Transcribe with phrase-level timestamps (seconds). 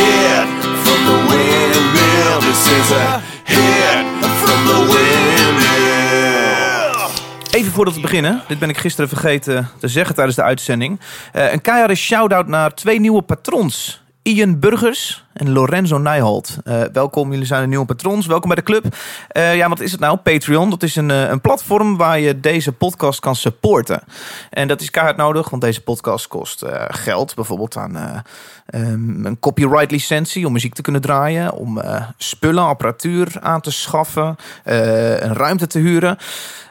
[0.00, 0.48] Hit
[0.84, 2.38] from the Windmill.
[2.40, 4.06] This is a hit
[4.42, 5.60] from the Windmill.
[7.50, 11.00] Even voordat we beginnen, dit ben ik gisteren vergeten te zeggen tijdens de uitzending.
[11.32, 13.99] Eh, een keiharde shout-out naar twee nieuwe patrons.
[14.22, 16.56] Ian Burgers en Lorenzo Nijholt.
[16.64, 18.26] Eh, welkom, jullie zijn de nieuwe patrons.
[18.26, 18.96] Welkom bij de club.
[19.28, 20.16] Eh, ja, wat is het nou?
[20.16, 20.70] Patreon.
[20.70, 24.02] Dat is een, eh, een platform waar je deze podcast kan supporten.
[24.50, 27.34] En dat is keihard nodig, want deze podcast kost geld.
[27.34, 28.18] Bijvoorbeeld aan eh,
[28.66, 31.52] ehm, een copyright licentie om muziek te kunnen draaien.
[31.52, 31.82] Om
[32.16, 34.36] spullen, apparatuur aan te schaffen.
[34.64, 36.18] een ruimte te huren.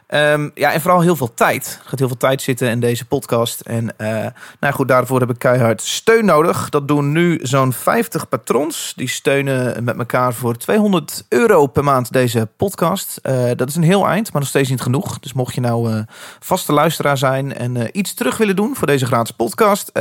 [0.09, 1.79] Ehm, ja, en vooral heel veel tijd.
[1.83, 3.59] Er gaat heel veel tijd zitten in deze podcast.
[3.61, 4.25] En eh,
[4.59, 6.69] nou goed, daarvoor heb ik keihard steun nodig.
[6.69, 8.93] Dat doen nu zo'n 50 patrons.
[8.95, 13.19] Die steunen met elkaar voor 200 euro per maand deze podcast.
[13.21, 15.19] Eh, dat is een heel eind, maar nog steeds niet genoeg.
[15.19, 16.02] Dus mocht je nou eh,
[16.39, 19.91] vaste luisteraar zijn en iets terug willen doen voor deze gratis podcast,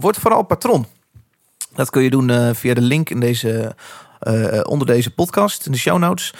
[0.00, 0.86] word vooral patron.
[1.74, 3.74] Dat kun je doen via de link in deze,
[4.62, 6.32] onder deze podcast, in de show notes.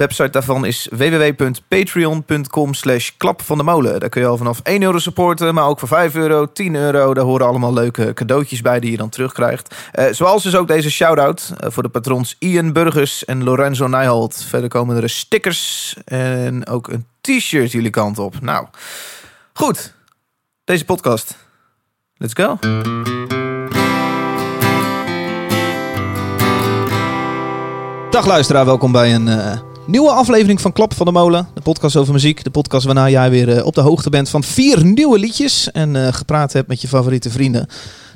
[0.00, 4.00] Website daarvan is www.patreon.com slash klap van de molen.
[4.00, 7.14] Daar kun je al vanaf 1 euro supporten, maar ook voor 5 euro, 10 euro.
[7.14, 9.74] Daar horen allemaal leuke cadeautjes bij die je dan terugkrijgt.
[9.92, 14.44] Eh, zoals dus ook deze shout-out eh, voor de patrons Ian Burgers en Lorenzo Nijholt.
[14.48, 18.40] Verder komen er stickers en ook een t-shirt jullie kant op.
[18.40, 18.66] Nou,
[19.52, 19.94] goed.
[20.64, 21.36] Deze podcast.
[22.16, 22.58] Let's go.
[28.10, 31.48] Dag luisteraar, welkom bij een eh, nieuwe aflevering van Klap van de Molen.
[31.54, 32.44] De podcast over muziek.
[32.44, 35.70] De podcast waarna jij weer eh, op de hoogte bent van vier nieuwe liedjes.
[35.70, 37.66] En eh, gepraat hebt met je favoriete vrienden.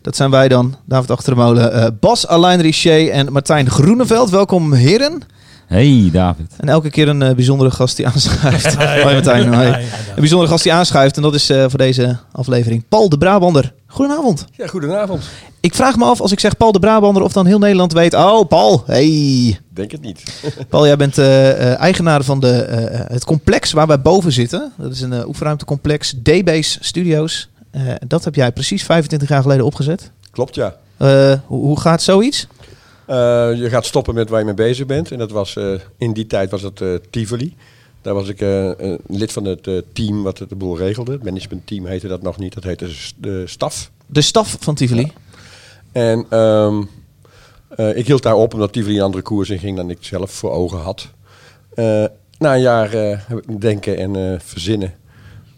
[0.03, 4.31] Dat zijn wij dan, David Achter de Molen, eh, Bas, Alain Richer en Martijn Groeneveld.
[4.31, 5.23] Welkom heren.
[5.67, 6.53] Hey David.
[6.57, 8.75] En elke keer een eh, bijzondere gast die aanschuift.
[9.03, 9.55] Hoi Martijn.
[9.55, 9.67] Hoi.
[9.67, 9.85] Een
[10.17, 11.17] bijzondere gast die aanschuift.
[11.17, 13.73] En dat is eh, voor deze aflevering Paul de Brabander.
[13.87, 14.45] Goedenavond.
[14.53, 15.23] Ja, goedenavond.
[15.61, 18.15] Ik vraag me af als ik zeg Paul de Brabander of dan heel Nederland weet.
[18.15, 18.83] Oh, Paul.
[18.87, 19.59] Hey.
[19.71, 20.23] Denk het niet.
[20.69, 24.73] Paul, jij bent eh, eh, eigenaar van de, eh, het complex waar wij boven zitten.
[24.77, 27.49] Dat is een uh, oefenruimtecomplex, D-Base Studios.
[27.71, 30.11] Eh, dat heb jij precies 25 jaar geleden opgezet.
[30.31, 30.75] Klopt, ja.
[30.97, 32.47] Eh, hoe, hoe gaat zoiets?
[33.07, 33.17] Eh,
[33.55, 35.11] je gaat stoppen met waar je mee bezig bent.
[35.11, 37.57] En dat was, eh, in die tijd was het eh, Tivoli.
[38.03, 41.13] Daar was ik eh, een lid van het eh, team wat het de boel regelde.
[41.13, 42.55] Het managementteam heette dat nog niet.
[42.55, 43.91] Dat heette de staf.
[44.07, 45.13] De staf van Tivoli.
[45.93, 46.83] En ehm,
[47.69, 50.31] eh, ik hield daar op omdat Tivoli een andere koers in ging dan ik zelf
[50.31, 51.09] voor ogen had.
[51.75, 52.05] Eh,
[52.39, 54.95] na een jaar eh, heb ik denken en eh, verzinnen.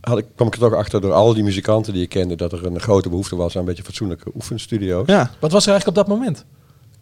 [0.00, 2.34] Had ik, kwam ik er toch achter door al die muzikanten die ik kende...
[2.34, 5.06] dat er een grote behoefte was aan een beetje fatsoenlijke oefenstudio's.
[5.06, 5.30] Ja.
[5.38, 6.44] Wat was er eigenlijk op dat moment?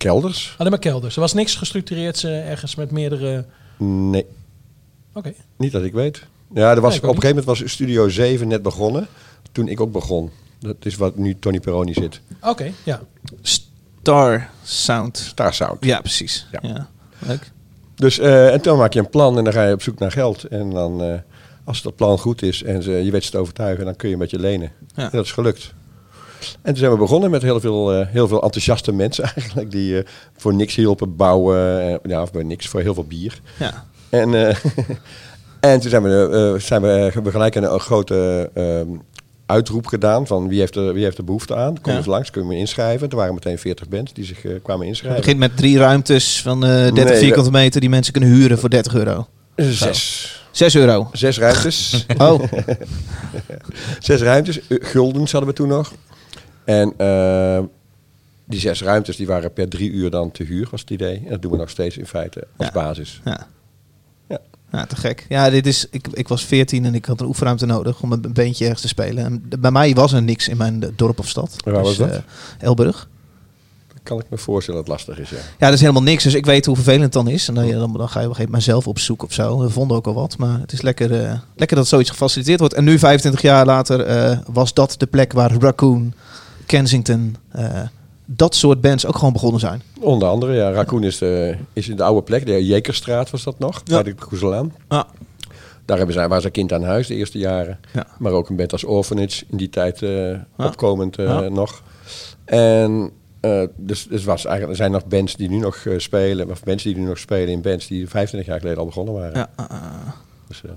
[0.05, 0.55] Kelders?
[0.59, 1.15] Alleen maar kelders.
[1.15, 3.45] Er was niks gestructureerd eh, ergens met meerdere...
[3.77, 4.27] Nee.
[5.13, 5.35] Oké.
[5.57, 6.27] Niet dat ik weet.
[6.55, 9.07] Ja, er was, Nee, ik op een gegeven moment was Studio 7 net begonnen.
[9.53, 10.31] Toen ik ook begon.
[10.59, 12.21] Dat is wat nu Tony Peroni zit.
[12.41, 13.01] Oké, ja.
[13.43, 15.17] Star Sound.
[15.19, 15.85] Star Sound.
[15.85, 16.47] Ja, precies.
[16.53, 16.59] Ja.
[16.63, 16.89] Ja.
[17.19, 17.51] Leuk.
[17.95, 20.13] Dus, eh, en toen maak je een plan en dan ga je op zoek naar
[20.13, 20.45] geld.
[20.45, 21.19] En dan, eh,
[21.65, 24.15] als dat plan goed is en ze, je weet ze te overtuigen, dan kun je
[24.15, 24.73] een beetje lenen.
[24.95, 25.03] Ja.
[25.03, 25.75] En dat is gelukt.
[26.53, 29.71] En toen zijn we begonnen met heel veel, eh, heel veel enthousiaste mensen eigenlijk.
[29.71, 30.05] Die eh,
[30.37, 31.81] voor niks hielpen bouwen.
[31.89, 33.41] eh, ja, of bij niks, voor heel veel bier.
[33.59, 33.85] Ja.
[34.09, 34.35] En,
[35.61, 38.51] en toen zijn we, zijn we, hebben we gelijk een, een grote
[39.47, 41.81] uitroep gedaan van wie heeft er, wie heeft er behoefte aan.
[41.81, 41.99] Kom Ja.
[41.99, 43.09] eens langs, kun je me inschrijven.
[43.09, 45.21] Er waren meteen 40 bands die zich kwamen Het inschrijven.
[45.21, 48.71] begint met drie ruimtes van eh 30 Nee, vierkante meter die mensen kunnen huren voor
[48.71, 49.27] 30 euro.
[49.57, 50.43] Zes.
[50.51, 51.09] 6 euro.
[51.13, 52.07] Zes ruimtes.
[52.19, 52.43] Oh,
[54.01, 54.61] zes ruimtes.
[54.69, 55.93] Guldens hadden we toen nog.
[56.65, 57.61] En eh,
[58.45, 61.17] die zes ruimtes die waren per drie uur dan te huur, was het idee.
[61.25, 62.73] En dat doen we nog steeds in feite als Ja.
[62.73, 63.21] basis.
[63.25, 63.47] ja.
[64.29, 64.39] Ja.
[64.73, 65.27] Ja, te gek.
[65.29, 68.33] Ja, dit is, ik, ik was 14 en ik had een oefenruimte nodig om een
[68.33, 69.25] beentje ergens te spelen.
[69.25, 71.57] En bij mij was er niks in mijn dorp of stad.
[71.65, 72.23] Waar was dat?
[72.59, 73.09] Elburg.
[74.03, 75.37] Kan ik me voorstellen dat het lastig is, ja.
[75.37, 76.25] Ja, dat is helemaal niks.
[76.25, 77.49] Dus ik weet hoe vervelend het dan is.
[77.49, 79.59] En dan, dan, dan ga je op een gegeven moment zelf op zoek of zo.
[79.59, 80.39] We vonden ook al wat.
[80.39, 82.75] Maar het is lekker, eh, lekker dat zoiets gefaciliteerd wordt.
[82.75, 86.15] En nu, 25 jaar later, eh, was dat de plek waar Raccoon,
[86.67, 87.81] Kensington, eh,
[88.25, 89.83] dat soort bands ook gewoon begonnen zijn.
[90.01, 90.71] Onder andere, ja.
[90.71, 92.47] Raccoon is, de, is in de oude plek.
[92.47, 93.95] De Jekerstraat was dat nog, Ja.
[93.95, 94.73] bij de Koezelaan.
[94.89, 95.07] Ja.
[95.85, 97.79] Daar hebben zij, waren ze kind aan huis de eerste jaren.
[97.93, 98.07] Ja.
[98.19, 101.41] Maar ook een band als Orphanage in die tijd eh, opkomend eh, Ja.
[101.49, 101.83] nog.
[102.45, 103.11] En
[103.41, 106.63] eh, dus dus was eigenlijk, er zijn nog bands die nu nog eh, spelen, of
[106.63, 109.33] bands die nu nog spelen in bands die 25 jaar geleden al begonnen waren.
[109.39, 109.81] Ja, ah, ah.
[110.49, 110.71] Dus, eh.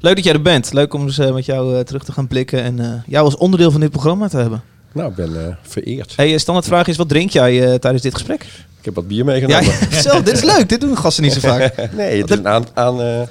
[0.00, 0.72] Leuk dat jij er bent.
[0.72, 3.36] Leuk om eens eh, met jou eh, terug te gaan blikken en eh, jou als
[3.36, 4.62] onderdeel van dit programma te hebben.
[4.92, 6.12] Nou, ik ben eh, vereerd.
[6.16, 8.42] Hey, eh, standaardvraag is, wat drink jij eh, tijdens dit gesprek?
[8.78, 9.64] Ik heb wat bier Ja, meegenomen.
[10.02, 10.68] zo, dit is leuk.
[10.68, 11.74] Dit doen gasten niet zo vaak.
[11.96, 13.26] Nee, het is een aan, aan,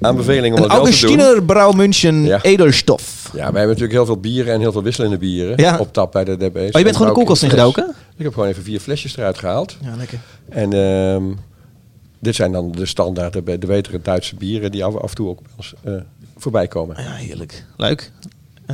[0.00, 1.08] aanbeveling om Een dat wel te doen.
[1.08, 2.42] Augustiner Brouwmünchen Ja.
[2.42, 3.22] Edelstof.
[3.24, 5.78] Ja, wij hebben natuurlijk heel veel bieren en heel veel wisselende bieren Ja.
[5.78, 6.56] op tap bij de DB's.
[6.56, 7.94] Oh, je bent gewoon de koelkast ingedoken?
[8.16, 9.76] Ik heb gewoon even vier flesjes eruit gehaald.
[9.82, 10.18] Ja, lekker.
[10.48, 11.24] En ehm,
[12.18, 15.40] dit zijn dan de standaard, de, de betere Duitse bieren die af, en toe ook
[15.42, 15.74] bij ons
[16.36, 16.96] voorbij komen.
[17.02, 17.64] Ja, heerlijk.
[17.76, 18.10] Leuk.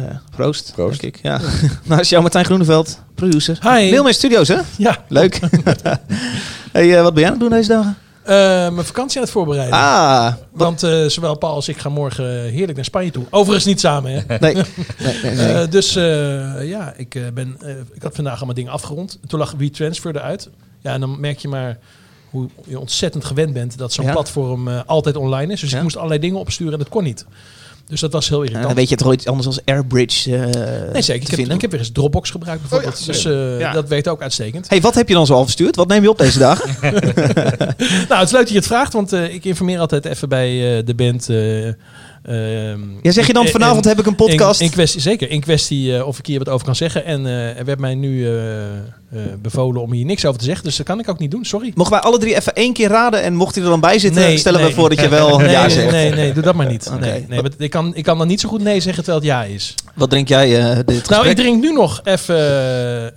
[0.08, 1.00] Eh, proost, Proost.
[1.00, 1.22] denk ik.
[1.22, 1.40] Ja.
[1.84, 3.58] nou, is jou Martijn Groeneveld, producer.
[3.62, 3.90] Hi.
[3.90, 4.58] Mailman Studios, hè?
[4.78, 5.40] Ja, Leuk.
[6.72, 7.96] hey, eh, wat ben jij aan het doen deze dagen?
[8.22, 8.34] eh,
[8.74, 9.78] mijn vakantie aan het voorbereiden.
[9.78, 13.24] Ah, Want eh, zowel Paul als ik gaan morgen heerlijk naar Spanje toe.
[13.30, 14.36] Overigens niet samen, hè?
[14.38, 14.54] nee.
[14.54, 14.64] nee,
[15.22, 15.46] nee, nee.
[15.52, 19.18] Eh, dus eh, ja, ik, ben, eh, ik had vandaag allemaal dingen afgerond.
[19.26, 20.48] Toen lag WeTransfer eruit.
[20.80, 21.78] Ja, en dan merk je maar
[22.30, 24.12] hoe je ontzettend gewend bent dat zo'n Ja.
[24.12, 25.60] platform eh, altijd online is.
[25.60, 25.76] Dus Ja.
[25.76, 27.24] ik moest allerlei dingen opsturen en dat kon niet.
[27.88, 28.66] Dus dat was heel En irritant.
[28.66, 31.04] dan weet je toch ooit anders als Airbridge eh nee, zeker.
[31.04, 31.54] te Ik heb, vinden?
[31.54, 32.94] ik heb weer eens Dropbox gebruikt bijvoorbeeld.
[32.94, 33.72] Oh ja, dus eh, Ja.
[33.72, 34.68] dat werkt ook uitstekend.
[34.68, 35.76] Hey, wat heb je dan zo al verstuurd?
[35.76, 36.70] Wat neem je op deze dagen?
[38.08, 40.78] Nou, het is leuk dat je het vraagt, want eh, ik informeer altijd even bij
[40.78, 41.28] eh, de band.
[42.28, 44.60] Eh, ehm, Ja, zeg je dan in- vanavond heb ik een podcast?
[44.60, 47.04] In, in kwestie, zeker, in kwestie eh, of ik hier wat over kan zeggen.
[47.04, 48.34] En eh, er werd mij nu eh,
[49.42, 50.64] bevolen om hier niks over te zeggen.
[50.64, 51.72] Dus dat kan ik ook niet doen, sorry.
[51.74, 54.22] Mogen wij alle drie even één keer raden en mocht hij er dan bij zitten,
[54.22, 55.90] Nee, stellen we voor dat je wel nee, ja nee, zegt.
[55.90, 56.90] nee, nee, doe dat maar niet.
[57.00, 59.44] Nee, nee, ik, kan, ik kan dan niet zo goed nee zeggen terwijl het ja
[59.54, 59.74] is.
[59.94, 61.26] Wat drink jij dit Nou, gesprek?
[61.30, 62.36] ik drink nu nog even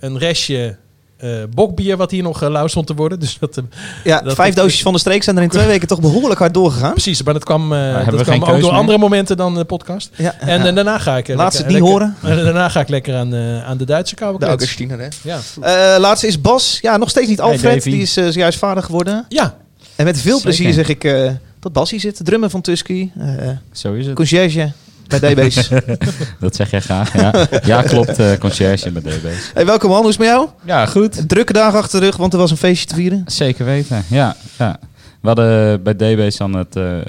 [0.00, 0.76] een restje
[1.22, 3.20] eh, bokbier wat hier nog uh, lauw stond te worden.
[3.24, 3.64] Dus dat, eh,
[4.04, 6.54] Ja, dat- vijf doosjes van de streek zijn er in twee weken toch behoorlijk hard
[6.54, 6.90] doorgegaan.
[6.92, 8.70] precies, maar dat kwam, eh, dat ook door meer?
[8.70, 10.10] andere momenten dan de podcast.
[10.16, 11.28] Ja, En daarna ga ik...
[11.28, 12.16] Laat ze lekker- het niet horen.
[12.22, 14.46] En daarna ga ik lekker aan, eh, aan de Duitse koude de.
[14.46, 15.08] Augustiner, hè?
[15.22, 15.38] Ja.
[15.60, 16.78] Eh, laatste is Bas.
[16.80, 17.82] Ja, nog steeds niet Alfred.
[17.82, 19.24] Die is zojuist vader geworden.
[19.28, 19.56] ja,
[19.96, 20.42] En met veel Zeker.
[20.42, 21.30] plezier zeg ik eh,
[21.60, 22.20] dat Bas hier zit.
[22.24, 23.10] Drummer van Tusky.
[23.18, 24.14] eh Zo is het.
[24.14, 24.72] conciërge
[25.20, 25.68] bij DB's.
[26.40, 27.12] Dat zeg jij graag.
[27.20, 28.18] Ja, ja klopt.
[28.18, 29.50] eh conciërge bij DB's.
[29.54, 30.48] hey, welkom man, hoe is het met jou?
[30.64, 31.18] Ja, goed.
[31.18, 33.22] Een drukke dag achter de rug, want er was een feestje te vieren.
[33.26, 34.04] Zeker weten.
[34.08, 34.78] Ja, ja.
[35.20, 37.04] We hadden bij DB's dan het, eh, hadden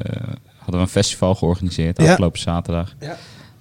[0.68, 2.10] we een festival georganiseerd Ja.
[2.10, 2.94] afgelopen zaterdag.
[3.00, 3.16] Ja.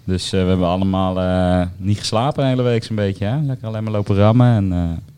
[0.04, 3.24] Dus eh, we hebben allemaal eh, niet geslapen de hele week zo'n beetje.
[3.24, 3.36] Hè?
[3.46, 4.54] Lekker alleen maar lopen rammen.
[4.56, 5.11] En, eh,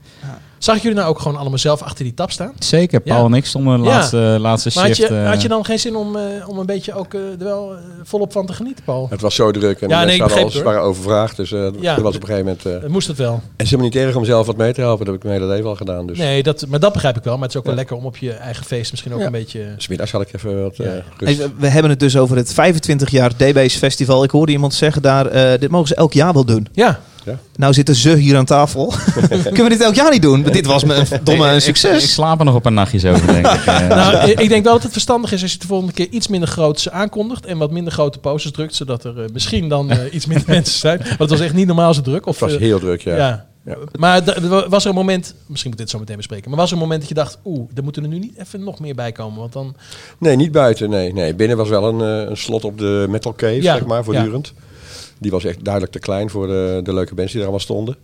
[0.58, 2.52] zag ik jullie nou ook gewoon allemaal zelf achter die tap staan?
[2.58, 3.24] zeker, Paul Ja.
[3.24, 3.90] en ik stonden de Ja.
[3.94, 5.08] laatste, laatste Maar had shift.
[5.08, 7.38] je, eh, had je dan geen zin om, eh, om een beetje ook eh, er
[7.38, 9.06] wel eh, volop van te genieten, Paul?
[9.10, 11.36] Het was zo druk en Ja, de nee, mensen alles, het, waren overvraagd.
[11.36, 11.94] Dus eh Ja.
[11.94, 12.66] dat was op een gegeven moment...
[12.66, 13.32] eh, Eh, moest het wel?
[13.32, 15.04] en het is helemaal niet erg om zelf wat mee te helpen.
[15.04, 16.06] Dat heb ik mijn hele leven al gedaan.
[16.06, 17.34] Dus Nee, dat, maar dat begrijp ik wel.
[17.34, 19.26] Maar het is ook wel lekker om op je eigen feest misschien ook Ja.
[19.26, 19.74] een beetje...
[19.76, 21.02] smiddags had ik even wat eh, rust.
[21.18, 24.24] Hey, we, we hebben het dus over het 25 jaar DB's festival.
[24.24, 26.68] Ik hoorde iemand zeggen daar, eh, dit mogen ze elk jaar wel doen.
[26.72, 27.00] Ja,
[27.56, 28.92] Nou zitten ze hier aan tafel.
[29.42, 30.42] Kunnen we dit elk jaar niet doen?
[30.42, 32.12] Dit was me een domme een Ik succes.
[32.12, 33.64] slaap er nog op een nachtjes over, denk ik.
[33.64, 36.08] Eh, nou, ik ik denk wel dat het verstandig is als je de volgende keer
[36.10, 39.90] iets minder groots aankondigt en wat minder grote posters drukt, zodat er eh, misschien dan
[39.90, 40.98] eh, iets minder mensen zijn.
[40.98, 42.26] Want het was echt niet normaal zo druk.
[42.26, 43.16] Of, het was heel druk, ja.
[43.16, 43.46] ja.
[43.64, 43.76] Ja.
[43.98, 44.22] Maar
[44.68, 47.00] was er een moment, misschien moet dit zo meteen bespreken, maar was er een moment
[47.00, 49.52] dat je dacht, oeh, er moeten er nu niet even nog meer bij komen, want
[49.52, 49.76] dan...
[50.18, 50.90] Nee, niet buiten.
[50.90, 51.34] Nee, nee.
[51.34, 52.00] Binnen was wel een,
[52.30, 54.52] een slot op de Metal Cave, Ja, zeg maar, voortdurend.
[55.18, 57.96] Die was echt duidelijk te klein voor de, de leuke bands die er allemaal stonden.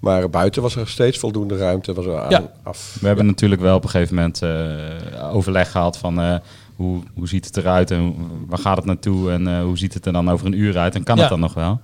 [0.00, 1.92] Maar buiten was er steeds voldoende ruimte.
[1.94, 2.52] Was er aan, Ja.
[2.62, 2.96] af.
[3.00, 6.36] We hebben natuurlijk wel op een gegeven moment eh, overleg gehad van eh,
[6.76, 8.14] hoe, hoe ziet het eruit en
[8.48, 10.94] waar gaat het naartoe en eh, hoe ziet het er dan over een uur uit
[10.94, 11.20] en kan Ja.
[11.20, 11.80] het dan nog wel.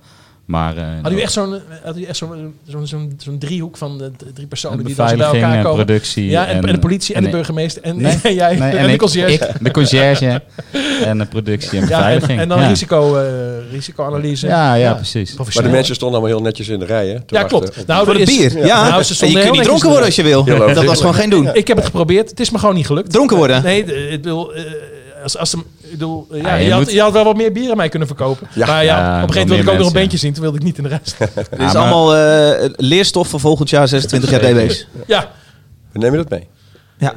[0.51, 3.77] Maar eh, Had u echt zo'n eh, had u echt zo'n zo'n zo'n zo'n driehoek
[3.77, 5.85] van de drie personen die dan bij beveiliging elkaar en komen?
[5.85, 6.29] productie.
[6.29, 8.93] Ja, en, en de politie en, de burgemeester en, Nee, en jij nee, en, de
[8.93, 9.33] ik, conciërge.
[9.33, 10.41] ik, de conciërge
[11.03, 12.39] en de productie en Ja, en, beveiliging.
[12.39, 12.67] en dan ja.
[12.67, 13.25] risico, eh,
[13.71, 14.47] risicoanalyse.
[14.47, 15.35] Ja, ja, precies.
[15.35, 17.69] Maar de mensen stonden allemaal heel netjes in de rij, hè, te Ja, klopt.
[17.79, 18.65] op- Nou, Voor het is- bier.
[18.65, 20.43] Ja, Nou, ze je kunt niet dronken worden als je wil.
[20.43, 21.49] Dat was gewoon geen doen.
[21.53, 22.29] Ik heb het geprobeerd.
[22.29, 23.11] Het is me gewoon niet gelukt.
[23.11, 23.63] Dronken worden.
[23.63, 24.63] Nee, ik bedoel, eh,
[25.23, 25.55] als, als
[25.91, 27.71] ik bedoel, eh, ja, Ja, je je, had, moet- je had wel wat meer bier
[27.71, 28.47] aan mij kunnen verkopen.
[28.53, 28.65] Ja.
[28.65, 30.33] maar ja, Ja, op een gegeven moment wilde ik ook nog een bandje zien.
[30.33, 31.15] Toen wilde ik niet in de rest.
[31.19, 34.87] Dit is maar- allemaal eh, leerstof voor volgend jaar 26 jaar DB's.
[35.07, 35.31] ja,
[35.91, 36.47] We nemen dat mee.
[36.97, 37.13] Ja.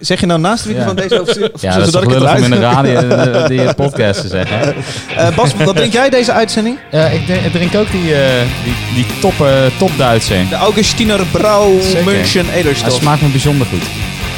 [0.00, 0.84] Zeg je nou naast wie Ja.
[0.84, 1.50] van deze overstuur?
[1.60, 4.74] Ja, dat is toch ik het om in de radio die podcast te zeggen.
[5.16, 6.78] Eh, Bas, wat drink jij deze uitzending?
[6.90, 10.34] Ja, ik, drink ook die, eh, die, die top, eh, top Duitse.
[10.48, 11.70] De Augustiner Brouw.
[12.04, 12.92] München Hij Ederstof.
[12.92, 13.82] smaakt me bijzonder goed.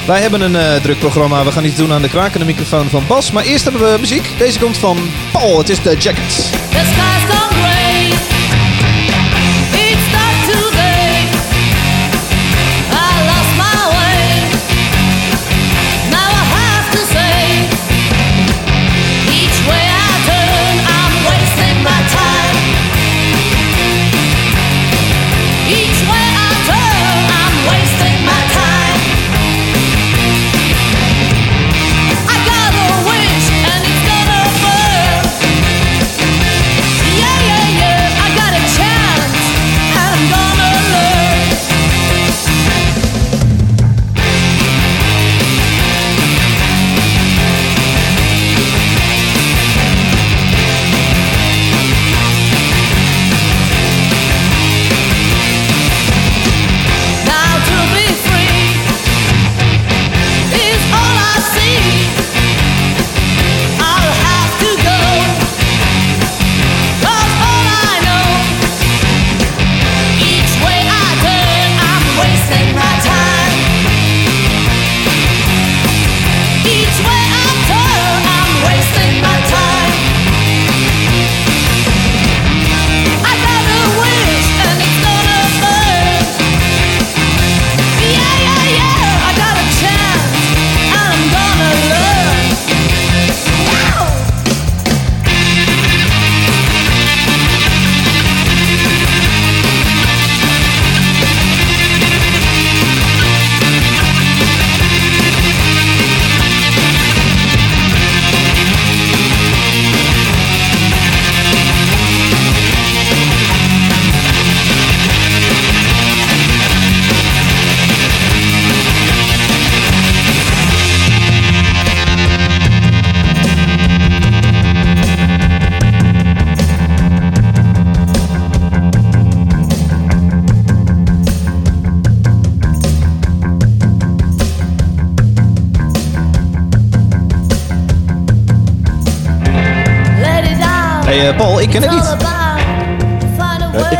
[0.07, 1.45] Wij hebben een eh, druk programma.
[1.45, 3.31] We gaan iets doen aan de krakende microfoon van Bas.
[3.31, 4.35] Maar eerst hebben we muziek.
[4.39, 4.99] Deze komt van
[5.33, 5.59] Paul.
[5.59, 6.51] Het is de Jackets.
[6.51, 7.46] The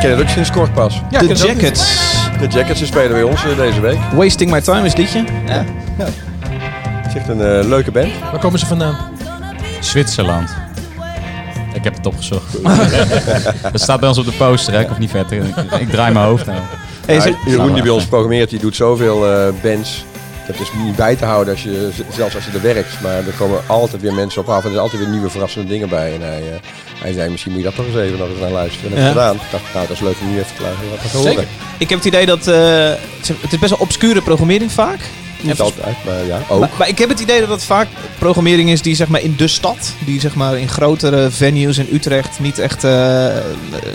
[0.09, 1.03] ken het ook sinds kort pas.
[1.11, 1.41] Ja, De het.
[1.41, 2.01] Jackets.
[2.41, 3.99] De Jackets die spelen bij ons eh, deze week.
[4.13, 5.25] Wasting My Time is het liedje.
[5.47, 5.65] Ja.
[6.85, 8.13] Het is echt een eh, leuke band.
[8.31, 8.97] Waar komen ze vandaan?
[9.81, 10.51] Zwitserland.
[11.75, 12.63] Ik heb het opgezocht.
[13.73, 14.81] dat staat bij ons op de poster, hè?
[14.81, 15.45] ik hoef niet verder.
[15.45, 16.59] Ik, ik draai mijn hoofd nou.
[17.07, 20.05] Hey, Ja, Jeroen die bij ons programmeert, die doet zoveel eh, bands.
[20.47, 23.01] Dat is niet bij te houden als je, zelfs als je er werkt.
[23.03, 25.69] Maar er komen altijd weer mensen op af en er zijn altijd weer nieuwe verrassende
[25.69, 26.15] dingen bij.
[26.15, 26.59] En hij, eh,
[27.03, 28.91] hij zei, misschien moet je dat toch eens even nog eens naar luisteren.
[28.91, 29.09] En dat Ja.
[29.11, 29.35] gedaan.
[29.35, 31.33] Ik dacht, nou dat is leuk om nu even te luisteren wat te horen.
[31.33, 31.47] Zeker.
[31.79, 32.47] ik heb het idee dat...
[32.47, 32.89] eh,
[33.41, 35.01] het is best wel obscure programmering vaak.
[35.41, 36.61] Niet altijd, maar ja, ook.
[36.61, 37.87] Maar, maar ik heb het idee dat het vaak
[38.19, 41.89] programmering is die zeg maar in de stad, die zeg maar in grotere venues in
[41.93, 43.27] Utrecht niet echt eh,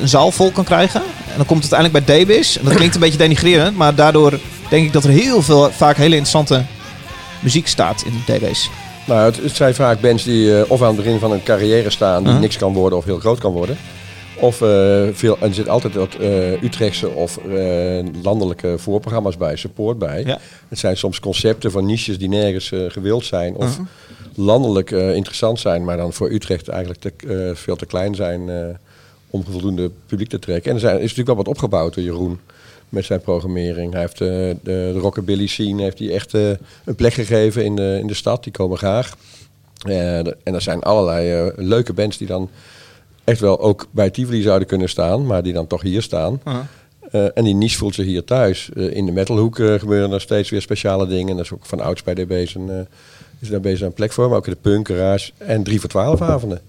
[0.02, 1.02] een zaal vol kan krijgen.
[1.02, 2.58] En dan komt het uiteindelijk bij Davis.
[2.58, 4.40] En dat klinkt een beetje denigrerend, maar daardoor
[4.70, 6.64] denk ik dat er heel veel, vaak hele interessante
[7.40, 8.70] muziek staat in Davis.
[9.12, 11.90] Nou, het, het zijn vaak bands die eh, of aan het begin van een carrière
[11.90, 12.42] staan, die Uh-huh.
[12.42, 13.78] niks kan worden of heel groot kan worden.
[14.40, 17.40] Of eh, veel, en er zit altijd wat eh, Utrechtse of
[18.22, 20.24] landelijke voorprogramma's bij, support bij.
[20.26, 20.40] Ja.
[20.68, 23.86] Het zijn soms concepten van niches die nergens gewild zijn of Uh-huh.
[24.36, 28.50] landelijk interessant zijn, maar dan voor Utrecht eigenlijk te, veel te klein zijn
[29.30, 30.70] om voldoende publiek te trekken.
[30.70, 32.40] En er zijn, is natuurlijk wel wat opgebouwd door Jeroen
[32.92, 33.92] met zijn programmering.
[33.92, 36.50] Hij heeft eh, de, de rockabilly scene heeft hij echt eh,
[36.84, 38.44] een plek gegeven in de, in de stad.
[38.44, 39.18] Die komen graag.
[39.82, 42.50] Eh, en er zijn allerlei leuke bands die dan
[43.24, 46.42] echt wel ook bij Tivoli zouden kunnen staan, maar die dan toch hier staan.
[47.12, 48.70] En die niche voelt zich hier thuis.
[48.70, 51.36] In de metalhoek gebeuren er steeds weer speciale dingen.
[51.36, 52.76] Dat is ook van ouds bij DB's een, eh,
[53.40, 54.28] is daar bezig een plek voor.
[54.30, 56.62] Maar ook in de punk, garage en 3 voor 12 avonden.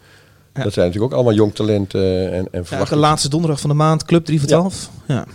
[0.55, 0.63] Ja.
[0.63, 3.77] Dat zijn natuurlijk ook allemaal jong talent en, en Ja, de laatste donderdag van de
[3.77, 4.57] maand, Club 3 voor Ja.
[4.59, 4.91] 12.
[5.07, 5.27] Ja.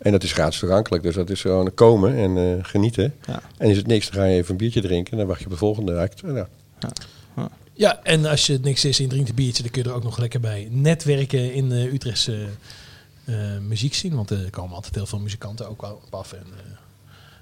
[0.00, 1.02] En dat is gratis toegankelijk.
[1.02, 3.14] Dus dat is gewoon komen en eh, genieten.
[3.26, 3.42] Ja.
[3.56, 5.12] En is het niks, dan ga je even een biertje drinken.
[5.12, 6.22] En dan wacht je op de volgende act.
[6.22, 6.48] En ja.
[7.72, 9.88] Ja, en als je het niks is en je drinkt een biertje, dan kun je
[9.88, 12.46] er ook nog lekker bij netwerken in de Utrechtse
[13.24, 13.34] eh
[13.68, 14.14] muziek zien.
[14.14, 16.32] Want er komen altijd heel veel muzikanten ook wel op af.
[16.32, 16.46] En,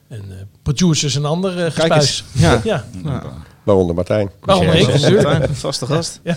[0.09, 2.25] eh, en eh, producers en andere uh, Kijk eens.
[2.33, 2.61] Ja.
[2.65, 2.85] Ja.
[3.05, 3.33] ja.
[3.63, 4.31] Waaronder Martijn.
[4.41, 4.87] Waarom Ja, ik?
[4.87, 4.93] ja.
[4.93, 5.49] natuurlijk.
[5.53, 6.21] Vaste gast.
[6.23, 6.35] Ja.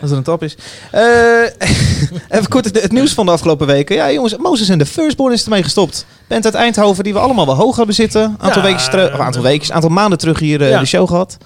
[0.00, 0.56] Als er een top is.
[0.90, 1.00] Eh,
[2.36, 3.96] even kort het, het nieuws van de afgelopen weken.
[3.96, 6.06] Ja, jongens, Moses en de Firstborn is ermee gestopt.
[6.28, 8.36] Band uit Eindhoven die we allemaal wel hoog hebben zitten.
[8.38, 10.78] Aantal Ja, weken terug, of aantal weken, aantal maanden terug hier Ja.
[10.80, 11.36] de show gehad.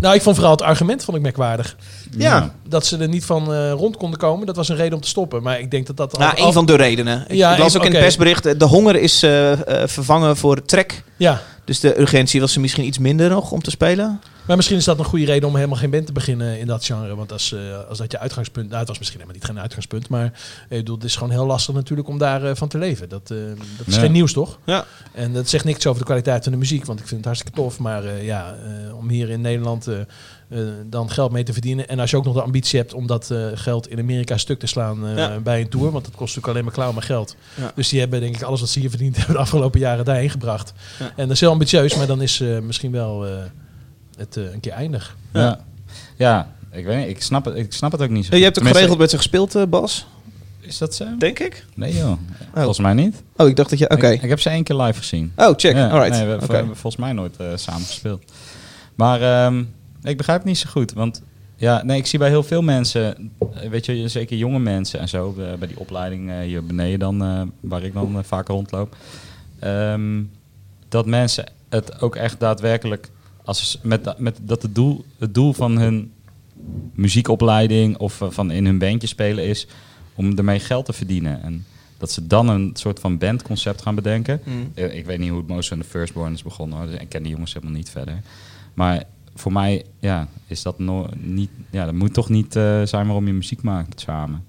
[0.00, 1.76] Nou, ik vond vooral het argument vond ik merkwaardig.
[2.16, 5.00] Ja, Dat ze er niet van eh, rond konden komen, dat was een reden om
[5.00, 5.42] te stoppen.
[5.42, 6.18] Maar ik denk dat dat...
[6.18, 7.24] nou, al- een van de redenen.
[7.28, 9.18] Ik, Ja, ik las ook in het persbericht, de honger is
[9.84, 11.02] vervangen voor trek.
[11.16, 14.20] Ja, Dus de urgentie was er misschien iets minder nog om te spelen.
[14.48, 16.84] Maar misschien is dat een goede reden om helemaal geen band te beginnen in dat
[16.84, 17.14] genre.
[17.14, 18.66] Want als, eh, als dat je uitgangspunt...
[18.66, 20.08] Nou, het was misschien helemaal niet geen uitgangspunt.
[20.08, 20.30] Maar eh,
[20.68, 23.08] ik bedoel, het is gewoon heel lastig natuurlijk om daar eh, van te leven.
[23.08, 23.36] Dat, eh,
[23.78, 24.00] dat is Ja.
[24.00, 24.58] geen nieuws, toch?
[24.66, 24.84] Ja.
[25.12, 26.84] En dat zegt niks over de kwaliteit van de muziek.
[26.84, 27.78] Want ik vind het hartstikke tof.
[27.78, 28.54] Maar eh, ja,
[28.86, 29.88] eh, om hier in Nederland
[30.86, 31.88] dan geld mee te verdienen.
[31.88, 34.58] En als je ook nog de ambitie hebt om dat eh, geld in Amerika stuk
[34.58, 35.38] te slaan eh, Ja.
[35.40, 35.90] bij een tour.
[35.90, 37.36] Want dat kost natuurlijk alleen maar klauw maar geld.
[37.54, 37.72] Ja.
[37.74, 40.30] Dus die hebben denk ik alles wat ze hier verdiend hebben de afgelopen jaren daarheen
[40.30, 40.72] gebracht.
[40.98, 41.04] Ja.
[41.16, 41.96] En dat is heel ambitieus.
[41.96, 43.32] Maar dan is eh, misschien wel eh,
[44.18, 45.16] het eh, een keer eindig.
[45.32, 45.60] Ja.
[46.16, 47.16] ja, ik weet niet.
[47.16, 49.10] Ik snap het, ik snap het ook niet zo je hebt ook Tenminste, geregeld met
[49.10, 50.06] ze gespeeld, eh, Bas?
[50.60, 51.04] Is dat zo?
[51.18, 51.64] Denk ik.
[51.74, 52.18] Nee joh,
[52.54, 53.22] volgens mij niet.
[53.36, 53.90] Oh, ik dacht dat je...
[53.90, 54.08] Oké.
[54.08, 55.32] Ik, ik heb ze één keer live gezien.
[55.36, 55.74] Oh, check.
[55.74, 56.10] Ja, Alright.
[56.10, 58.32] Nee, we, hebben volgens mij nooit eh, samen gespeeld.
[58.94, 59.64] Maar ehm,
[60.02, 60.92] ik begrijp het niet zo goed.
[60.92, 61.22] Want
[61.56, 63.32] ja, nee, ik zie bij heel veel mensen,
[63.70, 67.42] weet je, zeker jonge mensen en zo, bij die opleiding eh, hier beneden dan, eh,
[67.60, 68.96] waar ik dan vaak rondloop,
[69.58, 70.22] ehm,
[70.88, 73.08] dat mensen het ook echt daadwerkelijk,
[73.48, 76.12] als, met, met dat het doel, het doel van hun
[76.94, 79.66] muziekopleiding of eh, van in hun bandje spelen is
[80.14, 81.42] om ermee geld te verdienen.
[81.42, 81.64] En
[81.98, 84.40] dat ze dan een soort van bandconcept gaan bedenken.
[84.44, 84.70] Mm.
[84.74, 86.78] Eh, Ik weet niet hoe het Most en de Firstborn is begonnen.
[86.78, 86.86] Hoor.
[86.86, 88.20] Dus Ik ken die jongens helemaal niet verder.
[88.74, 89.02] Maar
[89.34, 91.50] voor mij ja, is dat no niet.
[91.70, 94.44] Ja, dat moet toch niet eh, zijn waarom je muziek maakt samen.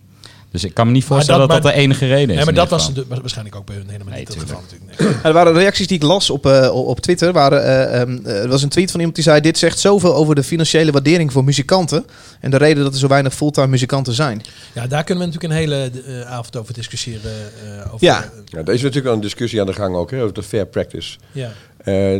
[0.51, 2.37] Dus ik kan me niet voorstellen dat dat- dat, de enige reden is.
[2.39, 4.99] Ja, maar dat was de- waarschijnlijk ook bij hun helemaal Nee, niet het geval natuurlijk.
[4.99, 5.09] Nee.
[5.23, 7.33] Er waren reacties die ik las op, eh, op Twitter.
[7.33, 9.41] Waren, eh, ehm, eh, er was een tweet van iemand die zei...
[9.41, 12.05] Dit zegt zoveel over de financiële waardering voor muzikanten.
[12.39, 14.41] En de reden dat er zo weinig fulltime muzikanten zijn.
[14.73, 15.91] Ja, daar kunnen we natuurlijk een hele
[16.25, 17.31] avond over discussiëren.
[17.31, 18.31] eh, over, Ja.
[18.45, 20.65] Ja, er is natuurlijk wel een discussie aan de gang ook hè, over de fair
[20.65, 21.17] practice.
[21.31, 21.51] ja.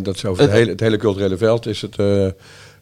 [0.02, 2.28] Dat is over het, Het- hele, het hele culturele veld is het, eh,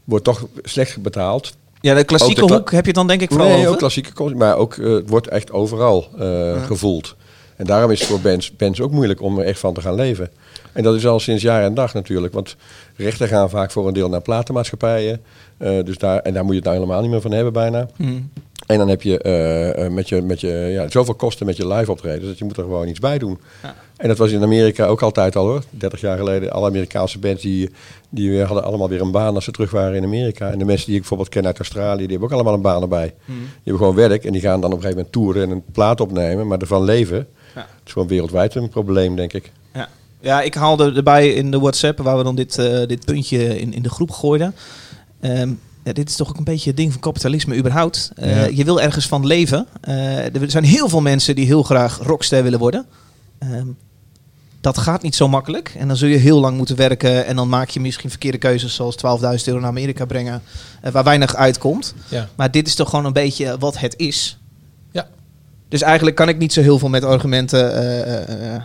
[0.03, 1.55] wordt toch slecht betaald.
[1.81, 3.71] Ja, de klassieke de kla- hoek heb je dan denk ik vooral Nee, over.
[3.71, 7.15] ook klassieke maar ook eh, het wordt echt overal eh, gevoeld.
[7.55, 9.95] En daarom is het voor bands, bands ook moeilijk om er echt van te gaan
[9.95, 10.29] leven.
[10.73, 12.33] En dat is al sinds jaar en dag natuurlijk.
[12.33, 12.55] Want
[12.95, 15.21] rechten gaan vaak voor een deel naar platenmaatschappijen.
[15.57, 17.87] Eh, dus daar, en daar moet je het nou helemaal niet meer van hebben bijna.
[17.95, 18.31] Hmm.
[18.67, 21.67] En dan heb je, eh, eh, met je, met je ja, zoveel kosten met je
[21.67, 23.39] live optreden, dat je moet er gewoon iets bij doen.
[23.97, 25.63] En dat was in Amerika ook altijd al hoor.
[25.69, 27.69] 30 jaar geleden, alle Amerikaanse bands die,
[28.09, 30.51] die hadden allemaal weer een baan als ze terug waren in Amerika.
[30.51, 32.81] En de mensen die ik bijvoorbeeld ken uit Australië, die hebben ook allemaal een baan
[32.81, 33.13] erbij.
[33.25, 35.63] Die hebben gewoon werk en die gaan dan op een gegeven moment toeren en een
[35.71, 37.27] plaat opnemen, maar ervan leven.
[37.55, 37.61] Ja.
[37.61, 39.51] Het is gewoon wereldwijd een probleem, denk ik.
[39.73, 39.89] Ja.
[40.19, 43.73] ja, ik haalde erbij in de WhatsApp, waar we dan dit, eh, dit puntje in,
[43.73, 44.55] in de groep gooiden.
[45.19, 45.51] Ehm,
[45.87, 48.11] ja, dit is toch ook een beetje het ding van kapitalisme überhaupt.
[48.15, 48.45] Eh, Ja.
[48.45, 49.67] Je wil ergens van leven.
[49.81, 52.85] Eh, er zijn heel veel mensen die heel graag rockster willen worden.
[53.39, 53.67] Ehm,
[54.61, 55.73] dat gaat niet zo makkelijk.
[55.77, 57.25] En dan zul je heel lang moeten werken.
[57.25, 60.41] En dan maak je misschien verkeerde keuzes zoals 12.000 euro naar Amerika brengen.
[60.81, 61.93] eh, waar weinig uitkomt.
[62.07, 62.27] Ja.
[62.35, 64.37] Maar dit is toch gewoon een beetje wat het is.
[64.91, 65.07] Ja.
[65.69, 67.73] Dus eigenlijk kan ik niet zo heel veel met argumenten.
[67.75, 68.61] eh, eh, eh,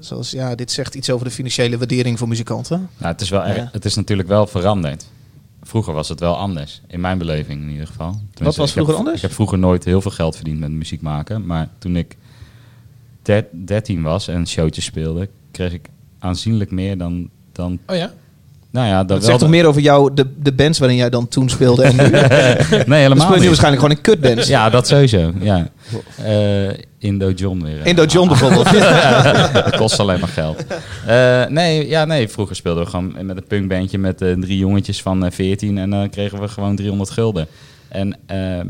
[0.00, 2.88] zoals ja, dit zegt iets over de financiële waardering voor muzikanten.
[2.96, 3.68] Nou, het, is wel erg- Ja.
[3.72, 5.04] het is natuurlijk wel veranderd.
[5.64, 6.80] Vroeger was het wel anders.
[6.86, 8.10] In mijn beleving in ieder geval.
[8.12, 9.16] Tenminste, was ik heb- vroeger anders?
[9.16, 11.46] Ik heb vroeger nooit heel veel geld verdiend met muziek maken.
[11.46, 12.16] Maar toen ik
[13.22, 17.30] der- 13 was en showtjes speelde, kreeg ik aanzienlijk meer dan...
[17.52, 18.12] dan Oh ja?
[18.74, 21.10] Nou ja, dat Dat wel zegt toch meer over jou, de, de bands waarin jij
[21.10, 22.02] dan toen speelde en nu?
[22.10, 23.46] Nee, speel helemaal je nu niet.
[23.46, 24.48] waarschijnlijk gewoon in kutbands.
[24.48, 25.32] Ja, dat sowieso.
[25.40, 25.68] Ja.
[26.24, 27.86] Eh, Indo John weer.
[27.86, 28.72] Indo John bijvoorbeeld.
[29.64, 30.64] dat kost alleen maar geld.
[31.06, 35.02] Eh, nee, ja, nee, vroeger speelden we gewoon met een punkbandje met eh, drie jongetjes
[35.02, 37.46] van eh, 14 en dan kregen we gewoon 300 gulden.
[37.88, 38.66] En ehm,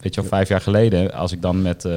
[0.00, 1.88] weet je wel, vijf jaar geleden, als ik dan met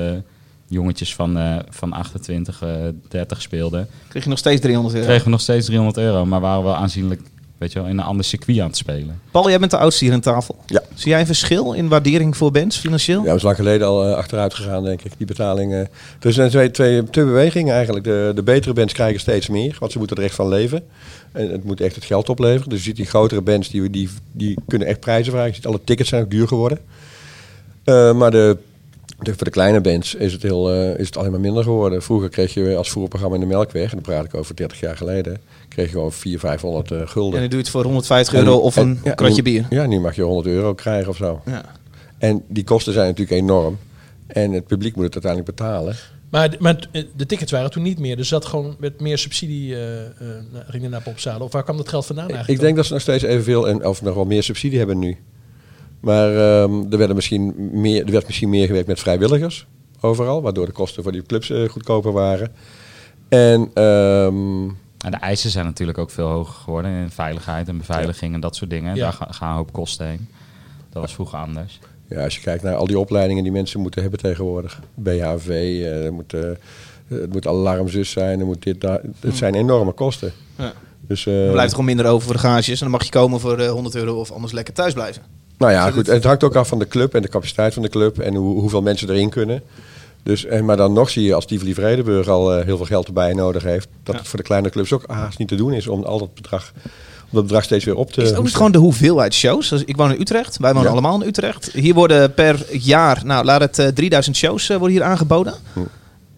[0.67, 2.69] jongetjes van, van 28, eh
[3.09, 5.07] 30 speelde, Kreeg je nog steeds 300 euro.
[5.07, 7.21] kregen we nog steeds 300 euro, maar waren we aanzienlijk,
[7.61, 9.21] weet je wel, in een ander circuit aan het spelen.
[9.31, 10.55] Paul, jij bent de oudste hier aan tafel.
[10.65, 10.81] Ja.
[10.93, 13.19] Zie jij een verschil in waardering voor bands financieel?
[13.19, 15.89] Ja, dat is lang geleden al eh, achteruit gegaan, denk ik, die betalingen.
[16.19, 18.05] Er zijn twee, twee, twee bewegingen eigenlijk.
[18.05, 20.83] De, de betere bands krijgen steeds meer, want ze moeten er echt van leven.
[21.31, 22.69] En het moet echt het geld opleveren.
[22.69, 25.49] Dus je ziet die grotere bands, die, die, die kunnen echt prijzen vragen.
[25.49, 26.79] Je ziet alle tickets zijn ook duur geworden.
[27.83, 28.57] Eh, maar de,
[29.19, 32.03] de, voor de kleine bands is het, heel, eh, is het alleen maar minder geworden.
[32.03, 34.97] Vroeger kreeg je als voerprogramma in de Melkweg, en dan praat ik over 30 jaar
[34.97, 37.33] geleden, kreeg je gewoon 400, 500 eh, gulden.
[37.33, 39.65] En dan doe je het voor 150 euro En- of en- een ja, kratje bier.
[39.69, 41.41] Ja, nu mag je 100 euro krijgen of zo.
[41.45, 41.65] Ja.
[42.17, 43.77] En die kosten zijn natuurlijk enorm.
[44.27, 45.95] En het publiek moet het uiteindelijk betalen.
[46.29, 48.15] Maar, maar eh, de tickets waren toen niet meer.
[48.17, 50.11] Dus dat gewoon met meer subsidie eh eh,
[50.51, 51.41] na- gingen naar popzalen.
[51.41, 52.59] Of waar kwam dat geld vandaan eigenlijk?
[52.59, 55.17] Ik denk dat ze nog steeds evenveel en of nog wel meer subsidie hebben nu.
[55.99, 59.67] Maar ehm, er, werden misschien meer, er werd misschien meer gewerkt met vrijwilligers
[60.01, 62.51] overal, waardoor de kosten voor die clubs goedkoper waren.
[63.29, 64.69] En ehm,
[65.05, 68.55] En de eisen zijn natuurlijk ook veel hoger geworden in veiligheid en beveiliging en dat
[68.55, 68.95] soort dingen.
[68.95, 69.01] Ja.
[69.03, 70.27] Daar ga- gaan een hoop kosten heen.
[70.89, 71.79] Dat was vroeger anders.
[72.09, 76.05] ja, als je kijkt naar al die opleidingen die mensen moeten hebben tegenwoordig, BHV, eh,
[76.05, 76.41] er moet, eh,
[77.07, 80.31] het moet alarmzus zijn, er moet dit, daar, het zijn enorme kosten.
[80.55, 80.73] Ja.
[81.07, 82.67] Dus, eh, Dan blijft er gewoon minder over voor de gages.
[82.73, 85.21] En dan mag je komen voor eh, 100 euro of anders lekker thuis blijven.
[85.57, 86.07] Nou ja, goed.
[86.07, 88.59] Het hangt ook af van de club en de capaciteit van de club en hoe,
[88.59, 89.61] hoeveel mensen erin kunnen.
[90.23, 93.07] Dus, en, maar dan nog zie je als Tivoli Vredenburg al eh, heel veel geld
[93.07, 94.19] erbij nodig heeft, dat Ja.
[94.21, 96.71] het voor de kleine clubs ook haast niet te doen is om al dat bedrag,
[97.23, 99.69] om dat bedrag steeds weer op te Is het ook niet gewoon de hoeveelheid shows?
[99.69, 100.57] Dus ik woon in Utrecht.
[100.57, 100.91] Wij wonen Ja.
[100.93, 101.71] allemaal in Utrecht.
[101.73, 105.53] Hier worden per jaar, nou laat het eh, 3000 shows eh, worden hier aangeboden.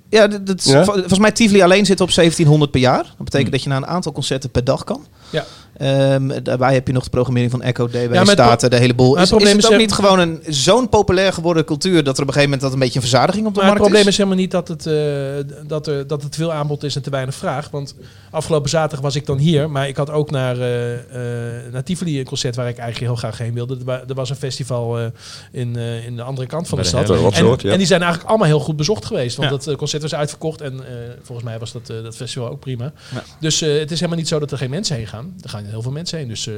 [0.09, 0.83] Ja, dat, dat is- Ja?
[0.83, 3.03] vol- volgens mij Tivoli alleen zit op 1700 per jaar.
[3.03, 5.05] Dat betekent dat je naar een aantal concerten per dag kan.
[5.33, 5.45] Ja.
[5.77, 8.93] Ehm, daarbij heb je nog de programmering van Echo, DB, maar het Staten, de hele
[8.93, 9.13] boel.
[9.13, 11.65] maar Is, het probleem is het is ook er- niet gewoon een zo'n populair geworden
[11.65, 12.03] cultuur...
[12.03, 13.79] dat er op een gegeven moment dat een beetje een verzadiging op de Maar het
[13.79, 14.07] markt probleem is?
[14.07, 17.09] is helemaal niet dat het, eh, dat, er, dat het veel aanbod is en te
[17.09, 17.69] weinig vraag.
[17.69, 17.95] Want
[18.31, 19.69] afgelopen zaterdag was ik dan hier.
[19.69, 23.19] Maar ik had ook naar, eh eh naar Tivoli een concert waar ik eigenlijk heel
[23.19, 23.75] graag heen wilde.
[23.77, 25.05] Er, wa- was een festival eh,
[25.51, 27.09] in, eh, in de andere kant van de de stad.
[27.09, 27.71] En, soort, ja.
[27.71, 29.37] en die zijn eigenlijk allemaal heel goed bezocht geweest.
[29.37, 29.55] Want Ja.
[29.55, 30.61] dat eh, concert was uitverkocht.
[30.61, 32.91] En eh, volgens mij was dat, eh, dat festival ook prima.
[33.13, 33.23] Ja.
[33.39, 35.22] Dus eh, het is helemaal niet zo dat er geen mensen heen gaan.
[35.41, 36.27] Er gaan heel veel mensen heen.
[36.27, 36.53] Dus eh,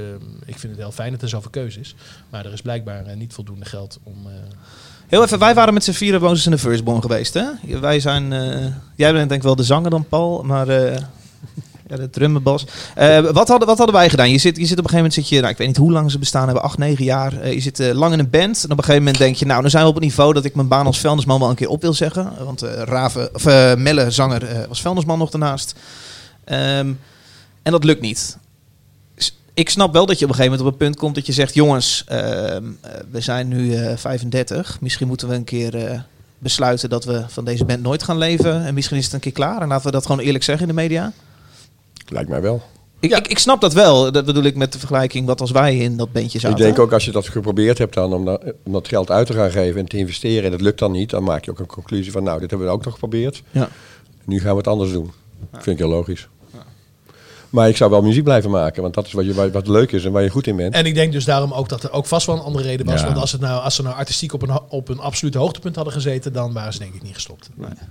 [0.46, 1.96] ik vind het heel fijn dat er zoveel keuze is.
[2.30, 4.16] Maar er is blijkbaar eh, niet voldoende geld om...
[4.26, 4.32] eh,
[5.08, 7.46] Heel even, wij waren met z'n vieren Moses in de Firstborn geweest, hè?
[7.80, 8.30] Wij zijn...
[8.96, 10.68] jij bent denk ik wel de zanger dan, Paul, maar...
[11.90, 12.66] ja, de drummenbas.
[12.96, 14.30] Eh, wat, hadden, wat hadden wij gedaan?
[14.32, 15.92] Je zit, je zit op een gegeven moment, zit je, nou, ik weet niet hoe
[15.92, 17.48] lang ze bestaan hebben, acht, negen jaar.
[17.54, 18.64] Je zit lang in een band.
[18.64, 20.46] En op een gegeven moment denk je, nou, dan zijn we op het niveau dat
[20.46, 22.32] ik mijn baan als vuilnisman wel een keer op wil zeggen.
[22.44, 25.76] Want Raven, Melle, zanger, was vuilnisman nog daarnaast.
[26.44, 26.94] Ehm,
[27.64, 28.38] en dat lukt niet.
[29.56, 31.32] Ik snap wel dat je op een gegeven moment op een punt komt dat je
[31.34, 32.24] zegt: jongens, ehm,
[32.82, 34.82] eh, we zijn nu eh 35.
[34.82, 36.00] Misschien moeten we een keer eh,
[36.40, 38.66] besluiten dat we van deze band nooit gaan leven.
[38.66, 39.62] En misschien is het een keer klaar.
[39.62, 41.12] En laten we dat gewoon eerlijk zeggen in de media.
[42.10, 42.62] Lijkt mij wel.
[43.00, 44.12] Ik, ik, ik snap dat wel.
[44.12, 46.58] Dat bedoel ik met de vergelijking wat als wij in dat bandje zaten.
[46.58, 49.28] Ik denk ook als je dat geprobeerd hebt dan om, dat- om dat geld uit
[49.28, 51.60] te gaan geven en te investeren en het lukt dan niet, dan maak je ook
[51.60, 53.44] een conclusie van nou, dit hebben we ook nog geprobeerd.
[53.52, 53.70] Ja.
[54.26, 55.12] Nu gaan we het anders doen.
[55.52, 56.28] Vind ik heel logisch.
[57.56, 59.92] Maar ik zou wel muziek blijven maken, want dat is wat, je, wat, wat leuk
[59.92, 60.74] is en waar je goed in bent.
[60.74, 63.00] En ik denk dus daarom ook dat er ook vast wel een andere reden was.
[63.00, 63.06] Ja.
[63.06, 65.94] Want als, het nou, als ze nou artistiek op een, op een absolute hoogtepunt hadden
[65.94, 67.50] gezeten, dan waren ze denk ik niet gestopt.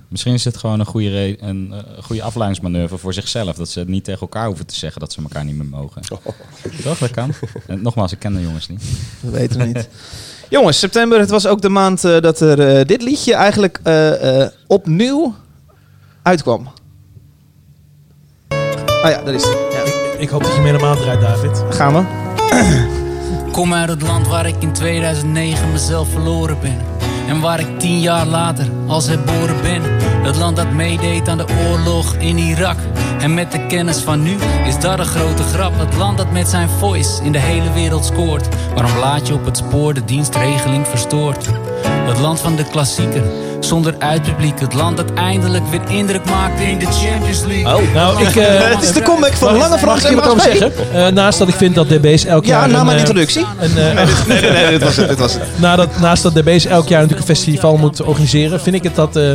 [0.08, 3.56] Misschien is het gewoon een goede, een, eh, goede afleidingsmanoeuvre voor zichzelf.
[3.56, 6.02] Dat ze het niet tegen elkaar hoeven te zeggen dat ze elkaar niet meer mogen.
[6.02, 7.32] Toch, dat kan.
[7.66, 8.82] En nogmaals, ik ken de jongens niet.
[9.20, 9.88] Dat weten we niet.
[10.50, 14.42] Jongens, september, het was ook de maand eh, dat er eh, dit liedje eigenlijk eh,
[14.42, 15.34] eh, opnieuw
[16.22, 16.68] uitkwam.
[19.04, 19.52] Ah ja, daar is hij.
[19.52, 19.82] Ja.
[19.82, 21.62] Ik, ik hoop dat je me helemaal draait, David.
[21.70, 22.02] Gaan we.
[23.52, 26.80] Kom uit het land waar ik in 2009 mezelf verloren ben.
[27.28, 29.82] En waar ik tien jaar later als herboren ben.
[30.22, 32.76] Het land dat meedeed aan de oorlog in Irak.
[33.18, 34.36] En met de kennis van nu
[34.66, 35.78] is dat een grote grap.
[35.78, 38.48] Het land dat met zijn voice in de hele wereld scoort.
[38.74, 41.46] Waarom laat je op het spoor de dienstregeling verstoort?
[41.86, 43.22] Het land van de klassieker,
[43.64, 44.60] zonder uitpubliek.
[44.60, 47.76] Het land dat eindelijk weer indruk maakte in de Champions League.
[47.76, 48.36] Oh, nou, ik...
[48.36, 50.58] eh, Het is de comeback van Lange mag Frans ik en hier wat over Maas
[50.58, 51.06] zeggen?
[51.06, 52.68] Eh, naast dat ik vind dat DB's elk Ja, jaar...
[52.68, 53.44] na een, mijn eh, introductie.
[53.58, 53.94] Een, eh,
[54.28, 55.08] Nee, nee, nee, dit was het.
[55.08, 55.42] Dit was het.
[55.56, 59.16] nadat, naast dat DB's elk jaar natuurlijk een festival moet organiseren, vind ik het dat
[59.16, 59.32] eh,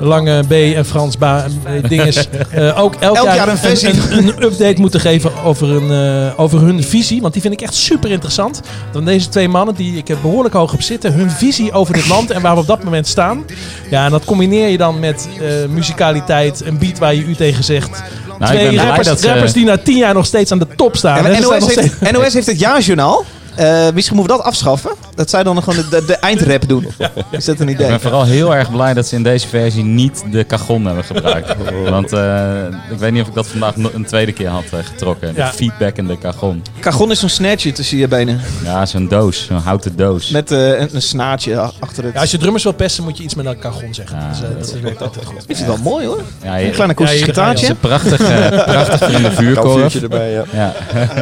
[0.00, 2.16] Lange B en Frans Ba eh, dinges
[2.50, 3.88] eh, ook elk, Elk jaar een versie.
[4.10, 5.90] een, een update moeten geven over, een,
[6.26, 7.20] eh, over hun visie.
[7.20, 8.60] Want die vind ik echt super interessant.
[8.92, 12.08] Want deze twee mannen die ik heb behoorlijk hoog op zitten, hun visie over dit
[12.08, 13.44] land en waar we op dat moment staan.
[13.90, 17.64] Ja, en dat combineer je dan met eh musicaliteit, een beat waar je u tegen
[17.64, 18.02] zegt.
[18.38, 20.96] Nou, twee rappers, dat ze- rappers die na tien jaar nog steeds aan de top
[20.96, 21.22] staan.
[21.22, 23.24] NOS, heeft, steeds- NOS heeft het jaarjournaal.
[23.58, 24.90] Eh, misschien moeten we dat afschaffen.
[25.14, 26.86] Dat zij dan gewoon de, de, de eindrap doen.
[27.30, 27.88] Is dat een Ik idee?
[27.88, 31.54] ben vooral heel erg blij dat ze in deze versie niet de cajon hebben gebruikt.
[31.90, 34.78] Want eh, ik weet niet of ik dat vandaag nog een tweede keer had eh,
[34.84, 35.34] getrokken.
[35.34, 35.52] De Ja.
[35.52, 36.62] feedback in de cajon.
[36.80, 38.40] Cajon is zo'n snatchje tussen je benen.
[38.64, 40.30] Ja, zo'n doos, zo'n houten doos.
[40.30, 42.14] Met eh, een, een snaartje achter het.
[42.14, 44.18] Ja, als je drummers wil pesten, moet je iets met een cajon zeggen.
[44.18, 45.46] Ja, dus, eh, dat dat werkt altijd goed.
[45.46, 46.22] Dit is wel mooi hoor.
[46.42, 47.64] Ja, Een je, klein akoestisch Ja, hier ga je gitaartje.
[47.64, 49.94] is een prachtig, eh, prachtig in de vuurkorf.
[49.94, 50.44] Erbij, ja.
[50.52, 50.74] Ja.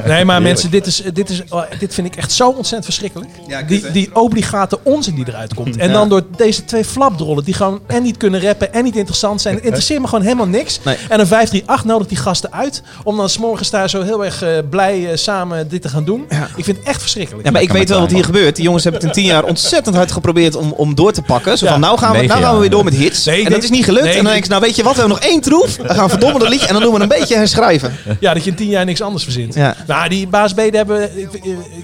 [0.06, 3.30] Nee, maar mensen, dit, is, dit, is, oh, dit vind ik echt zo ontzettend verschrikkelijk.
[3.46, 5.76] Ja, kut, die, die obligate onzin die eruit komt.
[5.76, 9.40] En dan door deze twee flapdrollen die gewoon en niet kunnen rappen en niet interessant
[9.40, 9.54] zijn.
[9.54, 10.80] Het interesseert me gewoon helemaal niks.
[10.84, 10.96] Nee.
[11.08, 14.50] En een 538 nodigt die gasten uit om dan s'morgens daar zo heel erg eh,
[14.70, 16.24] blij eh, samen dit te gaan doen.
[16.56, 17.44] Ik vind het echt verschrikkelijk.
[17.46, 18.54] Ja, maar ik weet wel wat hier gebeurt.
[18.56, 21.58] Die jongens hebben het in tien jaar ontzettend hard geprobeerd om, om door te pakken.
[21.58, 21.70] Zo Ja.
[21.72, 23.24] van, nou gaan, we, nou gaan we weer door met hits.
[23.24, 24.04] Nee, en dat is niet gelukt.
[24.04, 25.76] nee, en dan denk ik, nou weet je wat, we hebben nog één troef.
[25.76, 27.92] We gaan verdomme een liedje en dan doen we een beetje herschrijven.
[28.20, 29.54] Ja, dat je in tien jaar niks anders verzint.
[29.54, 29.76] Ja.
[29.86, 31.28] Nou, die baas B, hebben, ik,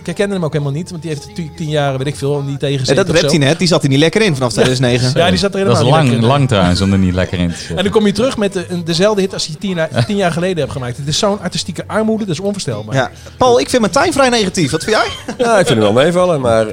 [0.05, 0.91] ik herkende hem ook helemaal niet.
[0.91, 3.39] Want die heeft natuurlijk tien jaar, weet ik veel, die tegen En dat rapt hij
[3.39, 5.13] net, die zat hij niet lekker in vanaf 2009.
[5.21, 6.29] Ja, die zat er Dat helemaal is niet lang, lekker in.
[6.29, 7.77] lang trouwens om er niet lekker in te zitten.
[7.79, 10.17] En dan kom je terug met de, een- dezelfde hit als je tien jaar, tien
[10.17, 10.97] jaar geleden hebt gemaakt.
[10.97, 12.95] Het is zo'n artistieke armoede, dat is onvoorstelbaar.
[12.95, 13.11] Ja.
[13.37, 14.71] Paul, ik vind mijn tuin vrij negatief.
[14.71, 15.07] Wat vind jij?
[15.47, 16.67] Ja, ik vind hem wel meevallen, maar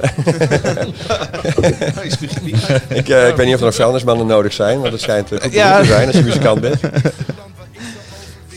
[2.88, 5.40] ik, eh, ik weet niet of er nog vuilnismannen nodig zijn, want het schijnt uh,
[5.40, 5.78] goed Ja.
[5.80, 6.80] te zijn als je muzikant bent.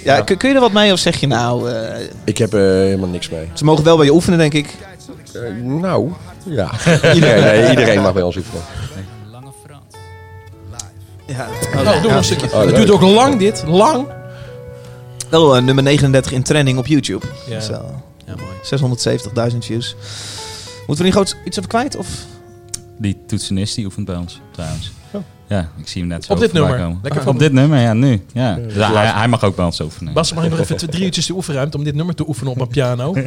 [0.04, 1.72] Ja, kun, kun je er wat mee of zeg je nou...
[1.72, 3.50] eh, Ik heb er helemaal niks mee.
[3.54, 4.68] ze mogen wel bij je oefenen, denk ik.
[5.34, 6.12] Eh, nou,
[6.46, 6.72] ja.
[7.14, 8.62] Iedereen, nee, iedereen mag bij ons oefenen.
[9.32, 9.96] Lange Frans.
[11.28, 11.48] Ja.
[11.76, 12.52] Oh, doe een stukje.
[12.54, 14.08] Oh, het duurt ook lang dit, lang.
[15.30, 17.26] Wel eh, nummer 39 in trending op YouTube.
[17.50, 17.60] Ja.
[17.60, 18.02] Zo.
[18.26, 19.52] Ja, mooi.
[19.52, 19.96] 670.000 views.
[20.88, 21.96] Moeten we niet groot iets even kwijt?
[21.96, 22.08] Of?
[22.98, 24.92] Die toetsenist die oefent bij ons trouwens.
[25.48, 26.38] Ja, ik zie hem net zo Oh.
[26.38, 26.78] Op dit nummer?
[26.78, 27.00] komen.
[27.02, 28.26] Lekker op van- dit nummer, ja, nu.
[28.34, 28.56] Ja.
[28.56, 30.14] Dus hij, hij mag ook bij ons oefenen.
[30.14, 32.58] Bas, mag ik nog even drie uurtjes de oefenruimte om dit nummer te oefenen op
[32.58, 33.14] mijn piano?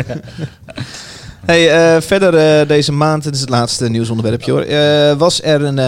[1.44, 5.62] Hey, eh, verder eh, deze maand, dit is het laatste nieuwsonderwerpje hoor, eh, was er
[5.62, 5.78] een,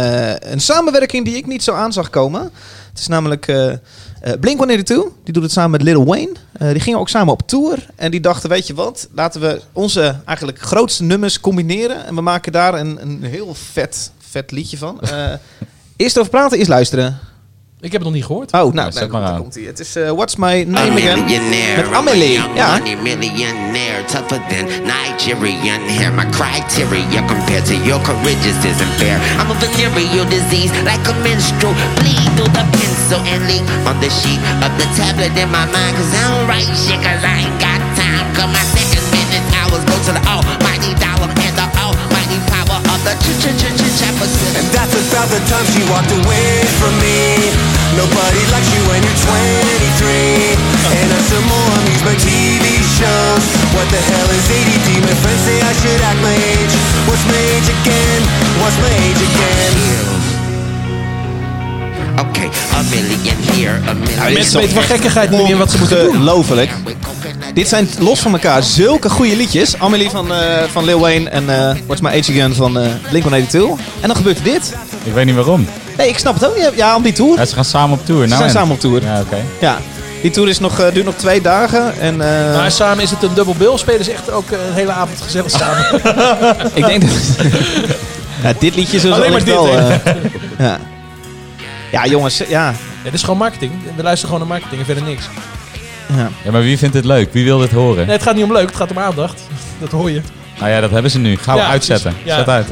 [0.52, 2.42] een samenwerking die ik niet zo aan zag komen.
[2.88, 3.72] Het is namelijk eh
[4.40, 4.84] Blink-182,
[5.24, 6.32] die doet het samen met Lil Wayne.
[6.58, 10.16] Die gingen ook samen op tour en die dachten, weet je wat, laten we onze
[10.24, 12.06] eigenlijk grootste nummers combineren.
[12.06, 15.00] En we maken daar een, een heel vet, vet liedje van.
[15.96, 17.18] Eerst over praten, eerst luisteren.
[17.80, 18.52] Ik heb het nog niet gehoord.
[18.52, 19.40] Oh, nou, zet nou, maar aan.
[19.40, 19.66] komt ie.
[19.66, 22.40] Het is eh, What's My Name Again met Amelie.
[22.54, 22.78] Ja.
[23.02, 24.64] millionaire, tougher than
[24.94, 26.12] Nigerian hair.
[26.12, 29.16] My criteria compared to your courageous isn't fair.
[29.40, 34.10] I'm a venereal disease, like a menstrual bleed through the pencil and leak on the
[34.10, 35.94] sheet of the tablet in my mind.
[35.96, 38.26] Cause I don't write shit, cause I ain't got time.
[38.34, 41.87] Cause my seconds, minutes, hours go to the almighty dollar and the almighty
[44.18, 46.50] And that's about the time she walked away
[46.82, 47.38] from me.
[47.94, 50.58] Nobody likes you when you're 23.
[50.90, 52.66] And I some more amusement TV
[52.98, 53.46] shows.
[53.78, 55.06] What the hell is ADD?
[55.06, 56.74] My friends say I should act my age.
[57.06, 58.20] What's my age again?
[58.58, 60.17] What's my age again?
[62.20, 65.98] Okay, a million here, a million Mensen weten van gekkigheid niet meer wat ze moeten
[65.98, 66.08] doen.
[66.08, 66.70] Ongelooflijk.
[67.54, 69.78] Dit zijn los van elkaar zulke goede liedjes.
[69.78, 73.58] Amelie van, eh, van Lil Wayne en eh What's My Age Again van eh Blink-182.
[74.00, 74.74] En dan gebeurt er dit.
[75.04, 75.66] Ik weet niet waarom.
[75.96, 76.70] Nee, ik snap het ook niet.
[76.76, 77.38] Ja, om die tour.
[77.38, 78.20] Ja, ze gaan samen op tour.
[78.22, 79.02] Ze nou zijn en- samen op tour.
[79.02, 79.36] Ja, oké.
[79.60, 79.78] Ja.
[80.22, 82.00] Die tour is nog, eh, duurt nog twee dagen.
[82.00, 83.76] En, eh, Maar samen is het een dubbel bill.
[83.78, 85.86] Spelen ze echt ook een hele avond gezellig samen.
[86.74, 87.10] ik denk dat...
[88.42, 89.76] ja, dit liedje zullen ze Alleen maar dit, wel...
[89.76, 89.94] eh,
[90.58, 90.78] ja.
[91.92, 92.38] Ja, jongens.
[92.48, 92.74] Ja.
[93.04, 93.72] Dit is gewoon marketing.
[93.96, 95.28] We luisteren gewoon naar marketing en verder niks.
[96.16, 96.30] ja.
[96.44, 97.32] Ja, maar wie vindt dit leuk?
[97.32, 98.06] Wie wil dit horen?
[98.06, 99.40] Nee, het gaat niet om leuk, het gaat om aandacht.
[99.80, 100.20] Dat hoor je.
[100.58, 101.36] Nou ja, dat hebben ze nu.
[101.36, 102.10] Gauw Ja, uitzetten.
[102.12, 102.28] precies.
[102.30, 102.36] Ja.
[102.38, 102.66] Zet uit.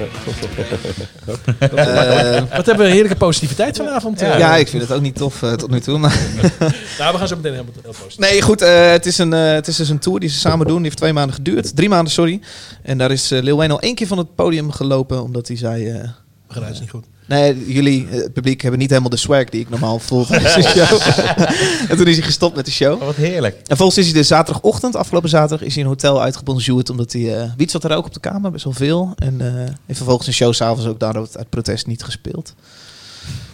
[1.58, 4.22] Eh, Wat hebben we heerlijke positiviteit vanavond.
[4.22, 4.38] eh.
[4.38, 5.98] ja, ik vind het ook niet tof eh, tot nu toe.
[5.98, 6.18] Maar
[6.98, 8.18] Nou, we gaan zo meteen helemaal heel positief.
[8.30, 8.62] Nee, goed.
[8.62, 10.76] eh, het, is een, eh, het is dus een tour die ze samen doen.
[10.76, 11.76] Die heeft twee maanden geduurd.
[11.76, 12.40] Drie maanden, sorry.
[12.82, 15.22] En daar is eh, Lil Wayne al één keer van het podium gelopen.
[15.22, 15.88] Omdat hij zei...
[15.90, 16.08] eh,
[16.48, 17.04] Geluid is niet goed.
[17.26, 20.54] Nee, jullie, eh, het publiek, hebben niet helemaal de swag die ik normaal voel tijdens
[20.54, 21.00] de show.
[21.90, 23.00] en toen is hij gestopt met de show.
[23.00, 23.56] Oh, wat heerlijk.
[23.66, 26.90] En volgens is hij de zaterdagochtend, afgelopen zaterdag, is hij in een hotel uitgebonjourd.
[26.90, 27.40] Omdat hij...
[27.40, 29.12] eh wiet zat er ook op de kamer, best wel veel.
[29.16, 29.54] En eh
[29.86, 32.54] heeft vervolgens een show s'avonds ook daardoor uit protest niet gespeeld.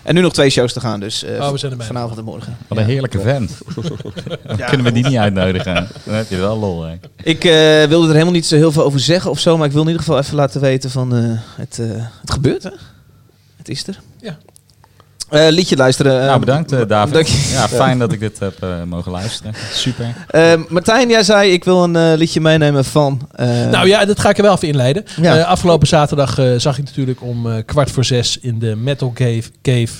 [0.03, 1.87] En nu nog twee shows te gaan, dus eh, Oh, we zijn erbij.
[1.87, 2.57] vanavond en morgen.
[2.69, 3.59] Wat een heerlijke vent.
[4.69, 5.89] Kunnen we die niet uitnodigen?
[6.05, 6.95] Dan heb je wel lol, hè.
[7.23, 9.73] Ik eh, wilde er helemaal niet zo heel veel over zeggen of zo, maar ik
[9.73, 11.23] wil in ieder geval even laten weten van eh,
[11.57, 11.87] het, eh,
[12.21, 12.71] het gebeurt, hè?
[13.63, 13.99] Het is er.
[14.21, 14.37] Ja.
[15.31, 16.21] Eh, liedje luisteren.
[16.21, 17.15] eh, Nou, bedankt eh, David.
[17.15, 17.49] dank je.
[17.53, 19.55] Ja, fijn dat ik dit heb mogen luisteren.
[19.73, 20.15] Super.
[20.69, 23.29] Martijn, jij zei ik wil een liedje meenemen van.
[23.35, 25.05] eh, Nou ja, dat ga ik er wel even inleiden.
[25.21, 25.39] Ja.
[25.39, 29.13] Eh, afgelopen zaterdag eh, zag ik natuurlijk om eh, kwart voor zes in de Metal
[29.15, 29.93] Cave, cave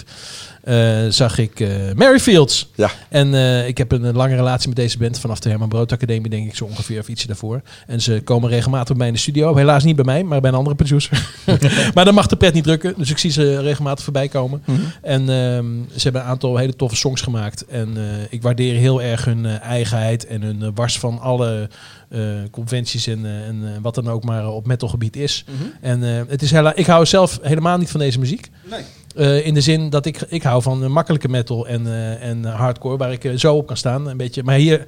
[1.09, 2.71] zag ik eh, Mary Fields.
[2.75, 2.91] Ja.
[3.09, 5.93] En eh, ik heb een, eh, lange relatie met deze band vanaf de Herman Brood
[5.93, 7.61] Academie, denk ik zo ongeveer, of ietsje daarvoor.
[7.87, 9.57] En ze komen regelmatig bij mij in de studio.
[9.57, 11.29] Helaas niet bij mij, maar bij een andere producer.
[11.95, 14.63] maar dan mag de pret niet drukken, dus ik zie ze regelmatig voorbij komen.
[14.65, 14.81] mhm.
[15.03, 17.67] En ehm, ze hebben een aantal hele toffe songs gemaakt.
[17.67, 21.69] En eh, ik waardeer heel erg hun eh, eigenheid en hun eh, wars van alle
[22.13, 22.21] eh,
[22.51, 25.45] conventies en, eh, en eh, wat dan ook maar op metalgebied is.
[25.47, 25.69] Mhm.
[25.81, 28.51] En eh, het is hela ik hou zelf helemaal niet van deze muziek.
[28.71, 28.81] Nee.
[29.17, 32.45] Eh, in de zin dat ik, ik hou van eh, makkelijke metal en, eh, en
[32.45, 34.09] hardcore, waar ik zo op kan staan.
[34.09, 34.43] Een beetje.
[34.43, 34.85] Maar hier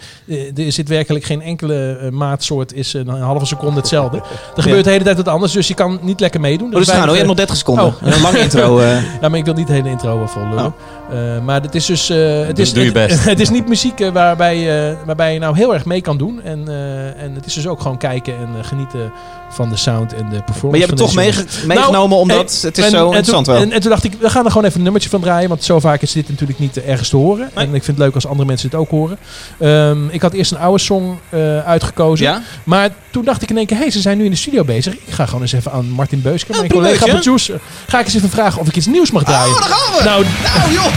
[0.56, 4.16] er zit werkelijk geen enkele maatsoort, is een halve seconde hetzelfde.
[4.56, 6.68] Er gebeurt de hele tijd wat anders, dus je kan niet lekker meedoen.
[6.72, 7.24] Oh, dus gaan, weinig, hoor.
[7.26, 7.84] je hebt eh, nog 30 seconden.
[7.84, 8.14] Oh.
[8.16, 8.78] Een lange intro.
[8.78, 9.20] eh.
[9.20, 10.74] ja, maar ik wil niet de hele intro vol lullen.
[11.10, 12.10] Eh, maar het is dus...
[12.10, 13.24] eh, het Dus is, doe je het- best.
[13.34, 16.42] Het, is niet muziek waarbij, eh, waarbij je nou heel erg mee kan doen.
[16.42, 19.12] En, eh, en het is dus ook gewoon kijken en genieten
[19.54, 20.66] van de sound en de performance.
[20.66, 23.46] Maar je hebt het toch meege- meegenomen Nou, omdat en- het is en- zo interessant
[23.46, 23.56] wel.
[23.56, 25.48] En, en toen dacht ik, we gaan er gewoon even een nummertje van draaien.
[25.48, 27.50] Want zo vaak is dit natuurlijk niet ergens te horen.
[27.54, 29.18] En ik vind het leuk als andere mensen het ook horen.
[29.60, 32.26] Ehm, ik had eerst een oude song eh, uitgekozen.
[32.26, 32.42] ja?
[32.64, 34.64] Maar toen dacht ik in één keer, hé, hey, ze zijn nu in de studio
[34.64, 34.92] bezig.
[34.94, 38.30] Ik ga gewoon eens even aan Martin Beusker, mijn collega producer, ga ik eens even
[38.30, 39.54] vragen of ik iets nieuws mag draaien.
[39.54, 40.04] Oh, daar gaan we!
[40.04, 40.92] Nou, Nou, joh!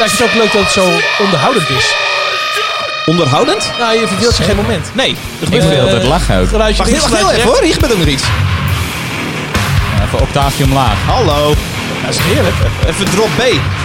[0.00, 0.84] Ja, ik vind het ook leuk dat het zo
[1.24, 1.94] onderhoudend is.
[3.06, 3.72] Onderhoudend?
[3.78, 4.90] Nou, je verveelt zich geen moment.
[4.94, 5.80] Nee, er Ik wil veel.
[5.80, 6.48] altijd lachen ook.
[6.48, 8.22] Geluidje Wacht wacht heel even hoor, hier gebeurt ook nog iets.
[10.04, 10.96] Even octaafje omlaag.
[11.06, 11.46] Hallo.
[11.46, 11.60] rechts.
[12.02, 12.54] Dat is heerlijk.
[12.86, 13.42] Even drop B.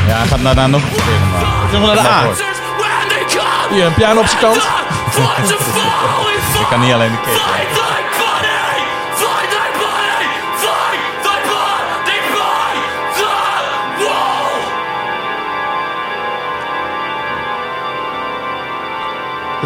[0.08, 1.70] Ja, hij gaat daarna nog een keer omlaag.
[1.72, 3.74] Zeg maar naar de A.
[3.74, 4.56] Hier, een piano op zijn kant.
[6.60, 7.42] Ik kan niet alleen de kick.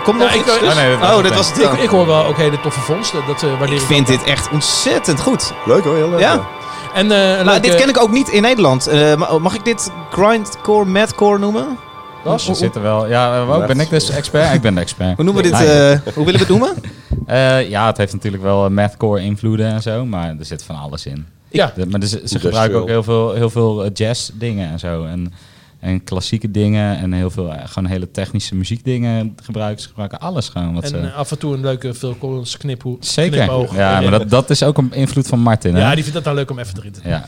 [0.10, 0.56] Komt Ja, nog ik- iets.
[0.56, 0.64] ik-?
[0.70, 1.42] Oh, nee, dat was oh, het dit dan.
[1.42, 3.20] was het Ik, hoor wel ook hele toffe vondsten.
[3.28, 5.54] Dat, eh waardeer Ik ik vind ook dit echt ontzettend goed.
[5.66, 6.20] Leuk hoor, heel leuk.
[6.20, 6.48] Ja.
[6.94, 8.88] En eh, leuke- dit ken ik ook niet in Nederland.
[8.88, 11.78] Eh, ma- mag ik dit grindcore, madcore noemen?
[12.24, 12.48] Was?
[12.48, 13.08] Er zitten wel...
[13.08, 14.54] Ja, uh, ben ik dus expert?
[14.54, 15.16] Ik ben de expert.
[15.16, 15.60] Hoe noemen we dit?
[15.60, 16.74] Eh, hoe willen we het noemen?
[17.26, 21.06] Eh, ja, het heeft natuurlijk wel mathcore invloeden en zo, maar er zit van alles
[21.06, 21.26] in.
[21.50, 21.72] Ja.
[21.76, 25.06] De- maar er, ze- ze gebruiken ook heel veel, heel veel jazz dingen en zo.
[25.06, 25.34] En,
[25.80, 29.82] en klassieke dingen en heel veel eh, gewoon hele technische muziekdingen gebruiken.
[29.82, 30.74] Ze gebruiken alles gewoon.
[30.74, 33.04] Wat En ze, eh, af en toe een leuke Phil Collins kniphoek.
[33.04, 33.38] Zeker.
[33.38, 33.76] knipoog.
[33.76, 35.76] Ja, maar dat, dat is ook een invloed van Martin.
[35.76, 35.82] Hè?
[35.82, 37.26] ja, die vindt het dan leuk om even erin te ja.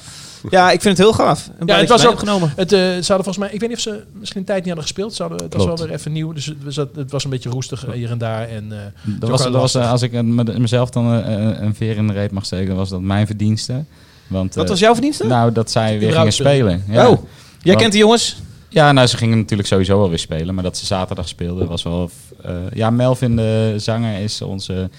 [0.49, 1.49] Ja, ik vind het heel gaaf.
[1.59, 2.53] En blij het dat was ook- opgenomen.
[2.55, 4.67] Het, eh, ze hadden volgens mij, ik weet niet of ze misschien een tijd niet
[4.67, 5.13] hadden gespeeld.
[5.13, 7.49] Ze hadden, het was wel weer even nieuw, dus het was, het was een beetje
[7.49, 8.47] roestig hier en daar.
[8.47, 8.77] En, eh,
[9.19, 12.31] Dat was, dat was, als ik een- met- mezelf dan een veer in de reep
[12.31, 13.83] mag steken, was dat mijn verdienste.
[14.27, 15.25] Want, Wat was jouw verdienste?
[15.27, 16.83] Nou, dat zij weer gingen überhaupt spelen.
[16.87, 17.09] Ja.
[17.09, 17.23] Oh,
[17.61, 18.35] jij Want- kent die jongens?
[18.69, 20.53] Ja, nou, ze gingen natuurlijk sowieso wel weer spelen.
[20.55, 22.09] Maar dat ze zaterdag speelden was wel...
[22.43, 24.89] eh, ja, Melvin, de zanger, is onze,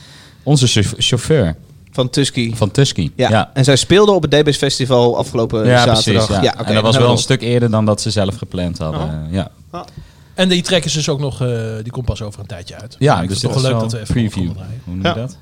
[0.43, 1.57] onze chauff- chauffeur
[1.91, 2.55] Van Tusky.
[2.55, 3.11] van Tusky.
[3.17, 3.29] Ja.
[3.29, 3.51] ja.
[3.55, 6.27] En zij speelden op het DBS Festival afgelopen Ja, zaterdag.
[6.27, 6.45] precies.
[6.45, 6.55] Ja.
[6.59, 9.01] oké, en dat was dan wel een stuk eerder dan dat ze zelf gepland hadden.
[9.03, 9.33] Oh.
[9.33, 9.51] Ja,
[10.35, 11.49] en die trekken ze dus ook nog, eh,
[11.83, 12.97] die komt pas over een tijdje uit.
[12.99, 14.47] ja Maar dus het toch wel leuk dat we even preview.
[14.47, 14.55] Hoe
[14.95, 15.09] noem Ja.
[15.15, 15.37] je dat?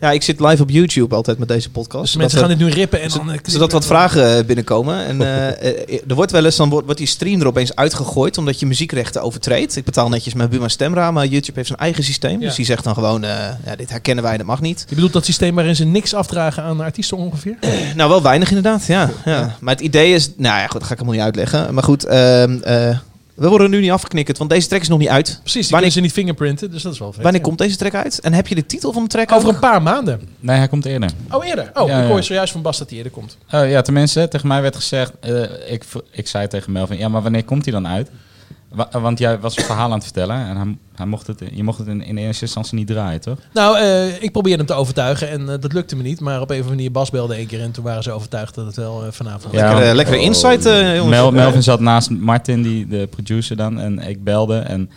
[0.00, 2.04] Ja, ik zit live op YouTube altijd met deze podcast.
[2.04, 3.30] Dus mensen gaan we- dit nu rippen en dan...
[3.30, 5.04] eh, zodat wat vragen eh, binnenkomen.
[5.06, 8.60] En eh, er wordt wel eens, dan wordt, wordt die stream er opeens uitgegooid omdat
[8.60, 9.76] je muziekrechten overtreedt.
[9.76, 12.40] Ik betaal netjes mijn Buma Stemra, maar YouTube heeft zijn eigen systeem.
[12.40, 12.46] Ja.
[12.46, 14.84] Dus die zegt dan gewoon, ja, dit herkennen wij, dat mag niet.
[14.88, 17.56] Je bedoelt dat systeem waarin ze niks afdragen aan artiesten ongeveer?
[17.96, 19.10] Nou, wel weinig inderdaad, ja.
[19.24, 19.56] ja.
[19.60, 21.74] Maar het idee is, nou ja, goed, dat ga ik helemaal niet uitleggen.
[21.74, 22.98] Maar goed, ehm, eh,
[23.36, 25.24] we worden nu niet afgeknikkerd, want deze track is nog niet uit.
[25.24, 27.22] Precies, die Wanneer- kunnen ze niet fingerprinten, dus dat is wel vet.
[27.22, 27.46] Wanneer ja.
[27.46, 28.20] komt deze track uit?
[28.20, 29.54] En heb je de titel van de track Over ook?
[29.54, 30.20] een paar maanden.
[30.40, 31.10] Nee, hij komt eerder.
[31.30, 31.70] Oh, eerder?
[31.74, 32.08] Oh, Ja, ik ja.
[32.08, 33.36] hoor zojuist van Bas dat hij eerder komt.
[33.52, 35.12] Oh, ja, tenminste, tegen mij werd gezegd...
[35.20, 38.10] eh, ik, ik zei tegen Melvin, ja, maar wanneer komt hij dan uit?
[38.76, 41.62] Wa- want jij was een verhaal aan het vertellen en hij, hij mocht het, je
[41.64, 43.38] mocht het in, in eerste instantie niet draaien, toch?
[43.52, 46.20] Nou, eh, ik probeerde hem te overtuigen en eh, dat lukte me niet.
[46.20, 48.54] Maar op een of andere manier, Bas belde één keer en toen waren ze overtuigd
[48.54, 51.10] dat het wel eh, vanavond Ja, Lekkere, lekkere insight, eh, jongens.
[51.16, 54.58] Mel, Melvin zat naast Martin, die, de producer dan, en ik belde.
[54.58, 54.90] En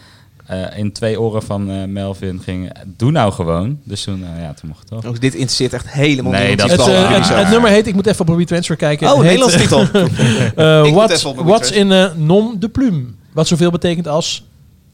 [0.45, 3.79] eh, in twee oren van eh, Melvin ging, doe nou gewoon.
[3.83, 5.05] Dus toen, ja, toen mocht het toch.
[5.05, 6.69] Ook dit interesseert echt helemaal Nee, niemand.
[6.69, 9.13] dat Het, het, nummer heet, ik moet even op Transfer kijken.
[9.13, 9.79] Oh, Nederlands titel.
[9.91, 13.05] eh, moet What- even op Robbie What's in nom de plume?
[13.39, 14.43] Wat zoveel betekent als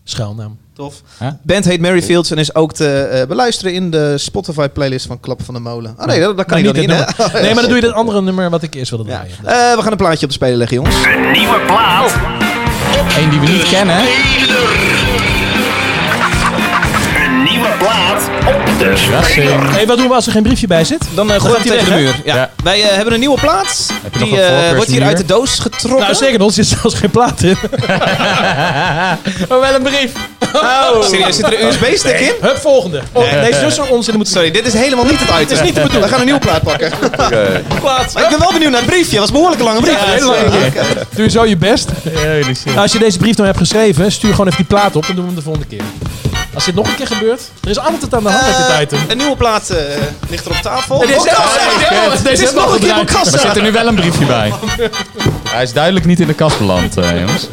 [0.03, 0.57] schuilnaam.
[0.73, 1.01] Tof.
[1.19, 1.27] Huh?
[1.41, 5.19] Band heet Mary Fields en is ook te eh, beluisteren in de Spotify playlist van
[5.19, 5.95] Klap van de Molen.
[5.99, 7.31] Oh nee, dat, dat kan Nou, niet niet in, nummer.
[7.41, 9.15] Nee, maar dan doe je dat andere nummer wat ik eerst wilde Ja.
[9.15, 9.35] draaien.
[9.71, 10.95] Eh, we gaan een plaatje op de speler leggen, jongens.
[13.17, 13.97] Eén die we niet kennen.
[13.99, 14.05] Een
[18.89, 19.71] de Verrassing.
[19.71, 21.05] Hey, wat doen we als er geen briefje bij zit?
[21.13, 22.21] Dan uh, gooien we tegen de muur.
[22.25, 22.35] Ja.
[22.35, 22.49] Ja.
[22.63, 23.89] Wij eh, hebben een nieuwe plaat.
[24.17, 26.01] Die een eh, wordt hier uit de doos getrokken.
[26.01, 27.57] Nou, zeker, er zit zelfs geen plaat in.
[29.49, 30.11] Oh, wel een brief.
[30.53, 32.31] Oh, serieus, zit er een USB-stick in?
[32.41, 33.01] Hup, volgende.
[33.11, 33.41] Oh, Nee.
[33.41, 34.15] Deze is dus zo'n onzin.
[34.15, 34.27] Moet...
[34.27, 35.57] Sorry, dit is helemaal niet het item.
[35.57, 36.03] is niet de bedoeling.
[36.03, 36.91] We gaan een nieuwe plaat pakken.
[37.25, 37.63] Oké.
[37.79, 38.13] plaat.
[38.13, 39.11] Maar ik ben wel benieuwd naar het briefje.
[39.11, 40.05] Dat was een behoorlijke lange brief.
[40.05, 40.73] Ja, heel lang.
[41.15, 41.89] Doe je zo je best.
[42.65, 45.05] Nou, als je deze brief nou hebt geschreven, stuur gewoon even die plaat op.
[45.05, 45.83] Dan doen we hem de volgende keer.
[46.55, 48.81] Als dit nog een keer gebeurt, er is altijd aan de hand met dit Eh,
[48.81, 48.99] item.
[49.07, 49.77] Een nieuwe plaat eh,
[50.29, 50.97] ligt er op tafel.
[50.97, 53.33] Nee, deze Oh, deze Het deze is hebben we nog een keer op kast.
[53.33, 54.53] Er zit er nu wel een briefje bij.
[55.49, 57.47] Hij is duidelijk niet in de kast beland, eh, jongens.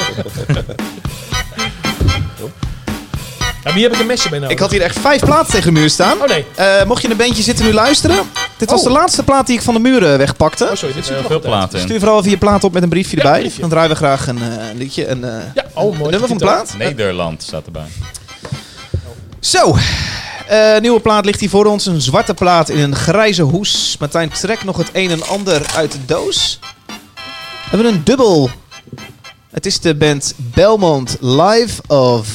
[3.65, 4.53] Ja, hier heb ik een mesje bij nodig.
[4.55, 6.21] Ik had hier echt vijf platen tegen de muur staan.
[6.23, 6.47] Oh nee.
[6.55, 8.17] Eh, mocht je in een bandje zitten nu luisteren.
[8.57, 8.87] Dit was Oh.
[8.87, 10.65] de laatste plaat die ik van de muren wegpakte.
[10.65, 11.55] Oh, sorry, dit er nog veel goed uit.
[11.55, 11.85] platen in.
[11.85, 13.41] Stuur vooral even je plaat op met een briefje erbij.
[13.41, 13.61] briefje.
[13.61, 15.09] Dan draaien we graag een, eh, een liedje.
[15.09, 16.11] Een, eh, Ja, oh mooi.
[16.11, 16.75] nummer van de plaat.
[16.79, 17.87] Nederland staat erbij.
[19.43, 19.76] Zo.
[20.47, 21.86] Eh, nieuwe plaat ligt hier voor ons.
[21.86, 23.97] Een zwarte plaat in een grijze hoes.
[23.99, 26.59] Martijn trekt nog het een en ander uit de doos.
[26.86, 28.51] We hebben een dubbel.
[29.51, 32.28] Het is de band Belmont Live of...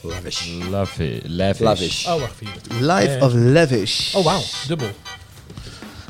[0.00, 0.46] Lavish.
[0.70, 1.58] Lavish.
[1.58, 2.06] Lavish.
[2.06, 2.86] Oh, wacht hier.
[2.92, 4.14] Live of Lavish.
[4.14, 4.42] Oh, wauw.
[4.66, 4.88] Dubbel.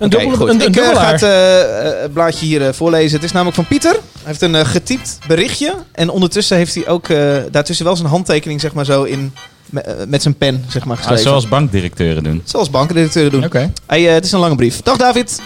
[0.00, 0.48] Een dubbel, goed.
[0.48, 3.14] een, een ik eh, ga het eh, eh, blaadje hier voorlezen.
[3.16, 3.92] Het is namelijk van Pieter.
[3.92, 5.74] Hij heeft een getypt berichtje.
[5.92, 9.34] En ondertussen heeft hij ook eh, daartussen wel zijn handtekening zeg maar zo in,
[9.70, 12.42] me- met zijn pen zeg maar, Ah, zoals bankdirecteuren doen.
[12.44, 13.44] Zoals bankendirecteuren doen.
[13.44, 13.72] Oké.
[13.86, 14.82] Hey, het is een lange brief.
[14.82, 15.40] Dag David.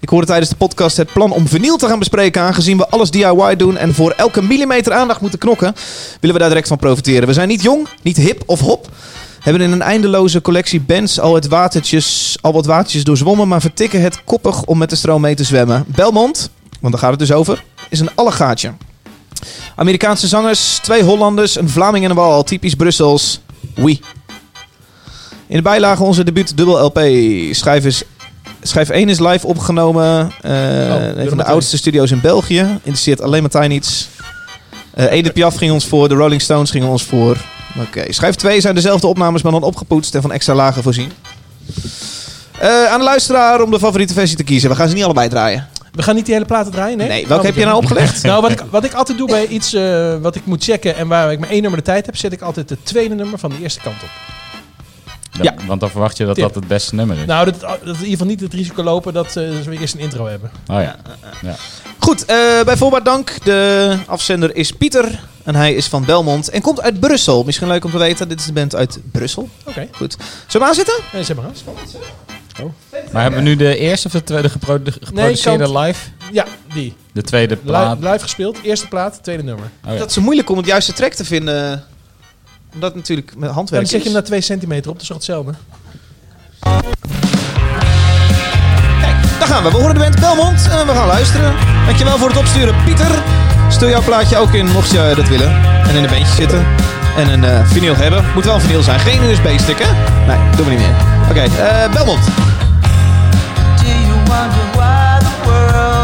[0.00, 2.42] Ik hoorde tijdens de podcast het plan om vinyl te gaan bespreken.
[2.42, 5.74] Aangezien we alles DIY doen en voor elke millimeter aandacht moeten knokken,
[6.20, 7.26] willen we daar direct van profiteren.
[7.28, 8.88] We zijn niet jong, niet hip of hop.
[9.46, 14.00] Hebben in een eindeloze collectie bands al, het watertjes, al wat watertjes doorzwommen, maar vertikken
[14.00, 15.84] het koppig om met de stroom mee te zwemmen.
[15.86, 18.72] Belmont, want daar gaat het dus over, is een allegaatje.
[19.76, 23.40] Amerikaanse zangers, twee Hollanders, een Vlaming en een Wal, typisch Brussels.
[23.76, 24.00] Oui.
[25.46, 27.00] In de bijlage onze debuut dubbel LP.
[27.54, 28.02] Schijf, is,
[28.62, 30.30] schijf 1 is live opgenomen.
[30.40, 31.40] eh, een van de Martijn.
[31.40, 32.60] oudste studio's in België.
[32.60, 34.08] Interesseert alleen Martijn iets.
[34.94, 36.08] Eh Edith Piaf ging ons voor.
[36.08, 37.36] De Rolling Stones gingen ons voor.
[37.80, 38.12] Oké.
[38.12, 41.12] Schijf 2 zijn dezelfde opnames, maar dan opgepoetst en van extra lagen voorzien.
[42.58, 44.70] Eh, aan de luisteraar om de favoriete versie te kiezen.
[44.70, 45.68] We gaan ze niet allebei draaien.
[45.92, 47.08] We gaan niet die hele platen draaien, nee?
[47.08, 48.22] Nee, welke heb je nou opgelegd?
[48.22, 51.08] Nou, wat ik, wat ik altijd doe bij iets eh, wat ik moet checken en
[51.08, 53.50] waar ik maar één nummer de tijd heb, zet ik altijd het tweede nummer van
[53.50, 54.35] de eerste kant op.
[55.42, 55.54] Ja.
[55.66, 56.44] Want dan verwacht je dat Tip.
[56.44, 57.26] dat het beste nummer is.
[57.26, 59.78] Nou, dat, dat we in ieder geval niet het risico lopen dat, eh, dat we
[59.78, 60.50] eerst een intro hebben.
[60.66, 60.96] Oh ja.
[61.42, 61.54] ja.
[61.98, 63.44] Goed, eh, bij voorbaat dank.
[63.44, 65.20] De afzender is Pieter.
[65.44, 67.44] En hij is van Belmont en komt uit Brussel.
[67.44, 68.28] Misschien leuk om te weten.
[68.28, 69.48] Dit is de band uit Brussel.
[69.64, 69.88] Oké.
[69.92, 70.16] Goed.
[70.46, 70.94] Zullen we aanzitten?
[71.12, 71.54] Nee, zeg maar aan.
[73.12, 76.00] Maar hebben we nu de eerste of de tweede gepro- de geproduceerde kant- live?
[76.32, 76.94] Ja, die.
[77.12, 77.98] De tweede plaat?
[77.98, 79.70] Live, live gespeeld, eerste plaat, tweede nummer.
[79.86, 79.98] Oh ja.
[79.98, 81.84] Dat is zo moeilijk om het juiste track te vinden.
[82.76, 85.08] Omdat het natuurlijk met Dan handwerk zet je hem naar 2 centimeter op, dat is
[85.08, 85.52] toch hetzelfde?
[89.38, 89.70] Daar gaan we.
[89.70, 91.54] We horen de band Belmont en we gaan luisteren.
[91.86, 93.22] Dankjewel voor het opsturen, Pieter.
[93.68, 95.50] Stuur jouw plaatje ook in, mocht je dat willen.
[95.88, 96.66] En in een bandje zitten.
[97.16, 98.24] En een eh vinyl hebben.
[98.34, 99.92] Moet wel een vinyl zijn, geen USB-stick, hè?
[100.26, 100.96] Nee, doen we niet meer.
[101.30, 102.24] Oké, eh, Belmont.
[102.24, 102.32] Do
[103.84, 105.95] you wonder why the world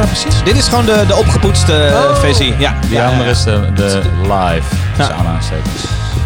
[0.00, 0.42] nou precies?
[0.44, 2.16] Dit is gewoon de, de opgepoetste eh, Oh.
[2.16, 2.54] versie.
[2.58, 2.74] Ja.
[2.80, 3.30] Die Ja, andere ja.
[3.30, 4.66] is de, de live.
[4.96, 5.06] Dus.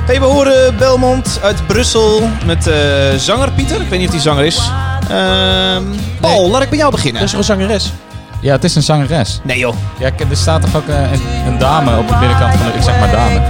[0.06, 2.74] Hey, we horen Belmont uit Brussel met eh,
[3.16, 3.80] zanger Pieter.
[3.80, 4.70] Ik weet niet of die zanger is.
[5.10, 5.82] Ehm,
[6.20, 7.20] Paul, laat ik bij jou beginnen.
[7.20, 7.92] Dat is een zangeres?
[8.40, 9.40] Ja, het is een zangeres.
[9.42, 9.74] Nee joh.
[9.98, 12.72] Ja, er staat toch ook eh, een, een dame op de binnenkant van de...
[12.78, 13.36] Ik zeg maar dame.
[13.36, 13.48] Op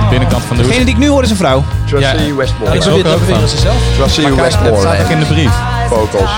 [0.00, 1.64] de binnenkant van de Degene die ik nu hoor is een vrouw.
[1.86, 2.34] Tracy Ja.
[2.34, 2.70] Westmore.
[2.78, 3.48] Dat ook is ook weer van.
[3.48, 3.76] ze zelf.
[3.96, 5.02] Tracy Maar kijk, dat staat Westmore.
[5.04, 5.52] ook in de brief.
[5.88, 6.30] Vocals.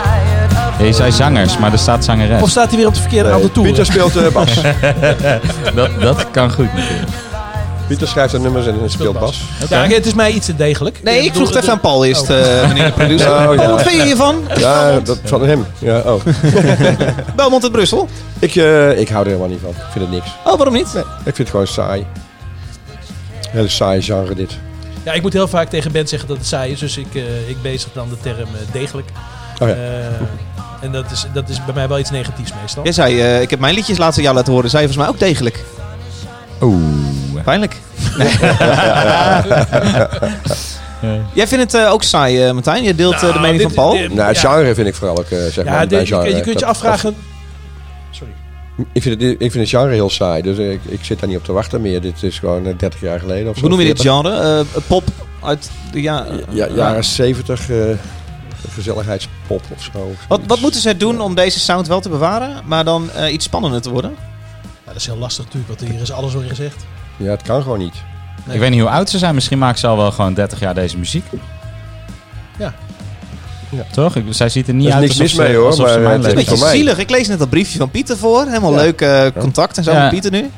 [0.78, 2.42] Je zei zangers, maar er staat zangeres.
[2.42, 3.64] Of staat hij weer op de verkeerde Nee, auto toe?
[3.64, 4.54] Pieter speelt eh, bas.
[5.74, 7.08] Dat, dat kan goed natuurlijk.
[7.86, 9.40] Pieter schrijft de nummers en speelt bas.
[9.68, 11.00] Ja, het is mij iets te degelijk.
[11.02, 12.60] Nee, ik vroeg het even aan Paul eerst, Oh.
[12.62, 13.30] eh, meneer de producer.
[13.30, 13.54] Oh, ja.
[13.54, 14.36] Paul, wat vind je hiervan?
[14.56, 15.66] Ja, dat van hem.
[15.78, 16.20] Ja, oh.
[17.36, 18.08] Belmont uit Brussel.
[18.38, 19.70] ik, eh, ik hou er helemaal niet van.
[19.70, 20.26] Ik vind het niks.
[20.44, 20.94] Oh, waarom niet?
[20.94, 22.06] Nee, ik vind het gewoon saai.
[23.50, 24.50] Hele saai genre dit.
[25.02, 27.48] Ja, ik moet heel vaak tegen Ben zeggen dat het saai is, dus ik, eh,
[27.48, 29.08] ik bezig dan de term degelijk.
[29.58, 29.74] Oh ja.
[30.85, 32.82] En dat is, dat is bij mij wel iets negatiefs meestal.
[32.82, 34.70] Jij zei, eh, ik heb mijn liedjes laatst aan jou laten horen.
[34.70, 35.64] Zei je volgens mij ook degelijk.
[36.61, 37.43] Oeh.
[37.45, 37.76] Pijnlijk.
[41.32, 42.82] Jij vindt het eh, ook saai, eh, Martijn?
[42.82, 43.93] Je deelt de Nou, mening dit- van Paul?
[43.93, 44.51] dit- Nou, het ja.
[44.53, 47.16] genre vind ik vooral ook, zeg Ja, maar, dit- je, je kunt je afvragen...
[48.11, 48.32] Sorry.
[48.93, 51.39] Ik vind, het, ik vind het genre heel saai, dus ik, ik zit daar niet
[51.39, 52.01] op te wachten meer.
[52.01, 53.61] Dit is gewoon eh, 30 jaar geleden of zo.
[53.61, 54.32] Hoe noem je dit 40.
[54.32, 54.59] genre?
[54.59, 55.05] Eh, pop
[55.45, 57.76] uit de ja, Ja, jaren 70, eh,
[58.70, 60.12] gezelligheidspop of zo.
[60.28, 63.44] Wat, wat moeten zij doen om deze sound wel te bewaren, maar dan eh, iets
[63.44, 64.10] spannender te worden?
[64.60, 66.84] Ja, dat is heel lastig natuurlijk, want hier is alles al in gezegd.
[67.16, 67.94] Ja, het kan gewoon niet.
[68.50, 69.34] Ik weet niet hoe oud ze zijn.
[69.34, 71.24] Misschien maken ze al wel gewoon 30 jaar deze muziek.
[73.92, 74.16] Toch?
[74.16, 75.82] Ik, zij ziet er niet Er is uit niks mis mee, ze, hoor, maar ze
[75.82, 76.98] het is Het is een beetje zielig.
[76.98, 78.46] Ik lees net dat briefje van Pieter voor.
[78.46, 78.76] Helemaal Ja.
[78.76, 80.00] leuk eh, contact en zo Ja.
[80.00, 80.50] met Pieter nu.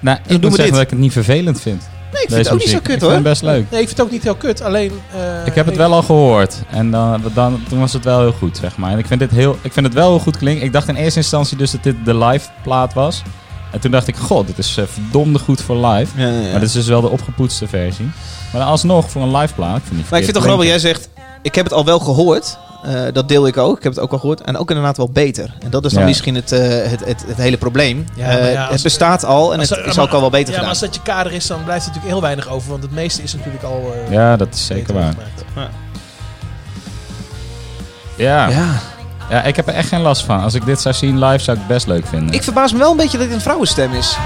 [0.00, 0.72] Nou, ik doen moet we zeggen dit.
[0.72, 1.88] dat ik het niet vervelend vind.
[2.12, 3.10] Nee, ik vind het ook niet zo kut Ik hoor.
[3.10, 3.70] vind het best leuk.
[3.70, 4.62] Nee, ik vind het ook niet heel kut.
[4.62, 4.92] Alleen...
[5.14, 6.56] eh, Ik heb het wel al gehoord.
[6.70, 8.92] En dan, dan, toen was het wel heel goed, zeg maar.
[8.92, 10.64] En ik vind, dit heel, ik vind het wel heel goed klinken.
[10.64, 13.22] Ik dacht in eerste instantie dus dat dit de live plaat was.
[13.70, 16.20] En toen dacht ik, god, dit is eh, verdomde goed voor live.
[16.20, 16.50] Ja, ja, ja.
[16.50, 18.10] Maar dit is dus wel de opgepoetste versie.
[18.52, 20.66] Maar alsnog, voor een live plaat, ik vind die Maar ik vind het toch grappig,
[20.66, 21.08] jij zegt,
[21.42, 22.58] ik heb het al wel gehoord.
[22.82, 23.76] Eh, dat deel ik ook.
[23.76, 24.40] Ik heb het ook al gehoord.
[24.40, 25.54] En ook inderdaad wel beter.
[25.64, 26.06] En dat is dan Ja.
[26.08, 26.60] misschien het, eh,
[26.90, 28.04] het, het, het hele probleem.
[28.14, 30.54] Ja, Eh, ja, het bestaat al en het er- is maar- ook al wel beter
[30.54, 32.70] Ja, maar als dat je kader is, dan blijft er natuurlijk heel weinig over.
[32.70, 33.92] Want het meeste is natuurlijk al...
[34.06, 35.14] eh, Ja, dat is zeker waar.
[38.16, 38.48] Ja.
[38.48, 38.64] ja.
[39.30, 39.42] Ja.
[39.42, 40.40] ik heb er echt geen last van.
[40.42, 42.34] Als ik dit zou zien live, zou ik het best leuk vinden.
[42.34, 44.16] Ik verbaas me wel een beetje dat het een vrouwenstem is.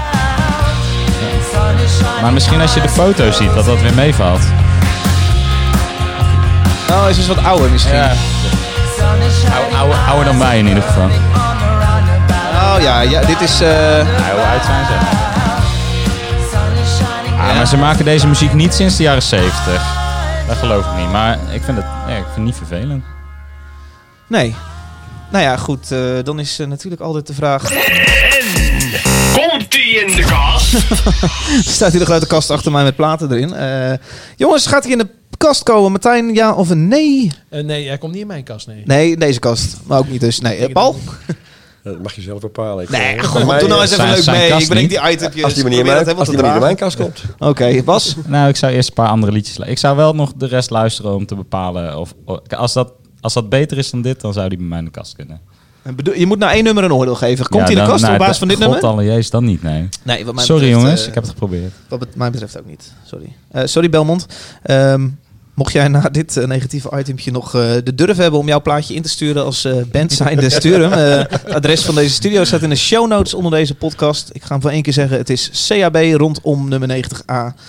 [2.21, 4.41] Maar misschien als je de foto ziet, dat dat weer meevalt.
[6.89, 7.95] Oh, hij is dus wat ouder misschien.
[10.07, 11.05] Ouder, dan mij in ieder geval.
[12.53, 13.61] Oh ja, ja dit is...
[13.61, 13.67] eh,
[13.97, 14.93] Ja, hoe oud zijn ze?
[17.39, 19.95] Ah, maar ze maken deze muziek niet sinds de jaren 70.
[20.47, 21.11] Dat geloof ik niet.
[21.11, 23.03] Maar ik vind het, ja, ik vind het niet vervelend.
[24.27, 24.55] nee.
[25.31, 25.91] Nou ja, goed.
[25.91, 27.61] eh, dan is eh, natuurlijk altijd de vraag...
[29.33, 30.73] Komt ie in de kast?
[30.73, 33.53] Er staat hier de grote kast achter mij met platen erin.
[33.53, 33.97] Eh,
[34.35, 35.91] jongens, gaat hij in de kast komen?
[35.91, 37.31] Martijn, ja of een nee?
[37.49, 38.81] Eh, nee, hij komt niet in mijn kast, nee.
[38.85, 39.77] Nee, in deze kast.
[39.83, 40.39] Maar ook niet dus.
[40.39, 40.95] Nee, Paul?
[41.83, 42.83] Dat mag je zelf bepalen.
[42.83, 44.61] Ik, Nee, eh, mij, doe nou eh, eens even leuk mee.
[44.61, 45.43] Ik breng die itempjes.
[45.43, 47.23] Als die maar niet in Probeer mijn, als die mijn kast komt.
[47.39, 48.15] Oké, Bas?
[48.25, 49.57] Nou, ik zou eerst een paar andere liedjes...
[49.57, 52.13] Ik zou wel nog de rest luisteren om te bepalen of...
[52.57, 54.91] als, dat, als dat beter is dan dit, dan zou die bij mij in de
[54.91, 55.41] kast kunnen.
[55.83, 57.45] En bedoel- Je moet nou één nummer een oordeel geven.
[57.45, 58.89] Komt Ja, hij in de kast nou, op basis de- van dit God nummer?
[58.89, 59.89] alle Jezus, dan niet, nee.
[60.03, 61.71] Nee, wat mij Sorry betreft, jongens, ik heb het geprobeerd.
[61.89, 62.93] Wat mij betreft ook niet.
[63.05, 63.35] Sorry.
[63.51, 64.25] Eh, sorry Belmont.
[64.63, 65.07] Ehm,
[65.57, 68.93] mocht jij na dit eh, negatieve itempje nog eh, de durf hebben om jouw plaatje
[68.93, 71.25] in te sturen als eh band zijnde, stuur hem.
[71.29, 74.29] Het adres van deze studio staat in de show notes onder deze podcast.
[74.31, 75.17] Ik ga hem voor één keer zeggen.
[75.17, 77.59] Het is CAB rondom nummer 90A.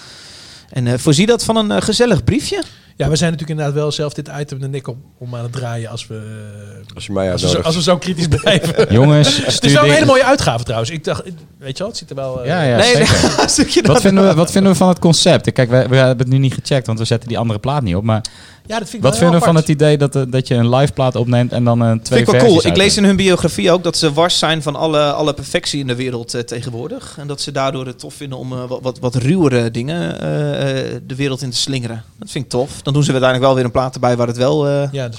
[0.71, 2.63] En voorzie dat van een gezellig briefje.
[2.99, 5.53] Ja, we zijn natuurlijk inderdaad wel zelf dit item de nek op om aan het
[5.53, 8.87] draaien als we, eh, Als je mij als we, zo, als we zo kritisch blijven.
[8.95, 10.91] Jongens, Het is wel een hele mooie uitgave trouwens.
[10.91, 11.23] Ik dacht,
[11.59, 12.41] weet je wel, het ziet er wel...
[12.43, 15.53] eh, Ja, ja, nee, Wat dat- vinden, we, wat vinden we van het concept?
[15.53, 17.95] Kijk, we, we hebben het nu niet gecheckt, want we zetten die andere plaat niet
[17.97, 18.03] op.
[18.05, 18.25] Maar
[18.67, 20.75] ja, dat vind ik wat vinden we van het idee dat, eh, dat je een
[20.75, 22.67] live plaat opneemt en dan een twee Vind ik wel cool.
[22.67, 25.87] Ik lees in hun biografie ook dat ze wars zijn van alle, alle perfectie in
[25.87, 27.15] de wereld tegenwoordig.
[27.19, 31.01] En dat ze daardoor het tof vinden om wat, wat, wat ruwere dingen eh, eh,
[31.07, 32.05] de wereld in te slingeren.
[32.19, 32.83] Dat vind ik tof.
[32.89, 35.19] Dan doen ze uiteindelijk wel weer een plaat erbij waar het wel eh Ja, dat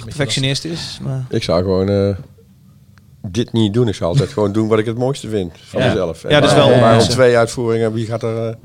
[0.64, 1.00] is.
[1.04, 1.26] Maar...
[1.30, 2.16] Ik zou gewoon eh,
[3.28, 3.88] dit niet doen.
[3.88, 5.88] Ik zou altijd gewoon doen wat ik het mooiste vind van Ja.
[5.88, 6.24] mezelf.
[6.24, 7.12] En Ja, dat is wel onwijs, hè.
[7.14, 8.56] twee uitvoeringen, wie gaat er eh,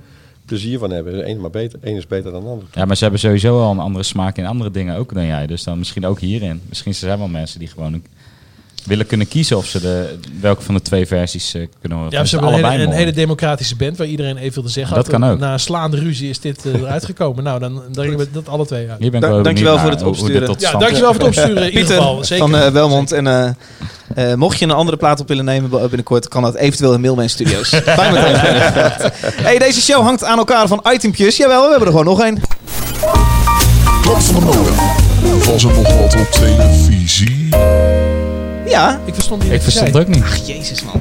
[0.45, 1.29] plezier van hebben?
[1.29, 2.67] Eén maar beter, één is beter dan de ander.
[2.73, 5.47] Ja, maar ze hebben sowieso al een andere smaak in andere dingen ook dan jij.
[5.47, 6.61] Dus dan misschien ook hierin.
[6.69, 8.03] Misschien zijn er wel mensen die gewoon
[8.87, 12.13] willen kunnen kiezen of ze de, welke van de twee versies eh, kunnen horen.
[12.13, 14.95] Ja, ze hebben een hele, allebei een hele democratische band waar iedereen evenveel te zeggen
[14.97, 15.21] Dat had.
[15.21, 15.39] kan ook.
[15.39, 17.45] Na een slaande ruzie is dit eh, eruit gekomen.
[17.45, 19.13] Nou, dan brengen we dat alle twee uit.
[19.13, 20.79] Da- wel dankjewel voor het hoe- hoe dit opsturen.
[20.79, 22.25] Ja, dankjewel voor het opsturen in ieder Pieter geval.
[22.25, 22.49] Zeker.
[22.49, 23.13] van eh, Welmont.
[23.13, 26.95] En eh, eh, mocht je een andere plaat op willen nemen binnenkort, kan dat eventueel
[26.95, 27.69] in Mailman Studios.
[27.99, 29.11] Fijn met hem.
[29.45, 31.37] Hey, deze show hangt aan elkaar van itempjes.
[31.37, 32.41] Jawel, we hebben er gewoon nog één.
[34.03, 34.75] Klap van de molen.
[35.45, 37.49] Was er nog wat op televisie?
[38.67, 39.01] Ja.
[39.05, 40.23] Ik verstond die Ik verstond het ook niet.
[40.23, 41.01] Ach, jezus man.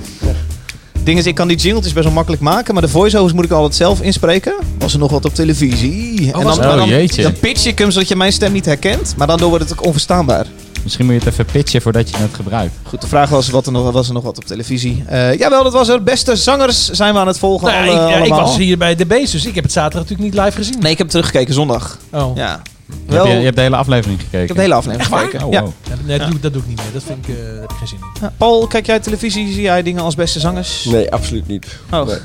[1.04, 3.52] Ding is, ik kan die jingletjes best wel makkelijk maken, maar de voiceovers moet ik
[3.52, 4.54] altijd zelf inspreken.
[4.80, 6.32] Was er nog wat op televisie?
[6.34, 7.22] en was dan, dan, Oh, jeetje.
[7.22, 9.86] dan pitch ik hem zodat je mijn stem niet herkent, maar dan wordt het ook
[9.86, 10.46] onverstaanbaar.
[10.84, 12.74] Misschien moet je het even pitchen voordat je het gebruikt.
[12.84, 15.04] Goed, de vraag was, wat er nog, was er nog wat op televisie?
[15.08, 16.04] Eh, jawel, dat was er.
[16.04, 17.68] Beste zangers zijn we aan het volgen.
[17.68, 20.02] Nou, alle- ik, ja, ik was hier bij de Beest, dus ik heb het zaterdag
[20.10, 20.80] natuurlijk niet live gezien.
[20.80, 21.98] Nee, ik heb teruggekeken zondag.
[22.12, 22.36] Oh.
[22.38, 22.62] Ja.
[23.08, 24.42] Je, hebt, je, je hebt de hele aflevering gekeken.
[24.42, 25.46] Ik heb de hele aflevering gekeken.
[25.46, 25.62] Oh, ja.
[25.62, 25.72] wow.
[25.84, 26.94] Ja, nee, dat, doe, dat doe ik niet meer.
[26.94, 28.30] Dat vind ik, eh, daar heb ik geen zin in.
[28.38, 29.54] Paul, kijk jij televisie?
[29.54, 30.86] Zie jij dingen als beste zangers?
[30.86, 31.80] Nee, absoluut niet.
[31.92, 32.06] Oh.
[32.06, 32.18] Nee.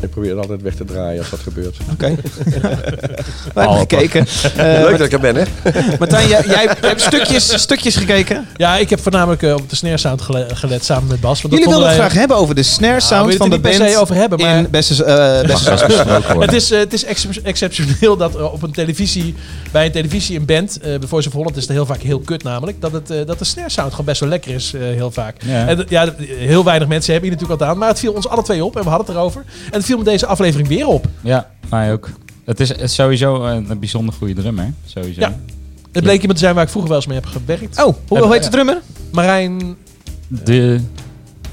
[0.00, 1.76] Ik probeer het altijd weg te draaien als dat gebeurt.
[1.92, 2.06] Oké.
[3.54, 4.26] Wij hebben gekeken.
[4.56, 5.42] Eh, Leuk dat ik er ben, hè?
[5.98, 8.46] Martijn, jij, jij hebt stukjes, stukjes gekeken.
[8.56, 11.42] Ja, ik heb voornamelijk eh, op de snare sound gele- gelet samen met Bas.
[11.42, 13.60] Want dat Jullie wilden het graag hebben over de snare sound we van de er
[13.60, 13.74] band.
[13.74, 15.70] se over hebben, maar- in beste, eh beste.
[16.40, 19.34] Het is, eh, het is ex- exceptioneel dat op een televisie,
[19.72, 22.20] bij een televisie een band, eh bij Voice of Holland is het heel vaak heel
[22.20, 25.10] kut namelijk, dat, het, dat de snare sound gewoon best wel lekker is eh, heel
[25.10, 25.36] vaak.
[25.44, 25.66] Ja.
[25.66, 28.42] En, ja, heel weinig mensen hebben hier natuurlijk al aan, maar het viel ons alle
[28.42, 29.40] twee op en we hadden het erover.
[29.70, 31.06] En het viel me deze aflevering weer op.
[31.20, 32.08] Ja, mij ook.
[32.44, 34.72] Het is, het is sowieso een, bijzonder goede drummer.
[34.86, 35.20] Sowieso.
[35.20, 35.36] Ja.
[35.92, 37.82] Het bleek iemand te zijn waar ik vroeger wel eens mee heb gewerkt.
[37.84, 38.80] Oh, hoe, hoe heet de drummer?
[39.12, 39.76] Marijn...
[40.28, 40.80] De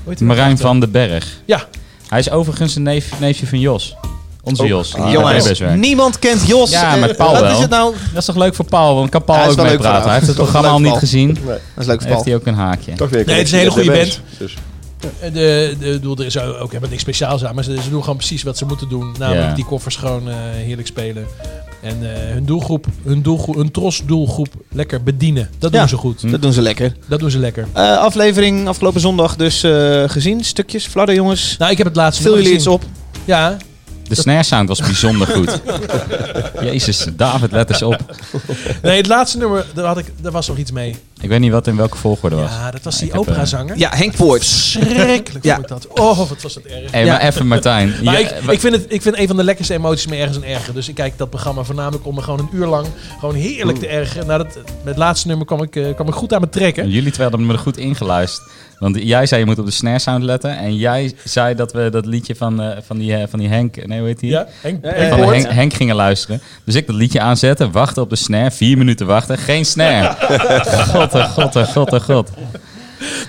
[0.04, 0.60] Hoe heet die Marijn nou?
[0.60, 1.42] van den Berg.
[1.46, 1.64] Ja.
[2.08, 3.96] Hij is overigens een neef, neefje van Jos.
[4.44, 4.68] Onze Oh.
[4.68, 4.92] Jos.
[4.92, 6.72] bij Jongens, niemand kent Jos.
[6.72, 7.52] Ja, met Paul Wat wel.
[7.52, 7.94] is het nou?
[8.14, 8.96] Dat is toch leuk voor Paul?
[8.96, 10.04] Want kan Paul Ja, ook mee praten.
[10.04, 11.28] Hij heeft het programma al niet gezien.
[11.28, 11.44] Nee.
[11.46, 12.24] Dat is leuk voor Heeft Paul.
[12.24, 12.94] hij ook een haakje.
[12.94, 14.22] Toch weer Nee, het is een hele goede band.
[14.38, 14.54] Dus.
[15.00, 18.02] De, de, de, bedoel, er is ook helemaal niks speciaals aan, maar ze, ze doen
[18.02, 19.16] gewoon precies wat ze moeten doen.
[19.20, 19.56] Namelijk Ja.
[19.56, 21.26] die koffers gewoon eh, heerlijk spelen.
[21.82, 25.50] En eh, hun doelgroep, hun, doelgroep, hun tros-doelgroep lekker bedienen.
[25.60, 25.80] Dat Ja.
[25.80, 26.32] doen ze goed.
[26.32, 26.96] Dat doen ze lekker.
[27.08, 27.68] Dat doen ze lekker.
[27.74, 30.44] Eh, aflevering afgelopen zondag dus eh, gezien.
[30.44, 31.56] Stukjes, fladder jongens.
[31.58, 32.84] Nou, ik heb het laatste Vul jullie iets op?
[33.26, 33.58] Ja,
[34.08, 35.62] De snare sound was bijzonder goed.
[36.72, 37.98] Jezus, David, let eens op.
[38.82, 40.96] nee, het laatste nummer, daar, had ik, daar was nog iets mee.
[41.22, 42.50] Ik weet niet wat in welke volgorde was.
[42.52, 43.78] Ja, dat was die heb, eh, operazanger.
[43.78, 44.44] Ja, Henk Poort.
[44.44, 45.54] Schrikkelijk Ja.
[45.56, 45.88] vond ik dat.
[46.00, 46.92] Oh, wat was dat erg.
[46.92, 47.12] Hey, Ja.
[47.12, 47.94] maar even Martijn.
[48.04, 50.16] Maar Ja, ik, wa- ik, vind het, ik vind een van de lekkerste emoties me
[50.16, 50.74] ergens een erger.
[50.74, 52.88] Dus ik kijk dat programma voornamelijk om me gewoon een uur lang
[53.20, 54.28] gewoon heerlijk te ergeren.
[54.28, 56.90] Nou, dat, met het laatste nummer kwam ik, eh, kwam ik goed aan me trekken.
[56.90, 58.50] Jullie twee hadden me er goed ingeluisterd.
[58.80, 60.58] Want jij zei je moet op de snare sound letten.
[60.58, 63.86] En jij zei dat we dat liedje van, eh, van, die, eh, van die Henk...
[63.86, 64.30] Nee, hoe heet die?
[64.30, 65.34] Ja, Henk, Henk Van.
[65.34, 66.42] Henk, Henk gingen luisteren.
[66.64, 68.52] Dus ik dat liedje aanzetten, wachten op de snare.
[68.52, 70.16] Vier minuten wachten, geen snare.
[70.94, 72.30] God, god, god, god.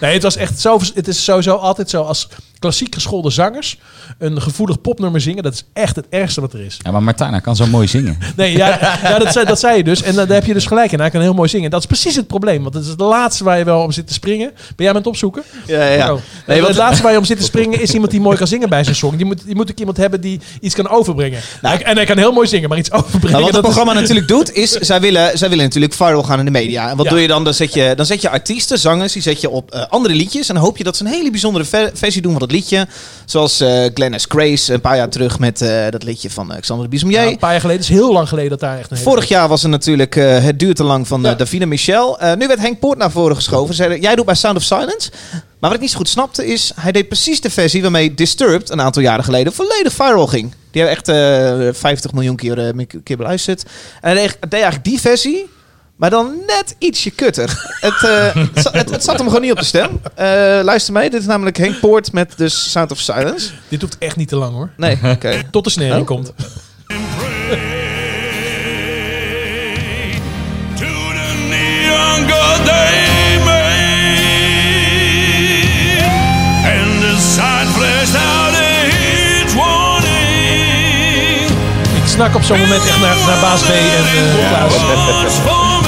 [0.01, 0.79] Nee, het was echt zo.
[0.95, 2.29] Het is sowieso altijd zo als
[2.59, 3.79] klassiek geschoolde zangers
[4.19, 5.43] een gevoelig popnummer zingen.
[5.43, 6.77] Dat is echt het ergste wat er is.
[6.83, 8.19] Ja, maar Martijn, hij kan zo mooi zingen.
[8.37, 10.03] Nee, ja, ja dat, zei, dat zei je dus.
[10.03, 11.01] En daar heb je dus gelijk in.
[11.01, 11.71] Hij kan heel mooi zingen.
[11.71, 12.63] Dat is precies het probleem.
[12.63, 14.51] Want het is het laatste waar je wel om zit te springen.
[14.55, 15.43] Ben jij aan het opzoeken?
[15.67, 16.13] Ja, ja, ja.
[16.13, 16.21] Oh.
[16.47, 18.69] Nee, het laatste waar je om zit te springen is iemand die mooi kan zingen
[18.69, 19.17] bij zijn song.
[19.17, 21.41] Die moet, die moet ook iemand hebben die iets kan overbrengen.
[21.61, 23.31] Hij- en hij kan heel mooi zingen, maar iets overbrengen.
[23.31, 26.39] Nou, wat het is- programma natuurlijk doet, is zij willen, zij willen natuurlijk viral gaan
[26.39, 26.91] in de media.
[26.91, 27.11] En wat Ja.
[27.13, 27.45] doe je dan?
[27.45, 30.49] Dan zet je, dan zet je artiesten, zangers, die zet je op eh, andere liedjes.
[30.49, 32.87] En dan hoop je dat ze een hele bijzondere ver- versie doen van dat liedje.
[33.25, 34.25] Zoals eh Glenn S.
[34.29, 37.11] Grace een paar jaar terug met eh, dat liedje van eh, Xander de.
[37.11, 37.83] Ja, een paar jaar geleden.
[37.83, 40.39] Is heel lang geleden dat daar echt een hele- Vorig jaar was er natuurlijk eh,
[40.43, 41.37] Het duurt te lang van eh, Ja.
[41.37, 42.19] Davina Michel.
[42.21, 43.75] Eh, nu werd Henk Poort naar voren geschoven.
[43.75, 45.11] Zeiden, jij doet bij Sound of Silence.
[45.33, 48.71] Maar wat ik niet zo goed snapte is, hij deed precies de versie waarmee Disturbed
[48.71, 50.53] een aantal jaren geleden volledig viral ging.
[50.71, 53.63] Die hebben echt eh 50 miljoen keer, eh, keer beluisterd.
[54.01, 55.47] En hij deed eigenlijk die versie,
[55.99, 57.77] maar dan net ietsje kutter.
[57.81, 60.01] het, eh, het, het, het zat hem gewoon niet op de stem.
[60.15, 60.27] Eh,
[60.63, 63.51] luister mee, dit is namelijk Henk Poort met dus Sound of Silence.
[63.69, 64.71] Dit hoeft echt niet te lang hoor.
[64.77, 65.43] Nee, oké.
[65.51, 66.07] Tot de snare Oh.
[66.07, 66.33] komt.
[81.95, 85.88] Ik snak op zo'n moment echt naar, naar baas B en eh Klaas.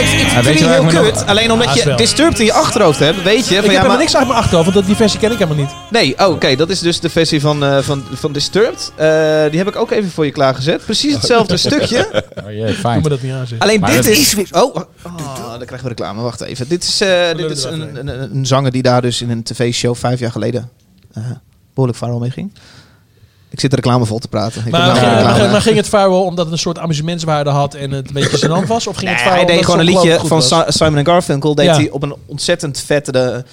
[0.00, 1.26] Ik, ik, ik weet vind ik heel kut.
[1.26, 1.94] Alleen omdat Ah, je.
[1.94, 3.40] Disturbed in je achterhoofd hebt, weet je.
[3.40, 5.32] Ik Van, heb ja, helemaal maar, niks uit mijn achterhoofd, want dat- die versie ken
[5.32, 5.74] ik helemaal niet.
[5.90, 8.92] Nee, oh, oké, dat is dus de versie van, eh, van, van Disturbed.
[8.96, 9.06] Eh,
[9.50, 10.84] die heb ik ook even voor je klaargezet.
[10.84, 12.24] Precies hetzelfde stukje.
[12.44, 13.02] Oh jee, Doe fijn.
[13.02, 13.58] me dat niet aan, zeg.
[13.58, 14.34] Alleen Maar dit is...
[14.50, 14.74] Oh, oh,
[15.50, 16.22] dan krijgen we reclame.
[16.22, 16.68] Wacht even.
[16.68, 19.96] Dit is, eh, dit is een, een, een zanger die daar dus in een tv-show
[19.96, 20.70] vijf jaar geleden
[21.14, 21.22] eh,
[21.74, 22.52] behoorlijk viral mee ging.
[23.50, 24.62] Ik zit de reclame vol te praten.
[24.66, 27.74] Ik Maar, heb ging, maar, maar ging het viral omdat het een soort amusementswaarde had
[27.74, 28.86] en het een beetje gênant was?
[28.86, 31.54] Of ging Nee, het viral hij deed gewoon een liedje van Simon Garfunkel.
[31.54, 31.74] Deed Ja.
[31.74, 33.44] hij op een ontzettend vette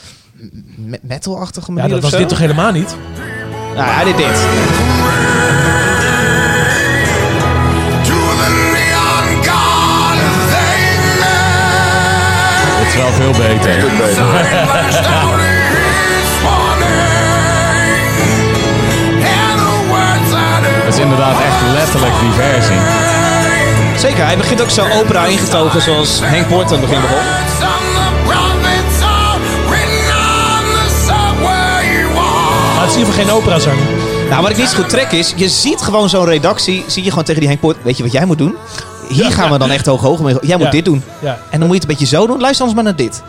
[1.01, 2.17] metal-achtige manier Ja, dat of was zo.
[2.17, 2.95] dit toch helemaal niet?
[3.75, 4.45] Nou, hij deed dit.
[12.79, 13.83] Het is wel veel beter.
[20.97, 22.79] Is inderdaad echt letterlijk die versie.
[23.97, 27.23] Zeker, hij begint ook zo opera ingetogen zoals Henk Poort aan het begin begon.
[32.73, 33.83] Maar het is in ieder geval geen operazanger.
[34.29, 37.09] Nou, wat ik niet zo goed trek is, je ziet gewoon zo'n redactie, zie je
[37.09, 38.55] gewoon tegen die Henk Poort, weet je wat jij moet doen?
[39.09, 40.35] Hier gaan we dan echt hoog hoog mee.
[40.41, 40.71] Jij moet Ja.
[40.71, 41.03] dit doen.
[41.19, 41.39] Ja.
[41.49, 42.39] En dan moet je het een beetje zo doen.
[42.39, 43.21] Luister anders maar naar dit.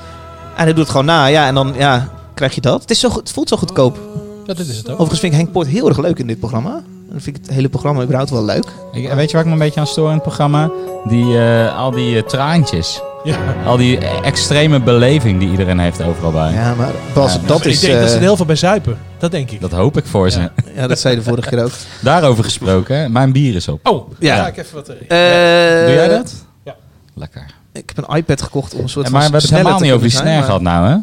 [0.56, 2.80] En hij doet het gewoon na, ja, en dan ja, krijg je dat.
[2.80, 3.98] Het, is zo, goed- het voelt zo goedkoop.
[4.46, 4.92] Ja, dit is het ook.
[4.92, 6.82] Overigens vind ik Henk Poort heel erg leuk in dit programma.
[7.08, 8.64] En dan vind ik het hele programma überhaupt wel leuk.
[8.92, 10.70] Ik, weet je waar ik me een beetje aan stoor in het programma?
[11.04, 13.00] Die, eh, al die eh, traantjes.
[13.24, 13.36] Ja.
[13.64, 16.52] Al die extreme beleving die iedereen heeft overal bij.
[16.52, 17.80] Ja, maar Bas, Ja, dat ik is...
[17.80, 18.98] denk dat ze er eh, heel veel bij zuipen.
[19.18, 19.60] Dat denk ik.
[19.60, 20.50] Dat hoop ik voor ze.
[20.74, 21.70] ja, dat zei je de vorige keer ook.
[22.00, 23.88] Daarover gesproken, mijn bier is op.
[23.88, 24.34] Oh, Ja.
[24.36, 24.42] ja.
[24.42, 25.00] Ga ik even wat erin.
[25.08, 26.34] Eh, Doe jij dat?
[26.64, 26.74] Ja.
[27.14, 27.46] Lekker.
[27.72, 29.78] Ik heb een iPad gekocht om een soort En van maar we hebben het sneller
[29.78, 30.96] helemaal te niet over die snare gehad nou, hè?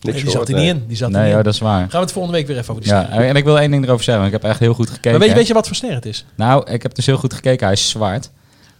[0.00, 0.84] Nee, die zat er niet in.
[0.86, 1.42] Die zat Nee, niet in.
[1.42, 1.80] dat is waar.
[1.80, 3.84] Gaan we het volgende week weer even over die Ja, en ik wil één ding
[3.84, 5.10] erover zeggen, ik heb echt heel goed gekeken.
[5.10, 6.24] Maar weet, weet je wat voor snare het is?
[6.34, 7.64] Nou, ik heb dus heel goed gekeken.
[7.66, 8.30] Hij is zwart.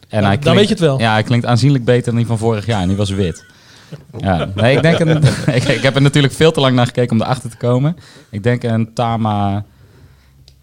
[0.08, 0.98] En Ja, hij dan weet je het wel.
[0.98, 2.80] Ja, hij klinkt aanzienlijk beter dan die van vorig jaar.
[2.82, 3.44] En die was wit.
[4.18, 5.22] Ja, nee, ik denk een,
[5.58, 7.96] ik, ik heb er natuurlijk veel te lang naar gekeken om erachter te komen.
[8.30, 9.64] Ik denk een Tama...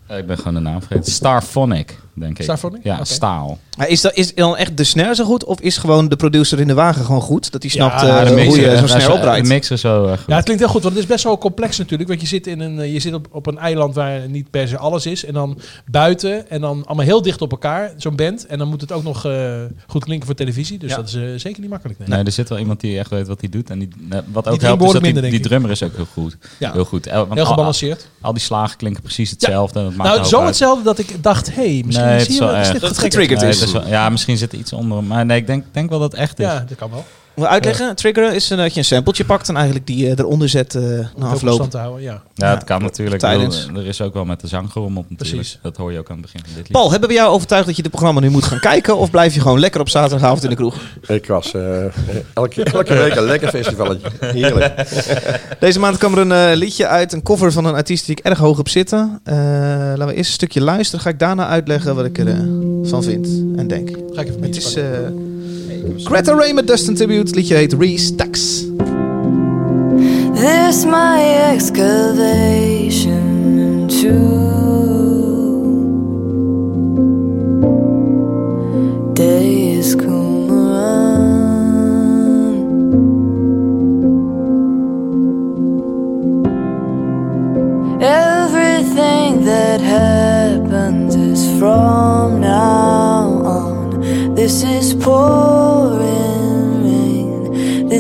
[0.08, 1.12] eh, Ik ben gewoon de naam vergeten.
[1.12, 1.99] Starphonic.
[2.20, 2.49] Denk ik.
[2.84, 3.57] Ja, staal.
[3.78, 5.43] Maar is, dat, is dan echt de snare zo goed?
[5.43, 7.51] Of is gewoon de producer in de wagen gewoon goed?
[7.51, 9.43] Dat hij snapt Ja, eh, de hoe mixer, je zo'n snare opdraait?
[9.43, 10.28] De mixer zo eh, goed.
[10.28, 12.09] Ja, het klinkt heel goed, want het is best wel complex natuurlijk.
[12.09, 14.68] Want je zit, in een, eh, je zit op, op een eiland waar niet per
[14.68, 15.26] se alles is.
[15.26, 15.57] En dan
[15.91, 18.45] buiten en dan allemaal heel dicht op elkaar, zo'n band.
[18.45, 19.55] En dan moet het ook nog eh,
[19.88, 20.78] goed klinken voor televisie.
[20.78, 20.95] Dus Ja.
[20.95, 21.99] dat is eh, zeker niet makkelijk.
[21.99, 22.07] Nee.
[22.07, 23.70] Nee, er zit wel iemand die echt weet wat hij doet.
[23.70, 26.38] En die, eh, wat ook helpt is dat die, minder, drummer is ook heel goed.
[26.59, 26.72] Ja.
[26.72, 27.05] Heel goed.
[27.05, 28.01] Want Heel al- gebalanceerd.
[28.01, 29.80] Al, al die slagen klinken precies hetzelfde.
[29.80, 30.47] en Dat maakt Nou, zo uit.
[30.47, 33.41] hetzelfde dat ik dacht, hé, hey, misschien Nee, het is wel Dat het getriggerd.
[33.41, 33.60] is.
[33.60, 35.03] dat is wel- ja, misschien zit er iets onder.
[35.03, 36.45] Maar nee, ik denk, denk wel dat het echt is.
[36.45, 37.05] Ja, dat kan wel.
[37.38, 37.96] Wil uitleggen?
[37.96, 40.82] Triggeren is eh, dat je een sampletje pakt en eigenlijk die eh, eronder zet eh,
[40.82, 41.40] na afloop.
[41.40, 42.22] constant te houden, ja.
[42.34, 43.20] Ja, Ja, het kan natuurlijk.
[43.20, 43.66] tijdens.
[43.66, 43.82] wel.
[43.82, 45.40] Er is ook wel met de zanggerommel op natuurlijk.
[45.40, 45.60] Precies.
[45.62, 46.72] Dat hoor je ook aan het begin van dit lied.
[46.72, 48.98] Paul, hebben we jou overtuigd dat je dit programma nu moet gaan kijken?
[48.98, 50.76] Of blijf je gewoon lekker op zaterdagavond in de kroeg?
[51.08, 51.84] Ik was eh,
[52.34, 54.10] elke, elke week een lekker festivalletje.
[54.20, 54.88] Heerlijk.
[55.60, 58.26] Deze maand kwam er een eh, liedje uit, een cover van een artiest die ik
[58.26, 59.20] erg hoog op zitten.
[59.24, 61.02] Eh, laten we eerst een stukje luisteren.
[61.02, 63.90] Ga ik daarna uitleggen wat ik ervan van vind en denk.
[64.12, 64.84] Ga ik even Het is eh
[65.96, 67.20] Greta Ray met Dustin Tribute.
[67.20, 68.66] Het liedje heet Restacks.
[70.34, 71.20] This my
[71.54, 73.18] excavation
[73.88, 74.37] to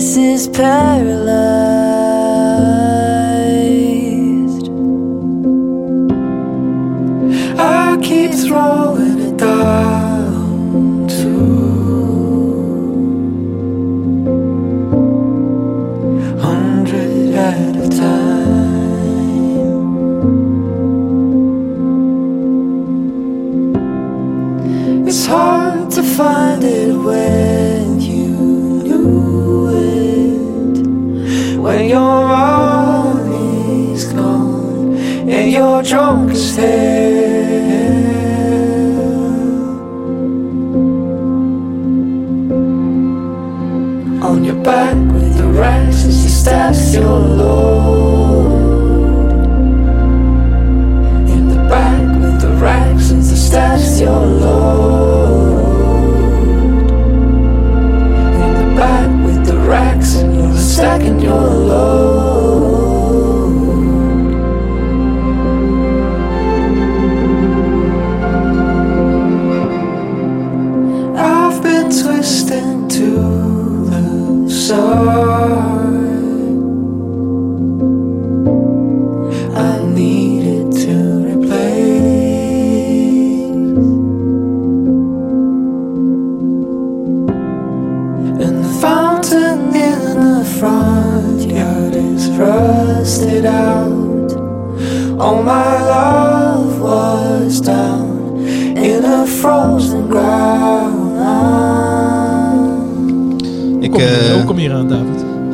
[0.07, 1.66] This is paralyzed.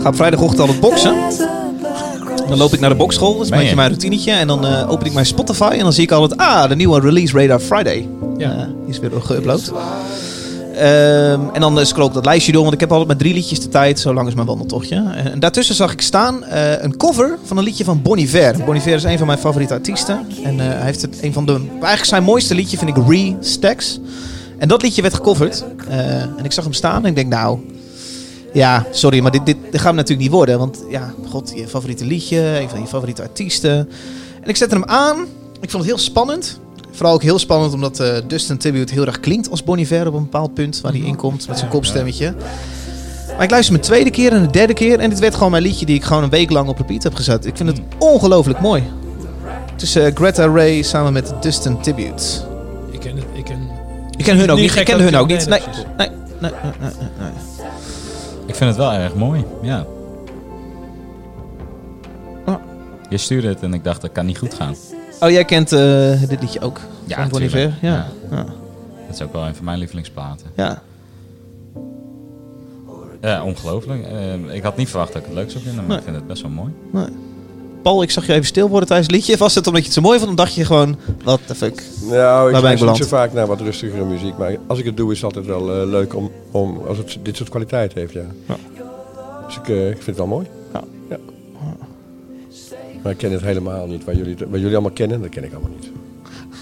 [0.04, 1.16] Ga vrijdagochtend al het boksen.
[2.48, 3.76] Dan loop ik naar de bokschool, dat is een beetje je?
[3.76, 4.32] mijn routinetje.
[4.32, 6.40] En dan eh, open ik mijn Spotify en dan zie ik altijd...
[6.40, 8.08] Ah, de nieuwe Release Radar Friday.
[8.38, 8.52] Ja.
[8.52, 9.74] Eh, die is weer geüpload.
[10.76, 13.34] Ehm, en dan eh, scroll ik dat lijstje door, want ik heb altijd maar drie
[13.34, 14.00] liedjes de tijd.
[14.00, 14.96] Zo lang is mijn wandeltochtje.
[14.96, 16.44] En, en daartussen zag ik staan
[16.80, 18.56] een cover van een liedje van Bon Iver.
[18.66, 20.26] Bon Iver is een van mijn favoriete artiesten.
[20.44, 21.52] En hij heeft het, een van de...
[21.70, 24.00] Eigenlijk zijn mooiste liedje vind ik Re-Stacks.
[24.58, 25.64] En dat liedje werd gecoverd.
[25.88, 27.60] En ik zag hem staan en ik denk, nou...
[28.54, 30.60] Ja, sorry, maar dit, dit, dit gaat hem natuurlijk niet worden.
[30.60, 33.90] Want ja, god, je favoriete liedje, een van je favoriete artiesten.
[34.42, 35.18] En ik zette hem aan.
[35.62, 36.60] Ik vond het heel spannend.
[36.92, 40.14] Vooral ook heel spannend omdat eh, Dustin Tribute heel erg klinkt als Bon Iver op
[40.14, 42.34] een bepaald punt waar hij inkomt met zijn kopstemmetje.
[43.34, 45.64] Maar ik luister mijn tweede keer en de derde keer en dit werd gewoon mijn
[45.64, 47.46] liedje die ik gewoon een week lang op repeat heb gezet.
[47.46, 48.84] Ik vind het ongelooflijk mooi.
[49.84, 52.24] Is eh, Greta Ray samen met Dustin Tribute.
[52.92, 53.26] Ik ken het.
[53.34, 53.70] Ik ken,
[54.18, 54.76] Ik ken hun ook niet.
[54.76, 55.48] Ik ken hun ook niet.
[55.48, 55.62] Nee,
[55.98, 57.53] nee, nee, nee, nee.
[58.46, 59.46] Ik vind het wel erg mooi.
[59.62, 59.86] Ja.
[62.46, 62.56] Oh.
[63.10, 64.76] Je stuurde het en ik dacht, dat kan niet goed gaan.
[65.20, 66.80] Oh, jij kent eh, dit liedje ook?
[67.06, 67.42] Ja, van?
[67.42, 67.58] Ja.
[67.82, 68.08] Ja.
[68.32, 68.46] Ja.
[69.08, 70.48] Dat is ook wel een van mijn lievelingsplaten.
[70.56, 70.82] ja.
[73.22, 74.04] Ja, ongelooflijk.
[74.06, 75.98] Eh, ik had niet verwacht dat ik het leuk zou vinden, maar Nee.
[75.98, 76.72] ik vind het best wel mooi.
[76.92, 77.06] Nee.
[77.84, 79.38] Paul, ik zag je even stil worden tijdens het liedje.
[79.38, 80.28] Was het omdat je het zo mooi vond?
[80.28, 81.84] Dan dacht je gewoon, what the fuck.
[82.02, 84.38] Nou, ik luister niet zo vaak naar wat rustigere muziek.
[84.38, 87.18] Maar als ik het doe, is het altijd wel eh, leuk om, om als het
[87.22, 88.14] dit soort kwaliteit heeft.
[88.14, 88.26] Ja.
[88.48, 88.58] Ja.
[89.48, 90.48] Dus ik, eh, ik vind het wel mooi.
[91.10, 91.18] Ja.
[93.04, 94.04] Maar ik ken het helemaal niet.
[94.04, 95.92] Wat jullie, wat jullie allemaal kennen, dat ken ik allemaal niet.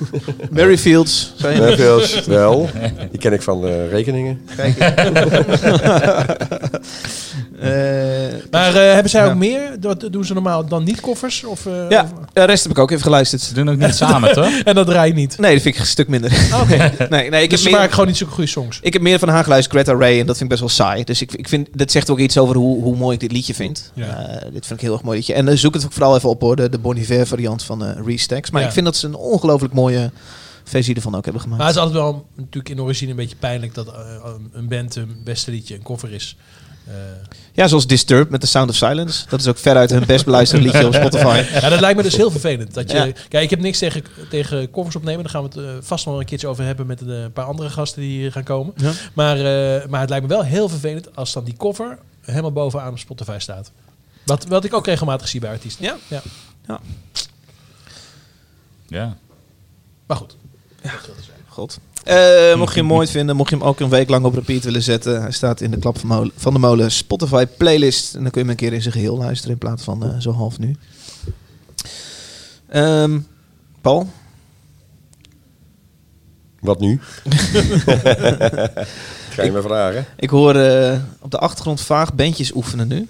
[0.51, 1.33] Mary Fields?
[1.41, 2.69] Merfields, wel.
[3.11, 4.41] Die ken ik van de rekeningen.
[4.55, 4.77] Kijk.
[7.61, 7.69] Eh,
[8.51, 9.29] Maar eh, hebben zij Ja.
[9.31, 9.61] ook meer?
[9.79, 11.43] Dat doen ze normaal dan niet koffers?
[11.43, 13.41] Of, eh, ja, de rest heb ik ook even geluisterd.
[13.41, 14.59] Ze doen ook niet samen, toch?
[14.63, 15.37] en dat draai je niet.
[15.37, 16.31] Nee, dat vind ik een stuk minder.
[16.61, 16.91] Oké.
[17.09, 18.79] nee, nee, ik dus heb meer, gewoon niet zulke goede songs.
[18.81, 21.03] ik heb meer van haar geluisterd, Greta Ray, en dat vind ik best wel saai.
[21.03, 23.53] Dus ik, ik vind, dat zegt ook iets over hoe, hoe mooi ik dit liedje
[23.53, 23.91] vind.
[23.93, 24.05] Ja.
[24.05, 25.33] Eh, dit vind ik een heel erg mooi liedje.
[25.33, 27.85] En eh, zoek het ook vooral even op hoor, de, de Bon Iver variant van
[27.85, 28.51] eh Restacks.
[28.51, 28.67] Maar Ja.
[28.67, 30.11] ik vind dat ze een ongelooflijk mooie
[30.63, 31.59] versie ervan ook hebben gemaakt.
[31.61, 34.95] Maar het is altijd wel natuurlijk in origine een beetje pijnlijk dat eh, een band
[34.95, 36.35] een beste liedje een cover is.
[36.87, 36.93] Eh,
[37.53, 39.25] Ja, zoals Disturbed met The Sound of Silence.
[39.29, 41.43] Dat is ook veruit hun best beluisterde liedje op Spotify.
[41.61, 42.73] ja, dat lijkt me dus heel vervelend.
[42.73, 43.03] Dat je, Ja.
[43.29, 45.21] Kijk, ik heb niks tegen, tegen covers opnemen.
[45.23, 47.45] Daar gaan we het eh, vast nog een keertje over hebben met de- een paar
[47.45, 48.73] andere gasten die hier gaan komen.
[48.77, 48.91] Ja.
[49.13, 52.91] Maar, eh, maar het lijkt me wel heel vervelend als dan die cover helemaal bovenaan
[52.91, 53.71] op Spotify staat.
[54.25, 55.85] Wat, wat ik ook regelmatig zie bij artiesten.
[55.85, 55.95] Ja.
[56.07, 56.79] ja.
[58.87, 59.17] Ja.
[60.11, 60.35] Maar goed.
[61.47, 61.79] God.
[62.03, 64.63] Eh, mocht je hem mooi vinden, mocht je hem ook een week lang op repeat
[64.63, 65.21] willen zetten.
[65.21, 68.15] Hij staat in de klap van, molen, van de molen Spotify playlist.
[68.15, 70.19] En dan kun je hem een keer in zijn geheel luisteren in plaats van eh,
[70.19, 70.75] zo half nu.
[72.67, 73.19] Ehm,
[73.81, 74.09] Paul?
[76.59, 76.99] Wat nu?
[79.35, 80.05] Ga je me vragen?
[80.15, 83.07] Ik hoor eh, op de achtergrond vaag bandjes oefenen nu.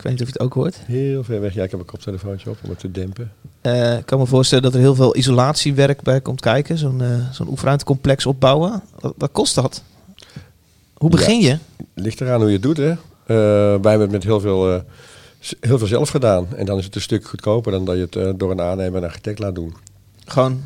[0.00, 0.76] Ik weet niet of je het ook hoort.
[0.86, 1.54] Heel ver weg.
[1.54, 3.32] Ja, ik heb een koptelefoontje op om het te dempen.
[3.60, 6.78] Eh, ik kan me voorstellen dat er heel veel isolatiewerk bij komt kijken.
[6.78, 8.82] Zo'n eh zo'n oefenruimtecomplex opbouwen.
[9.00, 9.82] Wat, wat kost dat?
[10.94, 11.58] Hoe begin je?
[11.94, 12.90] Ligt eraan hoe je het doet, hè.
[12.90, 12.96] Eh,
[13.26, 14.82] wij hebben het met heel veel,
[15.60, 16.46] heel veel zelf gedaan.
[16.56, 19.08] En dan is het een stuk goedkoper dan dat je het door een aannemer en
[19.08, 19.74] architect laat doen.
[20.24, 20.64] Gewoon,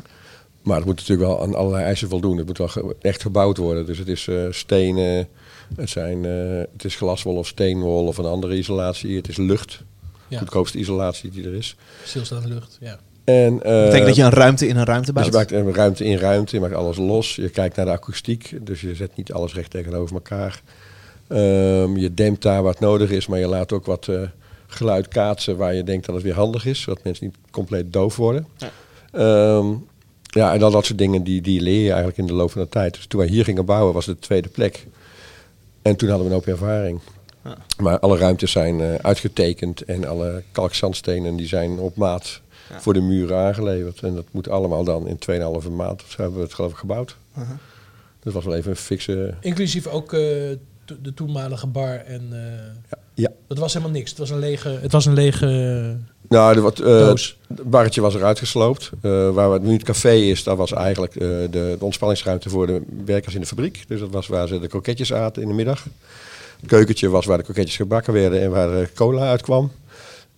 [0.61, 2.37] Maar het moet natuurlijk wel aan allerlei eisen voldoen.
[2.37, 3.85] Het moet wel echt gebouwd worden.
[3.85, 5.27] Dus het is stenen,
[5.75, 9.15] het, zijn, eh, het is glaswol of steenwol of een andere isolatie.
[9.15, 9.83] Het is lucht.
[10.27, 10.37] Ja.
[10.37, 11.75] Goedkoopste isolatie die er is.
[12.03, 12.77] Stilstaande lucht.
[12.79, 12.99] Ja.
[13.23, 15.49] En, eh, dat betekent dat je een ruimte in een ruimte Dus bouwt.
[15.49, 17.35] je maakt een ruimte in ruimte, je maakt alles los.
[17.35, 20.61] Je kijkt naar de akoestiek, dus je zet niet alles recht tegenover elkaar.
[21.27, 24.21] Ehm, je dempt daar wat nodig is, maar je laat ook wat eh,
[24.67, 28.15] geluid kaatsen waar je denkt dat het weer handig is, zodat mensen niet compleet doof
[28.15, 28.47] worden.
[28.57, 28.69] Ja.
[29.11, 29.67] Ehm,
[30.23, 32.61] ja, en al dat soort dingen die, die leer je eigenlijk in de loop van
[32.61, 32.93] de tijd.
[32.93, 34.87] Dus toen wij hier gingen bouwen was het de tweede plek.
[35.85, 36.99] En toen hadden we een hoop ervaring.
[37.43, 37.57] Ja.
[37.77, 42.81] Maar alle ruimtes zijn eh, uitgetekend en alle kalkzandstenen die zijn op maat Ja.
[42.81, 43.99] voor de muren aangeleverd.
[44.01, 45.17] En dat moet allemaal dan in
[45.63, 47.17] 2,5 maand of zo hebben we het geloof ik gebouwd.
[48.19, 49.33] Dat was wel even een fikse...
[49.41, 50.21] Inclusief ook eh,
[50.85, 51.95] to- de toenmalige bar.
[51.95, 53.29] En, eh, Ja.
[53.47, 54.09] Dat was helemaal niks.
[54.09, 54.69] Het was een lege...
[54.81, 55.45] Het was een lege
[56.29, 57.37] Nou, de, wat, eh, doos.
[57.47, 58.91] het barretje was eruit gesloopt.
[59.01, 62.81] Eh, waar het nu het café is, dat was eigenlijk de, de ontspanningsruimte voor de
[63.05, 63.83] werkers in de fabriek.
[63.87, 65.83] Dus dat was waar ze de kroketjes aten in de middag.
[66.59, 69.71] Het keukentje was waar de kroketjes gebakken werden en waar de cola uitkwam.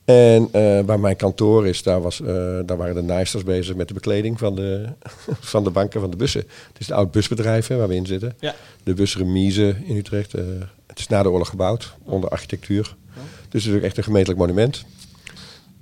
[0.08, 3.88] En eh, waar mijn kantoor is, daar, was, eh, daar waren de naaisters bezig met
[3.88, 4.86] de bekleding van de,
[5.54, 6.42] van de banken van de bussen.
[6.42, 8.36] Het is een oud busbedrijf hè, waar we in zitten.
[8.40, 8.56] Ja.
[8.84, 10.34] De busremise in Utrecht.
[10.34, 10.44] eh,
[10.86, 12.96] het is na de oorlog gebouwd, onder architectuur.
[13.50, 14.86] Dus het is ook echt een gemeentelijk monument.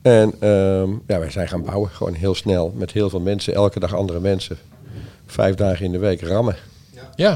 [0.02, 3.80] En ehm, ja, wij zijn gaan bouwen, gewoon heel snel, met heel veel mensen, elke
[3.80, 4.58] dag andere mensen.
[5.26, 6.56] Vijf dagen in de week rammen.
[7.16, 7.32] Ja.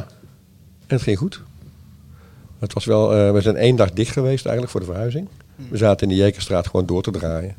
[0.87, 1.41] En het ging goed.
[2.59, 5.27] Het was wel, eh, we zijn één dag dicht geweest eigenlijk voor de verhuizing.
[5.69, 7.55] We zaten in de Jekerstraat gewoon door te draaien.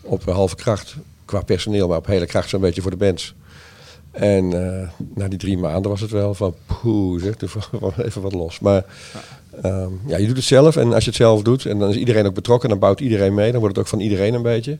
[0.00, 3.34] Op eh, halve kracht, qua personeel, maar op hele kracht zo'n beetje voor de bands.
[4.10, 7.48] En eh, na die drie maanden was het wel van poeh, zeg, toen
[8.04, 8.58] even wat los.
[8.60, 8.84] Maar
[9.62, 11.96] ehm, ja, je doet het zelf en als je het zelf doet en dan is
[11.96, 14.78] iedereen ook betrokken, dan bouwt iedereen mee, dan wordt het ook van iedereen een beetje.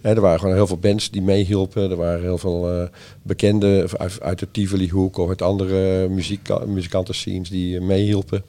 [0.00, 1.90] Hè, er waren gewoon heel veel bands die meehielpen.
[1.90, 2.88] Er waren heel veel eh
[3.22, 8.44] bekenden uit, uit de Tivoli-hoek of uit andere muzika muzikantenscenes die eh, meehielpen.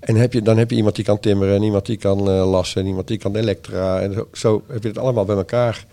[0.00, 2.50] En heb je, dan heb je iemand die kan timmeren, en iemand die kan eh,
[2.50, 4.00] lassen, en iemand die kan elektra.
[4.00, 5.84] En zo, zo heb je het allemaal bij elkaar.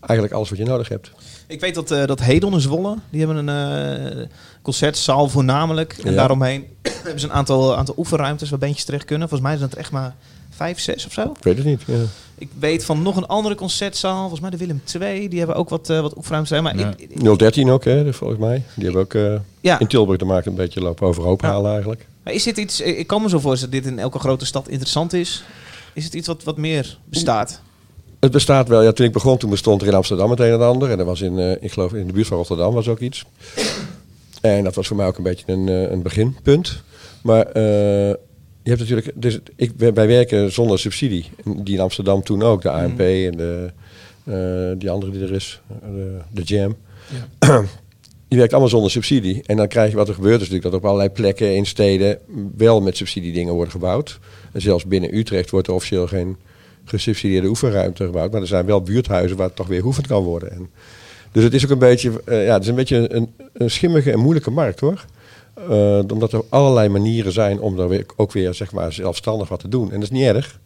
[0.00, 1.10] Eigenlijk alles wat je nodig hebt.
[1.46, 4.26] Ik weet dat, eh dat Hedon in Zwolle, die hebben een eh,
[4.62, 5.96] concertzaal voornamelijk.
[6.04, 6.16] En Ja.
[6.16, 6.66] daaromheen
[7.02, 9.28] hebben ze een aantal, aantal oefenruimtes waar bandjes terecht kunnen.
[9.28, 10.14] Volgens mij zijn het echt maar
[10.50, 11.22] vijf, zes of zo.
[11.22, 11.82] Ik weet het niet.
[11.86, 11.94] Ja.
[12.38, 15.28] Ik weet van nog een andere concertzaal, volgens mij de Willem II.
[15.28, 16.60] Die hebben ook wat, eh wat oefenruimtes.
[16.60, 16.94] Maar Ja.
[16.96, 18.62] ik, ik- 013 ook, hè, volgens mij.
[18.74, 19.78] Die hebben ook eh, ja.
[19.78, 21.48] in Tilburg te maken een beetje lopen overhoop Ja.
[21.48, 22.06] halen eigenlijk.
[22.22, 24.68] Maar is dit iets, ik kan me zo voorstellen dat dit in elke grote stad
[24.68, 25.44] interessant is.
[25.94, 27.60] Is het iets wat, wat meer bestaat?
[28.20, 28.82] Het bestaat wel.
[28.82, 30.90] Ja, toen ik begon, toen bestond er in Amsterdam het een en ander.
[30.90, 33.24] En er was in, eh, ik geloof in de buurt van Rotterdam was ook iets.
[34.40, 36.82] En dat was voor mij ook een beetje een, eh, een beginpunt.
[37.22, 38.14] Maar eh,
[38.68, 41.30] je hebt natuurlijk, dus ik, wij werken zonder subsidie.
[41.44, 43.70] Die in Amsterdam toen ook, de ANP en de,
[44.24, 46.76] eh, die andere die er is, eh, de, de Jam.
[48.28, 49.42] Je werkt allemaal zonder subsidie.
[49.46, 52.18] En dan krijg je wat er gebeurt, is natuurlijk dat op allerlei plekken in steden
[52.56, 54.18] wel met subsidie dingen worden gebouwd.
[54.52, 56.36] En zelfs binnen Utrecht wordt er officieel geen
[56.84, 58.32] gesubsidieerde oefenruimte gebouwd.
[58.32, 60.50] Maar er zijn wel buurthuizen waar het toch weer hoefend kan worden.
[60.50, 63.32] En dus Dus het is ook een beetje, eh, ja, het is een beetje een,
[63.52, 65.04] een schimmige en moeilijke markt hoor.
[65.70, 69.60] Eh, omdat er allerlei manieren zijn om daar weer, ook weer zeg maar, zelfstandig wat
[69.60, 69.86] te doen.
[69.88, 70.60] En dat is niet erg.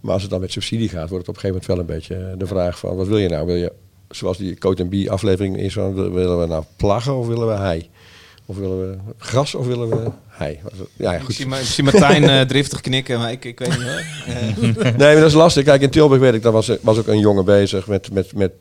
[0.00, 2.00] Maar als het dan met subsidie gaat, wordt het op een gegeven moment wel een
[2.00, 3.46] beetje eh, de vraag van wat wil je nou?
[3.46, 3.72] Wil je,
[4.08, 7.52] zoals die Coat B aflevering is, van, wil- willen we nou plaggen of willen we
[7.54, 7.88] hei?
[8.46, 10.58] Of willen we gras of willen we hei?
[10.96, 11.34] Ja, ja, Ik goed.
[11.34, 14.02] zie, ik zie Martijn eh, driftig knikken, maar ik, ik weet niet hoor.
[14.84, 15.64] Nee, maar dat is lastig.
[15.64, 18.52] Kijk, in Tilburg weet ik, daar was, was ook een jongen bezig met, met, met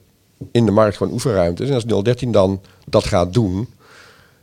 [0.52, 1.68] in de markt gewoon oefenruimtes.
[1.70, 3.68] En als 013 dan dat gaat doen,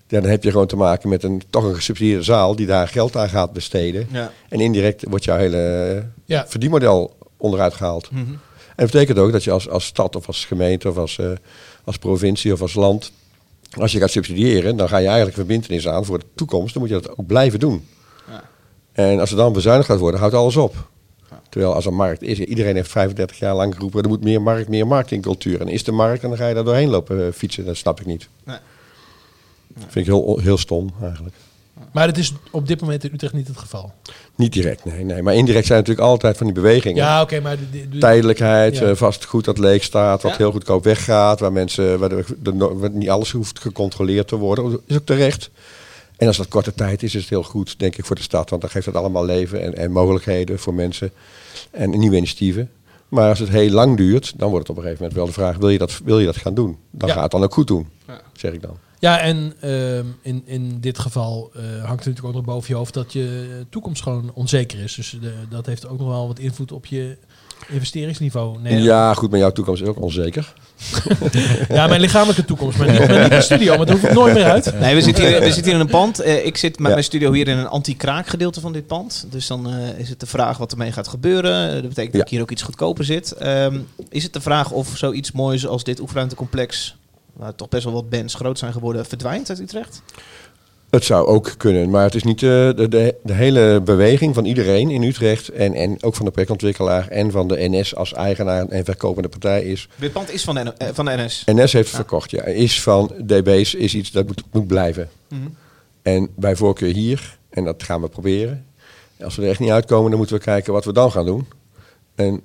[0.06, 3.16] dan heb je gewoon te maken met een toch een gesubsidieerde zaal die daar geld
[3.16, 4.08] aan gaat besteden.
[4.12, 4.32] Ja.
[4.48, 6.44] En indirect wordt jouw hele Ja.
[6.48, 8.10] verdienmodel onderuit gehaald.
[8.10, 8.20] Mhm.
[8.20, 11.30] En dat betekent ook dat je als, als stad of als gemeente of als, eh,
[11.84, 13.12] als provincie of als land,
[13.80, 16.72] als je gaat subsidiëren, dan ga je eigenlijk verbindenis aan voor de toekomst.
[16.72, 17.86] Dan moet je dat ook blijven doen.
[18.28, 18.42] Ja.
[18.92, 20.88] En als er dan bezuinigd gaat worden, houdt alles op.
[21.48, 24.68] Terwijl als er markt is, iedereen heeft 35 jaar lang geroepen, er moet meer markt,
[24.68, 25.60] meer markt in cultuur.
[25.60, 27.64] En is de markt, en dan ga je daar doorheen lopen eh, fietsen.
[27.64, 28.28] Dat snap ik niet.
[28.44, 28.56] Nee.
[29.78, 31.34] Vind ik heel, heel stom eigenlijk.
[31.92, 33.92] Maar dat is op dit moment in Utrecht niet het geval.
[34.34, 35.22] Niet direct, nee, nee.
[35.22, 36.96] Maar indirect zijn natuurlijk altijd van die bewegingen.
[36.96, 37.56] Ja, oké, maar...
[37.56, 38.86] de- de- de- Tijdelijkheid, Ja.
[38.88, 40.36] eh, vastgoed dat leeg staat, wat Ja.
[40.36, 44.36] heel goedkoop weggaat, waar mensen, waar, de, de no- waar niet alles hoeft gecontroleerd te
[44.36, 44.70] worden.
[44.70, 45.50] Dat is ook terecht.
[46.16, 48.50] En als dat korte tijd is, is het heel goed, denk ik, voor de stad.
[48.50, 51.10] Want dan geeft het allemaal leven en, en mogelijkheden voor mensen
[51.70, 52.70] en nieuwe initiatieven.
[53.08, 55.40] Maar als het heel lang duurt, dan wordt het op een gegeven moment wel de
[55.40, 56.76] vraag, wil je dat, wil je dat gaan doen?
[56.90, 57.14] Dan Ja.
[57.14, 58.20] ga het dan ook goed doen, Ja.
[58.32, 58.76] zeg ik dan.
[58.98, 62.74] Ja, en ehm, in, in dit geval eh, hangt er natuurlijk ook nog boven je
[62.76, 64.94] hoofd dat je eh, toekomst gewoon onzeker is.
[64.94, 67.16] Dus de, dat heeft ook nog wel wat invloed op je
[67.68, 68.58] investeringsniveau.
[68.60, 70.52] Nee, Ja, goed, maar jouw toekomst is ook onzeker.
[71.68, 74.34] ja, mijn lichamelijke toekomst, maar niet, maar niet de studio, maar daar hoef ik nooit
[74.34, 74.80] meer uit.
[74.80, 76.20] Nee, we zitten hier, we zitten hier in een pand.
[76.20, 76.92] Eh, ik zit met Ja.
[76.92, 79.26] mijn studio hier in een anti-kraak gedeelte van dit pand.
[79.30, 81.66] Dus dan eh, is het de vraag wat ermee gaat gebeuren.
[81.68, 83.32] Eh, dat betekent dat ik hier ook iets goedkoper zit.
[83.32, 83.78] Ehm,
[84.08, 86.96] is het de vraag of zoiets moois als dit oefenruimtecomplex,
[87.36, 90.02] waar toch best wel wat bands groot zijn geworden, verdwijnt uit Utrecht?
[90.90, 94.44] Het zou ook kunnen, maar het is niet eh, de, de, de hele beweging van
[94.44, 98.68] iedereen in Utrecht en, en ook van de projectontwikkelaar en van de NS als eigenaar
[98.68, 99.88] en verkopende partij is.
[99.96, 101.42] Dit pand is van de, eh, van de NS.
[101.46, 102.44] NS heeft verkocht, ja.
[102.44, 105.08] Is van DB's is iets dat moet, moet blijven.
[105.28, 105.40] Mhm.
[106.02, 108.66] En bij voorkeur hier, en dat gaan we proberen.
[109.20, 111.46] Als we er echt niet uitkomen, dan moeten we kijken wat we dan gaan doen.
[112.14, 112.40] En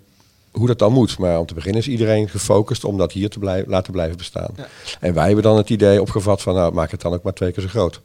[0.51, 1.17] hoe dat dan moet.
[1.17, 4.49] Maar om te beginnen is iedereen gefocust om dat hier te blijven, laten blijven bestaan.
[4.55, 4.67] Ja.
[4.99, 7.51] En wij hebben dan het idee opgevat van, nou, maak het dan ook maar twee
[7.51, 8.01] keer zo groot.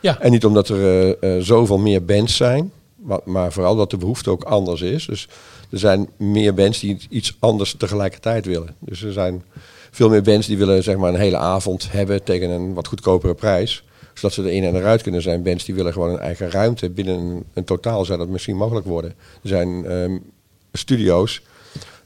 [0.00, 0.20] Ja.
[0.20, 3.96] En niet omdat er eh, eh, zoveel meer bands zijn, maar, maar vooral dat de
[3.96, 5.06] behoefte ook anders is.
[5.06, 5.28] Dus
[5.70, 8.74] er zijn meer bands die iets anders tegelijkertijd willen.
[8.78, 9.42] Dus er zijn
[9.90, 13.34] veel meer bands die willen zeg maar, een hele avond hebben tegen een wat goedkopere
[13.34, 13.84] prijs.
[14.14, 15.42] Zodat ze er in en eruit kunnen zijn.
[15.42, 16.90] Bands die willen gewoon een eigen ruimte.
[16.90, 19.10] Binnen een, een totaal zou dat misschien mogelijk worden.
[19.42, 20.18] Er zijn ehm,
[20.72, 21.42] studio's,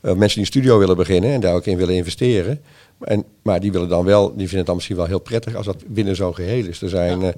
[0.01, 2.61] eh, mensen die een studio willen beginnen en daar ook in willen investeren.
[3.01, 5.67] En, maar die willen dan wel, die vinden het dan misschien wel heel prettig als
[5.67, 6.83] dat binnen zo'n geheel is.
[6.83, 7.29] Er zijn eh,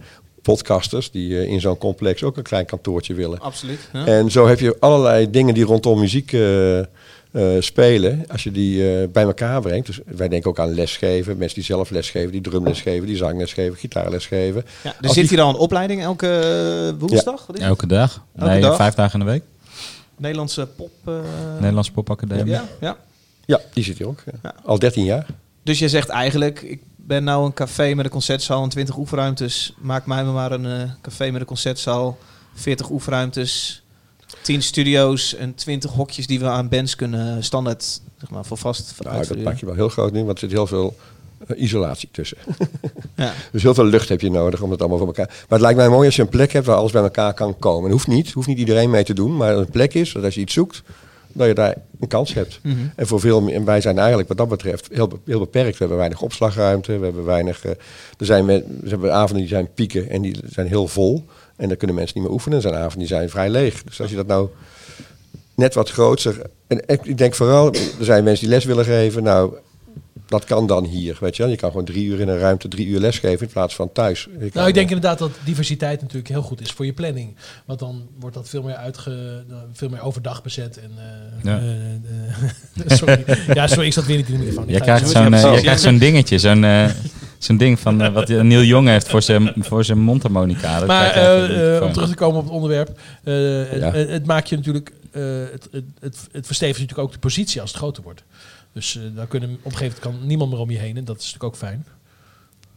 [0.43, 3.39] podcasters die eh, in zo'n complex ook een klein kantoortje willen.
[3.41, 3.79] Absoluut.
[3.93, 4.07] Ja.
[4.07, 6.87] En zo heb je allerlei dingen die rondom muziek eh, eh,
[7.59, 8.25] spelen.
[8.29, 9.87] Als je die eh, bij elkaar brengt.
[9.87, 11.37] Dus wij denken ook aan lesgeven.
[11.37, 14.65] Mensen die zelf lesgeven, die drumles geven, die zangles geven, gitaarles geven.
[14.83, 17.47] Ja, er Als zit die- hier al een opleiding elke woensdag.
[17.47, 17.71] Wat is het?
[17.71, 18.25] Elke dag.
[18.37, 18.77] Elke nee, dag?
[18.77, 19.43] vijf dagen in de week.
[20.23, 20.91] Nederlandse pop.
[21.05, 21.14] eh,
[21.59, 22.53] Nederlandse Popacademie.
[22.53, 22.97] Ja, ja.
[23.45, 24.23] Ja, die zit hier ook.
[24.27, 24.39] ja.
[24.43, 24.55] Ja.
[24.64, 25.27] Al 13 jaar.
[25.62, 29.75] Dus je zegt eigenlijk, ik ben nou een café met een concertzaal en 20 oefenruimtes.
[29.79, 32.18] Maak mij maar een eh, café met een concertzaal,
[32.55, 33.83] 40 oefenruimtes,
[34.43, 38.95] 10 studio's en 20 hokjes die we aan bands kunnen standaard zeg maar, voor vast
[39.03, 40.97] Nou, dat pak je wel heel groot nu, want er zit heel veel
[41.57, 42.38] isolatie tussen.
[43.16, 43.32] Ja.
[43.53, 45.26] Dus heel veel lucht heb je nodig om het allemaal voor elkaar.
[45.26, 47.59] Maar het lijkt mij mooi als je een plek hebt waar alles bij elkaar kan
[47.59, 47.82] komen.
[47.82, 50.34] Het hoeft niet, hoeft niet iedereen mee te doen, maar een plek is dat als
[50.34, 50.82] je iets zoekt,
[51.32, 52.59] dat je daar een kans hebt.
[52.62, 52.76] Mhm.
[52.97, 55.72] En voor veel, en wij zijn eigenlijk wat dat betreft heel, heel beperkt.
[55.72, 57.64] We hebben weinig opslagruimte, we hebben weinig.
[57.64, 57.70] eh,
[58.18, 61.24] er zijn we hebben avonden die zijn pieken en die zijn heel vol.
[61.57, 62.57] En dan kunnen mensen niet meer oefenen.
[62.57, 63.82] Er zijn avonden die zijn vrij leeg.
[63.82, 64.49] Dus als je dat nou
[65.55, 66.40] net wat groter.
[66.66, 69.22] En ik ik denk vooral, er zijn mensen die les willen geven.
[69.22, 69.55] Nou,
[70.33, 71.16] dat kan dan hier.
[71.20, 71.51] Weet je, wel.
[71.51, 74.28] je kan gewoon drie uur in een ruimte drie uur lesgeven in plaats van thuis.
[74.41, 77.35] Je Nou, ik denk inderdaad dat diversiteit natuurlijk heel goed is voor je planning.
[77.64, 80.78] Want dan wordt dat veel meer, uitge, veel meer overdag bezet.
[80.78, 81.59] En, eh, Ja.
[81.59, 83.24] eh, eh, sorry.
[83.55, 84.70] ja, sorry, ik zat weer niet in de microfoon.
[84.74, 86.64] Ga krijgt zo'n Ja, zo'n dingetje, zo'n
[87.39, 90.78] zo'n ding van eh, wat Neil Jong heeft voor zijn, voor zijn mondharmonica.
[90.78, 92.89] Dat Maar om terug te komen op het onderwerp.
[92.89, 93.35] eh,
[93.70, 93.91] het, Ja.
[93.93, 94.93] het, het maakt je natuurlijk.
[95.12, 95.22] eh,
[95.53, 98.22] het, het, het, het verstevigt natuurlijk ook de positie als het groter wordt.
[98.73, 100.97] Dus eh, dan kunnen, op een gegeven moment kan niemand meer om je heen.
[100.97, 101.87] En dat is natuurlijk ook fijn.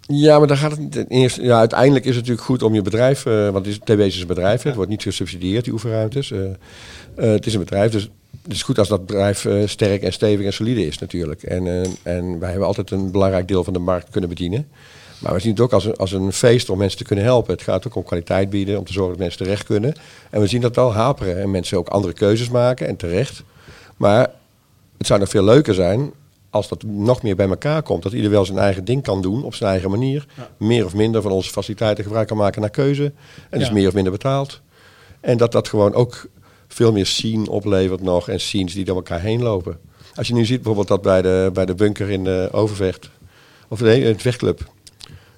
[0.07, 1.05] Ja, maar dan gaat het niet.
[1.07, 3.25] Eerst, ja, uiteindelijk is het natuurlijk goed om je bedrijf.
[3.25, 6.31] eh, want het is, een bedrijf, het wordt niet gesubsidieerd, die oefenruimtes.
[6.31, 6.39] eh,
[7.15, 8.09] het is een bedrijf, dus
[8.43, 11.43] het is goed als dat bedrijf sterk en stevig en solide is natuurlijk.
[11.43, 14.67] En, en wij hebben altijd een belangrijk deel van de markt kunnen bedienen.
[15.19, 17.53] Maar we zien het ook als een, als een feest om mensen te kunnen helpen.
[17.53, 19.93] Het gaat ook om kwaliteit bieden, om te zorgen dat mensen terecht kunnen.
[20.29, 23.43] En we zien dat wel haperen en mensen ook andere keuzes maken en terecht.
[23.97, 24.31] Maar
[24.97, 26.11] het zou nog veel leuker zijn
[26.49, 28.03] als dat nog meer bij elkaar komt.
[28.03, 30.25] Dat ieder wel zijn eigen ding kan doen op zijn eigen manier.
[30.57, 33.11] Meer of minder van onze faciliteiten gebruik kan maken naar keuze.
[33.49, 34.61] En dus meer of minder betaald.
[35.21, 36.27] En dat dat gewoon ook
[36.67, 38.29] veel meer scene oplevert nog.
[38.29, 39.79] En scenes die door elkaar heen lopen.
[40.15, 43.09] Als je nu ziet bijvoorbeeld dat bij de, bij de bunker in de Overvecht.
[43.67, 44.59] Of nee, het Vechtclub.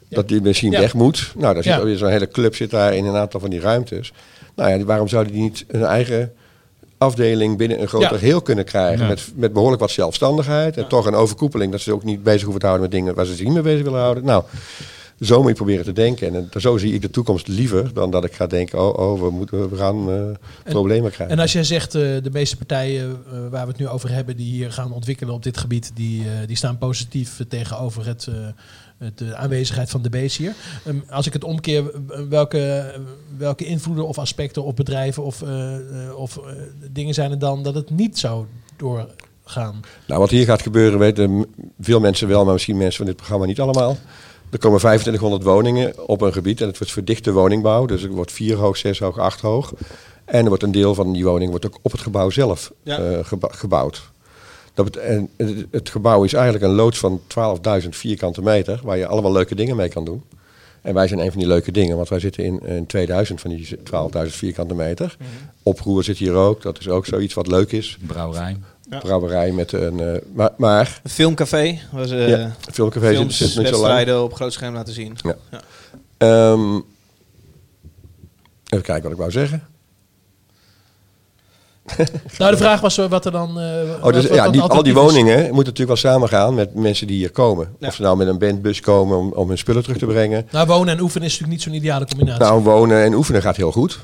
[0.09, 0.69] Dat die Ja.
[0.69, 1.31] weg moet.
[1.37, 1.79] Nou, daar zit Ja.
[1.79, 4.13] alweer zo'n hele club zit daar in een aantal van die ruimtes.
[4.55, 6.33] Nou ja, waarom zouden die niet een eigen
[6.97, 8.17] afdeling binnen een groter Ja.
[8.17, 9.03] geheel kunnen krijgen?
[9.03, 9.07] Ja.
[9.07, 10.77] Met, met behoorlijk wat zelfstandigheid.
[10.77, 13.25] En toch een overkoepeling dat ze ook niet bezig hoeven te houden met dingen waar
[13.25, 14.25] ze zich niet mee bezig willen houden.
[14.25, 14.43] Nou,
[15.21, 16.35] zo moet je proberen te denken.
[16.35, 19.21] En eh, zo zie ik de toekomst liever dan dat ik ga denken: oh, oh
[19.21, 20.23] we, moeten, we gaan eh,
[20.63, 21.35] problemen krijgen.
[21.35, 24.51] En als jij zegt, eh, de meeste partijen waar we het nu over hebben, die
[24.51, 28.55] hier gaan ontwikkelen op dit gebied, die, die staan positief tegenover het, het,
[29.15, 30.53] de aanwezigheid van de base hier.
[30.85, 32.93] Ehm, als ik het omkeer, eh, welke,
[33.37, 35.75] welke invloeden of aspecten of bedrijven of, eh,
[36.07, 36.43] eh, of eh,
[36.91, 38.45] dingen zijn er dan dat het niet zou
[38.77, 39.79] doorgaan?
[40.07, 41.45] Nou, wat hier gaat gebeuren weten
[41.79, 43.97] veel mensen wel, maar misschien mensen van dit programma niet allemaal.
[44.49, 47.85] Er komen 2500 woningen op een gebied en het wordt verdichte woningbouw.
[47.85, 49.73] Dus het wordt 4 hoog, 6 hoog, 8 hoog.
[50.25, 52.97] En er wordt een deel van die woning wordt ook op het gebouw zelf Ja.
[52.99, 54.11] eh, gebouwd.
[54.77, 57.21] Dat bet- en het, het gebouw is eigenlijk een loods van
[57.83, 60.23] 12.000 vierkante meter, waar je allemaal leuke dingen mee kan doen.
[60.81, 63.49] En wij zijn een van die leuke dingen, want wij zitten in, in 2000 van
[63.49, 63.81] die 12.000
[64.25, 65.17] vierkante meter.
[65.63, 67.97] Oproer zit hier ook, dat is ook zoiets wat leuk is.
[68.07, 68.57] Brouwerij.
[68.99, 69.99] Brouwerij met een...
[69.99, 71.63] eh, maar, maar Een filmcafé.
[71.63, 73.71] Ja, eh, filmcafé zit- films, zit niet zo lang.
[73.71, 75.17] wedstrijden op groot scherm laten zien.
[75.23, 75.35] Ja.
[75.51, 75.61] Ja.
[76.17, 76.75] Ehm,
[78.69, 79.63] even kijken wat ik wou zeggen.
[82.37, 83.59] Nou, de vraag was eh, wat er dan...
[83.59, 83.65] eh,
[84.05, 87.07] Oh, dus, wat ja, dan die, al die woningen moeten natuurlijk wel samengaan met mensen
[87.07, 87.75] die hier komen.
[87.81, 90.47] Of ze nou met een bandbus komen om, om hun spullen terug te brengen.
[90.51, 92.43] Nou, wonen en oefenen is natuurlijk niet zo'n ideale combinatie.
[92.43, 93.99] Nou, wonen en oefenen gaat heel goed.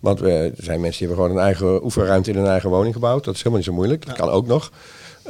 [0.00, 2.94] Want we, er zijn mensen die hebben gewoon een eigen oefenruimte in hun eigen woning
[2.94, 3.24] gebouwd.
[3.24, 4.06] Dat is helemaal niet zo moeilijk.
[4.06, 4.70] Dat kan ook nog.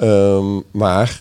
[0.01, 1.21] Ehm, maar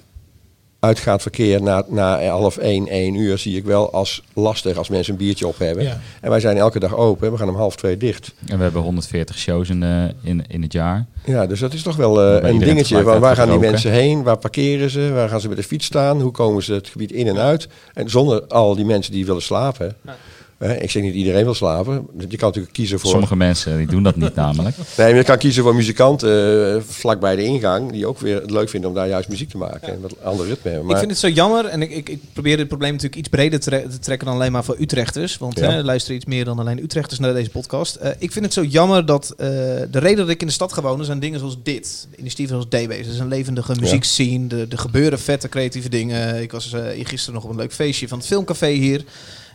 [0.80, 5.14] uitgaand verkeer na, na half één, één uur zie ik wel als lastig als mensen
[5.14, 5.84] een biertje op hebben.
[5.84, 6.00] Ja.
[6.22, 7.32] En wij zijn elke dag open.
[7.32, 8.34] We gaan om half twee dicht.
[8.48, 11.06] En we hebben 140 shows in, de, in, in het jaar.
[11.26, 13.04] Ja, dus dat is toch wel eh, Waarbij een dingetje.
[13.04, 14.24] Waar, waar gaan die mensen heen?
[14.24, 15.12] Waar parkeren ze?
[15.12, 16.22] Waar gaan ze met de fiets staan?
[16.22, 17.68] Hoe komen ze het gebied in en uit?
[17.94, 19.96] En zonder al die mensen die willen slapen.
[20.06, 20.12] Hè,
[20.60, 22.08] ik zeg niet iedereen wil slapen.
[22.18, 23.10] Je kan natuurlijk kiezen voor...
[23.10, 24.76] Sommige mensen die doen dat niet namelijk.
[24.78, 27.92] Nee, maar je kan kiezen voor muzikanten eh, vlak bij de ingang.
[27.92, 29.94] Die ook weer het leuk vinden om daar juist muziek te maken.
[29.94, 30.86] En wat ander ritme hebben.
[30.86, 33.30] Maar, Ik vind het zo jammer en ik, ik, ik probeer dit probleem natuurlijk iets
[33.30, 35.38] breder te, tre- te trekken dan alleen maar voor Utrechters.
[35.38, 35.70] Want Ja.
[35.70, 37.96] hè, er luisteren iets meer dan alleen Utrechters naar deze podcast.
[37.96, 39.48] Eh, ik vind het zo jammer dat eh,
[39.92, 42.08] de reden dat ik in de stad ga wonen zijn dingen zoals dit.
[42.18, 43.00] Initiatieven zoals D-Base.
[43.02, 44.48] Het is een levendige muziekscene.
[44.48, 46.42] De, er gebeuren vette creatieve dingen.
[46.42, 49.04] Ik was eh, gisteren nog op een leuk feestje van het filmcafé hier.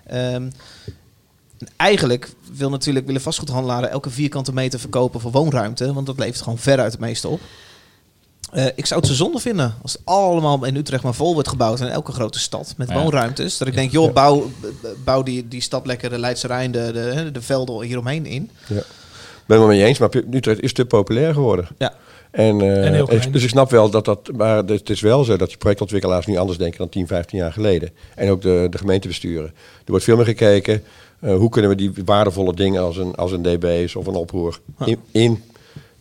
[0.07, 0.51] Ehm,
[1.59, 5.93] en eigenlijk wil natuurlijk, willen vastgoedhandelaren elke vierkante meter verkopen voor woonruimte.
[5.93, 7.41] Want dat levert gewoon veruit het meeste op.
[8.53, 11.49] Eh, ik zou het zo zonde vinden als het allemaal in Utrecht maar vol wordt
[11.49, 12.95] gebouwd in elke grote stad met Ja.
[13.03, 13.59] woonruimtes.
[13.59, 14.51] Dat ik denk, joh, bouw,
[15.05, 18.51] bouw die, die stad lekker de Leidse Rijn, de, de, de velden hieromheen in.
[18.67, 18.77] ja.
[18.77, 21.69] Ik ben het wel mee eens, maar Utrecht is te populair geworden.
[21.79, 21.95] Ja.
[22.33, 24.31] En, eh, En dus ik snap wel dat dat...
[24.37, 27.53] Maar het is wel zo dat die projectontwikkelaars nu anders denken dan 10, 15 jaar
[27.53, 27.91] geleden.
[28.15, 29.47] En ook de, de gemeentebesturen.
[29.85, 30.83] Er wordt veel meer gekeken...
[31.21, 34.59] eh, hoe kunnen we die waardevolle dingen als een, als een DB's of een oproer...
[34.85, 35.43] in, in,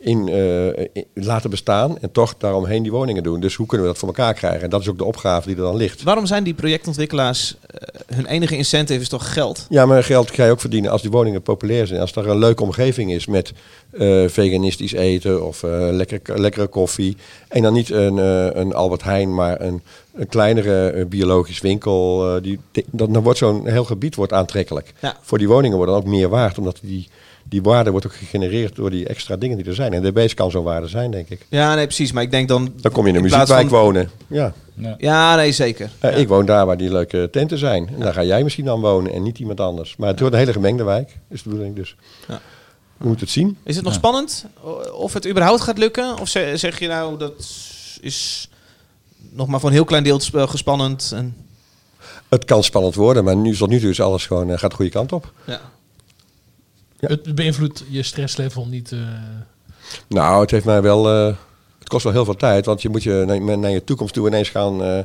[0.03, 3.39] in, eh, in- laten bestaan en toch daaromheen die woningen doen.
[3.39, 4.61] Dus hoe kunnen we dat voor elkaar krijgen?
[4.61, 6.03] En dat is ook de opgave die er dan ligt.
[6.03, 9.65] Waarom zijn die projectontwikkelaars, eh, hun enige incentive is toch geld?
[9.69, 11.99] Ja, maar geld ga je ook verdienen als die woningen populair zijn.
[11.99, 13.53] Als er een leuke omgeving is met
[13.91, 15.61] eh, veganistisch eten of
[15.91, 17.17] lekker, lekkere koffie.
[17.47, 18.17] En dan niet een,
[18.59, 19.81] een Albert Heijn, maar een,
[20.13, 22.39] een kleinere biologisch winkel.
[22.41, 22.59] die,
[22.91, 24.93] dan, dan wordt zo'n heel gebied wordt aantrekkelijk.
[24.99, 25.17] Ja.
[25.21, 27.07] Voor die woningen wordt dan ook meer waard, omdat die,
[27.45, 29.93] die waarde wordt ook gegenereerd door die extra dingen die er zijn.
[29.93, 31.45] En de base kan zo'n waarde zijn, denk ik.
[31.49, 32.11] Ja, nee, precies.
[32.11, 32.73] Maar ik denk dan...
[32.81, 34.09] Dan kom je in een muziekwijk van- wonen.
[34.27, 34.53] Ja.
[34.73, 34.95] Ja.
[34.97, 35.89] Ja, nee, zeker.
[35.99, 37.87] Eh, Ik woon daar waar die leuke tenten zijn.
[37.93, 39.95] En daar ga jij misschien dan wonen en niet iemand anders.
[39.95, 41.95] Maar het wordt een hele gemengde wijk, is de bedoeling dus.
[42.27, 42.39] Ja.
[42.97, 43.57] We moeten het zien.
[43.63, 43.99] Is het nog Ja.
[43.99, 44.45] spannend?
[44.93, 46.19] Of het überhaupt gaat lukken?
[46.19, 47.33] Of ze- zeg je nou, dat
[48.01, 48.49] is
[49.31, 51.11] nog maar voor een heel klein deel sp- gespannend?
[51.15, 51.35] En,
[52.29, 54.75] Het kan spannend worden, maar nu, tot nu toe is alles gewoon, eh, gaat de
[54.75, 55.31] goede kant op.
[55.45, 55.59] ja.
[57.01, 57.07] Ja.
[57.07, 58.91] Het beïnvloedt je stresslevel niet.
[58.91, 58.99] eh,
[60.07, 61.09] Nou, het heeft mij wel.
[61.09, 61.35] eh,
[61.79, 64.27] het kost wel heel veel tijd, want je moet je naar, naar je toekomst toe
[64.27, 64.99] ineens gaan eh,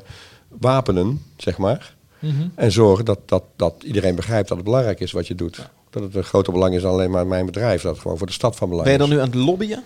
[0.48, 1.94] wapenen, zeg maar.
[2.18, 2.48] mhm.
[2.54, 5.68] En zorgen dat, dat, dat iedereen begrijpt dat het belangrijk is wat je doet.
[5.90, 7.82] Dat het een groter belang is dan alleen maar mijn bedrijf.
[7.82, 9.14] Dat het gewoon voor de stad van belang Ben je dan is.
[9.14, 9.84] nu aan het lobbyen?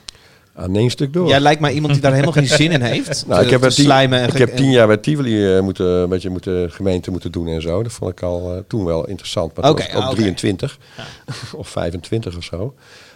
[0.55, 1.29] Aan één stuk door.
[1.29, 3.25] Jij lijkt mij iemand die daar helemaal geen zin in heeft.
[3.27, 5.87] Nou, Te- ik heb, tien, slijmen en ik heb tien jaar bij Tivoli eh, moeten,
[5.87, 7.83] een beetje moeten, gemeente moeten doen en zo.
[7.83, 9.57] Dat vond ik al eh, toen wel interessant.
[9.57, 10.15] Maar ah, oké.
[10.15, 10.79] 23
[11.57, 12.75] of 25 of zo.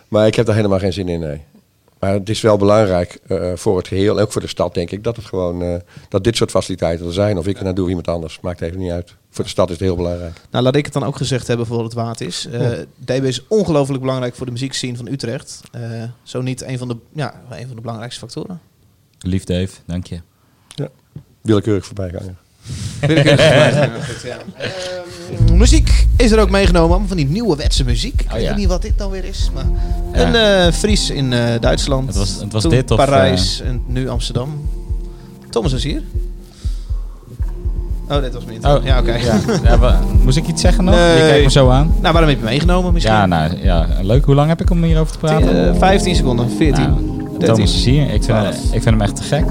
[0.08, 1.40] Maar ik heb daar helemaal geen zin in, nee.
[2.04, 5.04] Maar het is wel belangrijk eh, voor het geheel, ook voor de stad denk ik,
[5.04, 5.74] dat, het gewoon, eh,
[6.08, 7.38] dat dit soort faciliteiten er zijn.
[7.38, 9.14] Of ik er nou doe of iemand anders, maakt even niet uit.
[9.30, 10.40] Voor de stad is het heel belangrijk.
[10.50, 12.46] Nou, laat ik het dan ook gezegd hebben voor wat het waard is.
[12.46, 12.70] Eh,
[13.04, 15.60] DB is ongelooflijk belangrijk voor de muziekscene van Utrecht.
[15.72, 18.60] Eh, zo niet een van, de, ja, een van de belangrijkste factoren.
[19.18, 20.20] Lief Dave, dank je.
[21.40, 22.22] Willekeurig voorbijganger.
[22.24, 22.43] Willekeurig ja.
[22.43, 22.43] Ehm,
[25.52, 28.20] muziek is er ook meegenomen, van die nieuwe wetse muziek.
[28.22, 29.64] Ik Oh, weet niet wat dit nou weer is, maar...
[30.12, 30.26] Ja.
[30.26, 32.06] Een eh, Fries in eh, Duitsland.
[32.06, 34.68] Het was- het was Toen dit of, Parijs en nu Amsterdam.
[35.50, 36.02] Thomas is hier.
[38.08, 38.64] Oh, dit was niet.
[38.64, 39.14] Oh, ja, oké.
[39.14, 39.40] Ja.
[39.64, 40.94] Ja, wa- moest ik iets zeggen nog?
[40.94, 41.14] Nee.
[41.16, 41.94] Je kijkt me zo aan.
[42.00, 43.14] Nou, waarom heb je meegenomen misschien?
[43.14, 44.24] Ja, nou ja, leuk.
[44.24, 45.68] Hoe lang heb ik om hierover te praten?
[45.72, 46.82] Eh, 15 seconden, 14.
[46.82, 47.23] Nou, 13.
[47.38, 48.02] Thomas is hier.
[48.14, 49.44] Ik vind, ik vind hem echt te gek.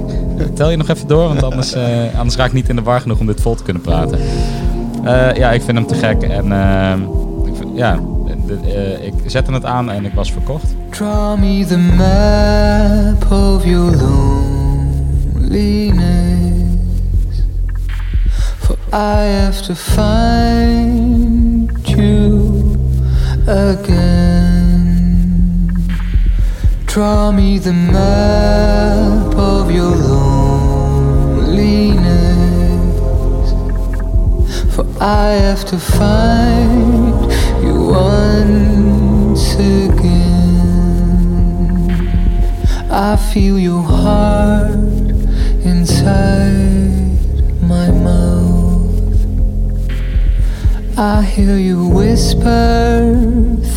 [0.54, 1.84] Tel je nog even door, want anders, eh,
[2.18, 4.20] anders raak ik niet in de war genoeg om dit vol te kunnen praten.
[5.04, 6.22] Eh, ja, ik vind hem te gek.
[6.24, 7.02] En ehm,
[7.48, 8.00] ik vind- ja,
[8.48, 8.60] de-
[9.00, 10.76] eh, ik zette het aan en ik was verkocht.
[10.90, 13.96] Draw me the map of your
[15.42, 16.04] loneliness.
[18.58, 22.52] For I have to find you
[23.48, 24.53] again.
[26.94, 31.16] Draw me the map of your loneliness.
[34.76, 37.32] For I have to find
[37.64, 40.14] you once again.
[42.92, 44.76] I feel your heart
[45.66, 47.18] inside
[47.64, 49.18] my mouth.
[50.96, 53.18] I hear you whisper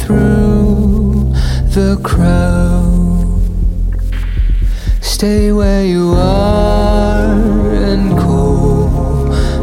[0.04, 1.32] through
[1.72, 2.95] the crowd.
[5.16, 7.32] Stay where you are
[7.72, 8.90] and call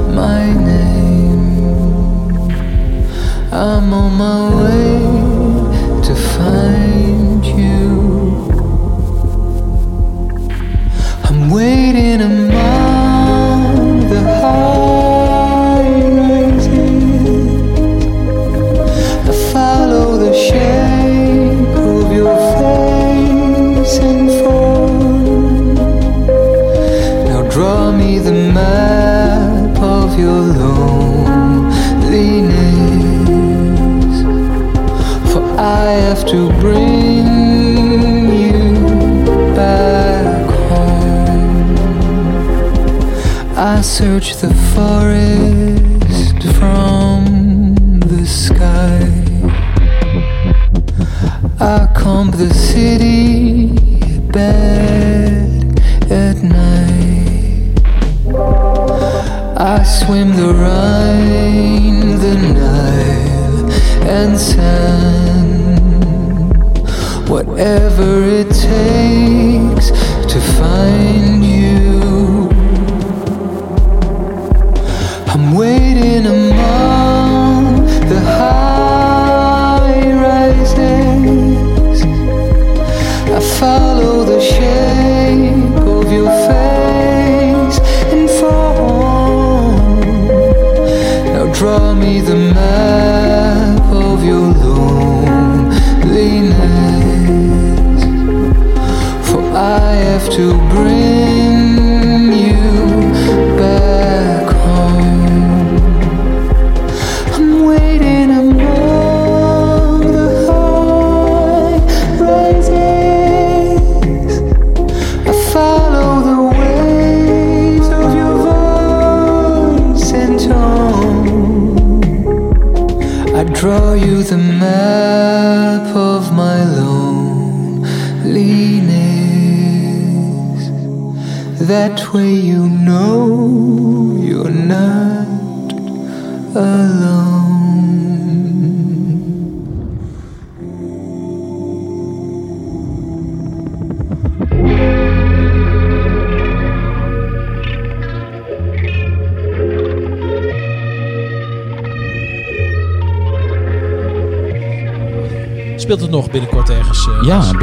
[0.09, 1.69] my name.
[3.51, 4.52] I'm on my way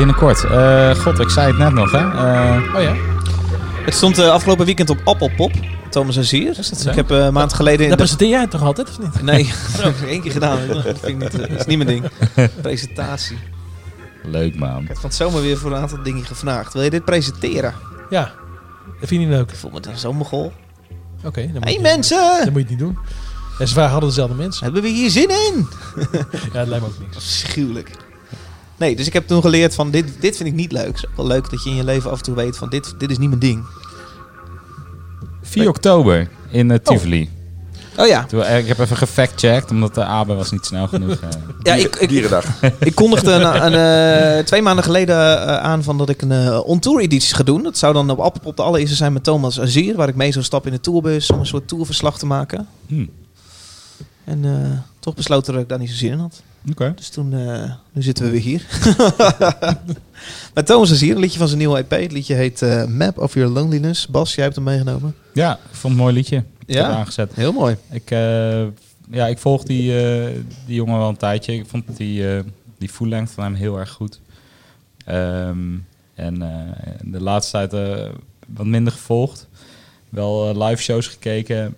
[0.07, 0.45] binnenkort.
[0.45, 1.99] Eh, God, ik zei het net nog, hè.
[1.99, 2.95] Eh, Oh ja?
[3.85, 5.53] Het stond eh, afgelopen weekend op Appelpop.
[5.91, 6.59] Thomas Azier.
[6.59, 6.89] Is dat zo?
[6.91, 7.81] Ik heb eh, een maand geleden...
[7.81, 9.23] in Dat de- presenteer jij toch altijd, of niet?
[9.33, 10.59] Nee, dat heb ik één keer gedaan.
[10.67, 12.11] Dat vind ik niet, dat is niet mijn ding.
[12.63, 13.39] Presentatie.
[14.23, 14.83] Leuk man.
[14.83, 16.73] Ik heb van het zomer weer voor een aantal dingen gevraagd.
[16.73, 17.75] Wil je dit presenteren?
[18.11, 18.23] Ja,
[19.01, 19.51] dat vind je niet leuk.
[19.51, 20.53] Ik voel me dan zo'n mogol.
[21.25, 22.19] Oké, dan moet Hey je- mensen!
[22.45, 22.99] Dan moet je het niet doen.
[23.59, 24.65] En ze hadden dezelfde mensen.
[24.65, 25.67] Hebben we hier zin in?
[26.53, 27.17] Ja, het lijkt me ook niks.
[27.17, 27.91] Afschuwelijk.
[28.81, 30.87] Nee, dus ik heb toen geleerd van dit, dit vind ik niet leuk.
[30.87, 32.69] Het is ook wel leuk dat je in je leven af en toe weet van
[32.69, 33.65] dit, dit is niet mijn ding.
[35.43, 37.31] 4 oktober in eh, Tivoli.
[37.97, 38.27] Oh ja.
[38.31, 41.17] Eh, Ik heb even gefact-checked, omdat de Abe was niet snel genoeg.
[41.21, 41.29] eh.
[41.63, 42.45] Ja, ik, ik, Dierendag.
[42.79, 45.17] ik kondigde een, een, eh, twee maanden geleden
[45.63, 47.63] aan van dat ik een eh on-tour editie ga doen.
[47.63, 49.97] Dat zou dan op Appelpop de allereerste zijn met Thomas Azier.
[49.97, 52.67] Waar ik mee zou stappen in de tourbus om een soort tourverslag te maken.
[52.87, 53.07] Hm.
[54.25, 56.43] En eh, toch besloten dat ik daar niet zo zin in had.
[56.71, 56.93] Oké.
[56.97, 58.67] Dus toen, eh, nu zitten we weer hier.
[60.55, 61.91] met Thomas Azier, een liedje van zijn nieuwe EP.
[61.91, 64.07] Het liedje heet eh, Map of Your Loneliness.
[64.09, 65.15] Bas, jij hebt hem meegenomen.
[65.35, 66.37] Ja, ik vond het een mooi liedje.
[66.37, 66.83] Ik Ja?
[66.87, 67.35] heb aangezet.
[67.35, 67.77] Heel mooi.
[67.91, 68.63] Ik, eh,
[69.11, 69.93] ja, ik volg die,
[70.67, 71.55] die jongen wel een tijdje.
[71.55, 72.25] Ik vond die,
[72.79, 74.21] die full length van hem heel erg goed.
[75.05, 75.59] Ehm,
[76.15, 76.39] en
[77.05, 77.99] de laatste tijd
[78.47, 79.49] wat minder gevolgd.
[80.09, 81.75] Wel live shows gekeken.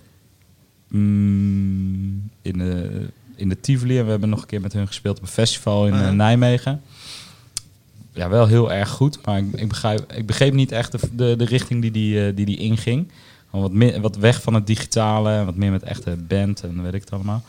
[0.89, 3.07] Mm, in, de,
[3.43, 3.99] in de Tivoli.
[3.99, 6.11] En we hebben nog een keer met hun gespeeld op een festival in eh, Ja.
[6.11, 6.83] Nijmegen.
[8.13, 9.19] Ja, wel heel erg goed.
[9.25, 12.37] Maar ik, ik, begrijp, ik begreep niet echt de, de, de richting die die, eh,
[12.37, 13.09] die die inging.
[13.51, 17.01] Wat, meer, wat weg van het digitale, wat meer met echte band en weet ik
[17.01, 17.43] het allemaal.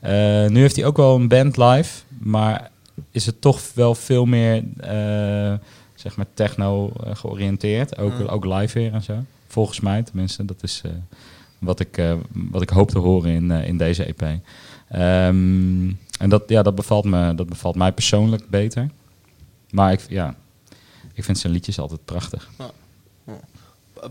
[0.00, 2.70] Eh, nu heeft hij ook wel een band live, maar
[3.10, 5.52] is het toch wel veel meer eh,
[5.94, 7.98] zeg maar techno eh, georiënteerd.
[7.98, 8.26] Ook, Mm.
[8.26, 9.14] ook live weer en zo.
[9.48, 10.44] Volgens mij tenminste.
[10.44, 10.90] Dat is eh,
[11.58, 14.22] wat, ik, eh, wat ik hoop te horen in, eh, in deze EP.
[14.94, 15.88] Ehm,
[16.18, 18.90] en dat, ja, dat, bevalt me, dat bevalt mij persoonlijk beter.
[19.70, 20.34] Maar ik, ja,
[21.14, 22.50] ik vind zijn liedjes altijd prachtig.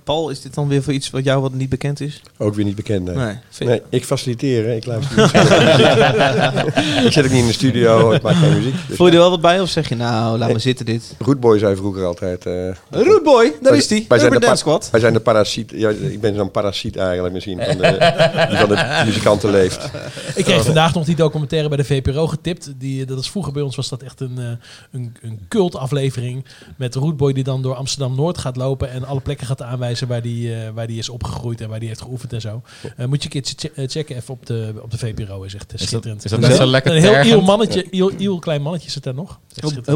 [0.04, 2.22] Paul, is dit dan weer voor iets wat jou wat niet bekend is?
[2.38, 3.16] Ook weer niet bekend.
[3.16, 3.36] Nee.
[3.60, 4.66] Nee, ik faciliteer.
[4.66, 4.76] hè.
[4.76, 5.32] Ik luister niet.
[7.06, 8.12] ik zit ook niet in de studio.
[8.12, 8.76] Ik maak geen muziek.
[8.88, 10.52] Dus Voel je er wel wat bij of zeg je nou, laat Nee.
[10.52, 11.16] maar zitten dit?
[11.20, 12.46] Rootboy zei vroeger altijd.
[12.46, 12.54] eh,
[12.90, 14.06] Rootboy, daar is die.
[14.08, 14.90] Wij zijn, de Urban pa- Dance Squad.
[14.92, 15.72] wij zijn de parasiet.
[15.76, 17.62] Ja, ik ben zo'n parasiet eigenlijk misschien.
[17.64, 19.90] Van de, die van de muzikanten leeft.
[20.36, 22.72] Ik kreeg vandaag nog die documentaire bij de VPRO getipt.
[22.78, 24.46] Die, dat is vroeger bij ons was dat echt een, eh,
[24.92, 26.46] een, een cultaflevering.
[26.78, 28.92] Met Rootboy die dan door Amsterdam-Noord gaat lopen.
[28.92, 31.88] En alle plekken gaat aanwijzen waar die, eh, waar die is opgegroeid en waar die
[31.88, 32.62] heeft geoefend en zo.
[32.98, 35.44] Eh, moet je een keertje eh, checken even op de, op de VPRO.
[35.44, 36.24] Is echt dat- schitterend.
[36.26, 39.14] is dat net zo lekker Een heel iel mannetje, iel, iel klein mannetje zit daar
[39.14, 39.40] nog.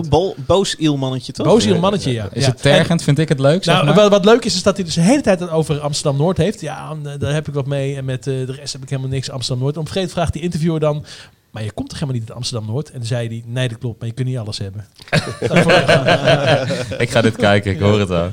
[0.09, 1.45] Bol- boos ielmannetje, toch?
[1.45, 2.29] Boos iel mannetje, ja.
[2.31, 3.03] Is het tergend?
[3.03, 3.95] Vind ik het leuk, zeg Nou, maar?
[3.95, 6.61] wat, wat leuk is, is dat hij dus de hele tijd het over Amsterdam-Noord heeft.
[6.61, 7.95] Ja, daar heb ik wat mee.
[7.95, 9.75] En met de rest heb ik helemaal niks Amsterdam-Noord.
[9.75, 11.05] Een gegeven moment vraagt die interviewer dan...
[11.51, 12.91] Maar je komt toch helemaal niet uit Amsterdam-Noord?
[12.91, 14.85] En dan zei hij, nee, dat klopt, maar je kunt niet alles hebben.
[15.47, 18.29] Dat ik ga dit kijken, ik hoor het al.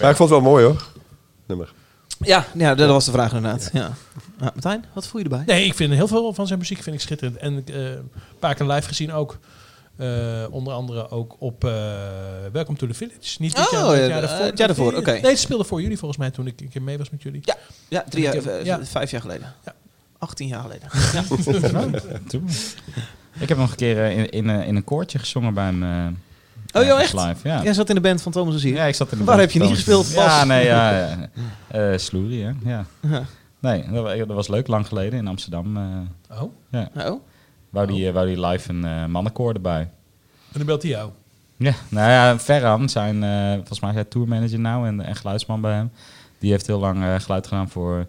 [0.00, 0.86] Maar ik vond het wel mooi hoor.
[1.46, 1.72] Nummer.
[2.18, 3.70] Ja, ja, dat was de vraag inderdaad.
[3.72, 3.90] Ja.
[4.40, 5.42] Ja, Martijn, wat voel je erbij?
[5.46, 7.36] Nee, ik vind heel veel van zijn muziek vind ik schitterend.
[7.36, 9.38] En ik, eh, een paar keer live gezien ook.
[9.96, 11.70] Eh, onder andere ook op eh
[12.52, 13.36] Welcome to the Village.
[13.42, 14.46] Niet dit Oh, jaar, maar het ja, jaar daarvoor.
[14.56, 15.10] jaar daarvoor, oké.
[15.12, 17.40] Nee, het speelde voor jullie volgens mij toen ik een keer mee was met jullie.
[17.44, 17.56] Ja,
[17.88, 18.84] ja drie jaar, heb- ja.
[18.84, 19.52] vijf jaar geleden.
[19.64, 19.74] Ja.
[20.18, 20.88] 18 jaar geleden.
[22.28, 22.48] Toen.
[23.38, 25.82] Ik heb nog een keer in, in, in een koortje gezongen bij hem.
[26.74, 27.12] Oh joh, echt?
[27.12, 27.48] Live.
[27.48, 27.62] Ja.
[27.62, 28.74] Jij zat in de band van Thomas Azier.
[28.74, 30.24] Ja, ik zat in de Waar band heb je niet gespeeld, Bas?
[30.24, 30.90] Ja, nee, ja.
[31.08, 31.16] ja.
[31.68, 32.52] Eh, Sloerie, hè?
[32.64, 32.84] Ja.
[33.58, 35.76] Nee, dat, wa- dat was leuk, lang geleden in Amsterdam.
[35.76, 36.90] eh, Oh, ja.
[36.96, 37.20] Oh.
[37.70, 39.80] Wou die, eh, wou die live een eh mannenkoor erbij.
[39.80, 39.90] en
[40.52, 41.10] dan belt hij jou.
[41.56, 45.60] Ja, nou ja, Ferran, zijn, eh, volgens mij is hij tourmanager nou en, en geluidsman
[45.60, 45.90] bij hem.
[46.38, 48.06] Die heeft heel lang eh, geluid gedaan voor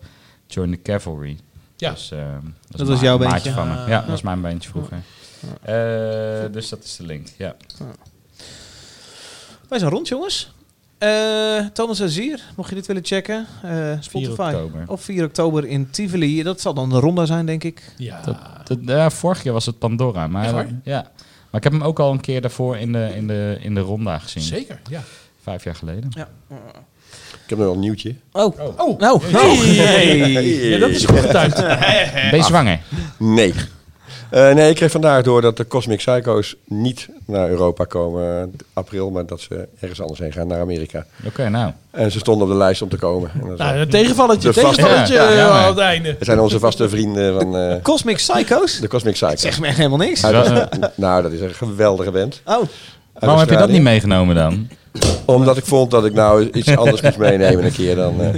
[0.48, 1.38] Join the Cavalry.
[1.78, 1.92] Ja.
[1.92, 2.10] Dus,
[2.70, 3.52] Dat een was jouw maatje bandje?
[3.52, 3.74] van me.
[3.76, 3.88] Ah.
[3.88, 4.98] Ja, dat was mijn bandje vroeger.
[5.62, 7.56] Eh, dus dat is de link, ja.
[9.70, 10.54] Wij zijn rond, jongens.
[10.98, 13.46] Eh, Thomas Azier, mocht je dit willen checken.
[13.64, 14.52] eh, Spotify.
[14.54, 14.84] oktober.
[14.88, 16.44] Op 4 oktober in Tivoli.
[16.44, 17.82] Dat zal dan de ronda zijn, denk ik.
[17.98, 18.22] Ja.
[18.22, 20.28] Dat, dat, ja, vorig jaar was het Pandora.
[20.28, 20.68] Maar, Echt waar?
[20.84, 21.02] ja.
[21.52, 23.80] maar ik heb hem ook al een keer daarvoor in de, in de, in de
[23.82, 24.44] ronda gezien.
[24.44, 25.02] Zeker, ja.
[25.42, 26.10] Vijf jaar geleden.
[26.10, 26.30] Ja.
[27.44, 28.16] Ik heb nog wel een nieuwtje.
[28.32, 29.22] Oh, Oh, nou.
[29.26, 30.44] Hey.
[30.70, 31.56] Ja, dat is goed getimed.
[32.30, 32.80] Ben je zwanger?
[33.20, 33.54] Nee.
[34.30, 38.47] Eh, nee, ik kreeg vandaag door dat de Cosmic Psycho's niet naar Europa komen eh,
[38.73, 41.06] april, maar dat ze ergens anders heen gaan, naar Amerika.
[41.26, 41.72] Oké, nou.
[41.91, 43.31] En ze stonden op de lijst om te komen.
[43.34, 46.15] En dat is Nou, een tegenvalletje, tegenvalletje Ja, ja, eh, aan het einde.
[46.19, 48.80] Zijn onze vaste vrienden van eh, Cosmic Psychos?
[48.80, 49.41] de Cosmic Psycho's.
[49.41, 50.22] Zeg me echt helemaal niks.
[50.95, 52.41] Nou, dat is een geweldige band.
[52.45, 52.61] Oh,
[53.14, 54.68] Waarom heb je dat niet meegenomen dan?
[55.26, 58.30] Omdat ik vond dat ik nou iets anders moest meenemen een keer dan, eh,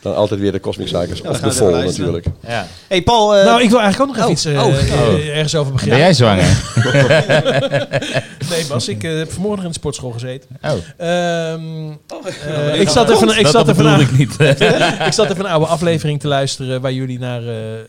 [0.00, 1.22] dan altijd weer de Cosmic Cycles.
[1.22, 2.26] Of de Vol natuurlijk.
[2.46, 2.66] Ja.
[2.88, 3.36] Hey Paul.
[3.36, 5.26] eh, nou, ik wil eigenlijk ook nog even oh, iets eh, oh.
[5.36, 5.98] ergens over beginnen.
[5.98, 6.62] Ben jij zwanger?
[8.50, 10.48] nee, Bas, ik eh, heb vanmorgen in de sportschool gezeten.
[10.62, 10.70] Oh.
[10.96, 14.36] Ehm, eh, dat ik zat even, ik zat naar, ik niet.
[15.06, 17.84] ik zat even een oude aflevering te luisteren waar jullie naar eh, eh,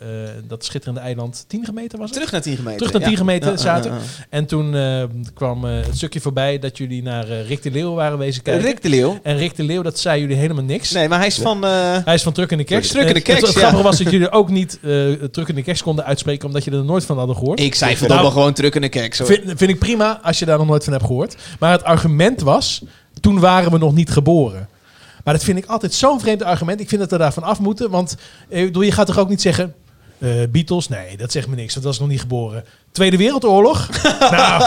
[0.48, 2.15] dat schitterende eiland 10 gemeten was het?
[2.18, 2.77] Terug naar 10 gemeten.
[2.77, 3.18] Terug naar 10 ja.
[3.18, 3.91] gemeten Ja, zaten.
[3.91, 4.03] ja, ja.
[4.30, 5.03] En toen eh,
[5.34, 8.63] kwam het stukje voorbij dat jullie naar Rick de Leeuw waren wezen kijken.
[8.65, 9.19] Rick de Leeuw.
[9.23, 10.91] En Rick de Leeuw, dat zei jullie helemaal niks.
[10.91, 11.65] Nee, maar hij is van...
[11.65, 12.88] eh, Hij is van Truck in de Keks.
[12.88, 13.59] Truck in de Keks, Het, het ja.
[13.59, 16.71] grappige was dat jullie ook niet eh Truck in de Keks konden uitspreken, omdat je
[16.71, 17.59] er nooit van hadden gehoord.
[17.59, 19.27] ik zei Nou, verdomme gewoon druk in de hoor.
[19.27, 21.35] Vind, vind ik prima als je daar nog nooit van hebt gehoord.
[21.59, 22.81] Maar het argument was,
[23.21, 24.67] toen waren we nog niet geboren.
[25.23, 26.80] Maar dat vind ik altijd zo'n vreemd argument.
[26.80, 27.89] Ik vind dat we daarvan af moeten.
[27.89, 28.15] Want
[28.49, 29.73] eh, bedoel, je gaat toch ook niet zeggen...
[30.51, 30.88] Beatles?
[30.88, 31.73] Nee, dat zegt me niks.
[31.73, 32.63] Dat was nog niet geboren.
[32.93, 33.89] Tweede Wereldoorlog?
[34.31, 34.63] nou,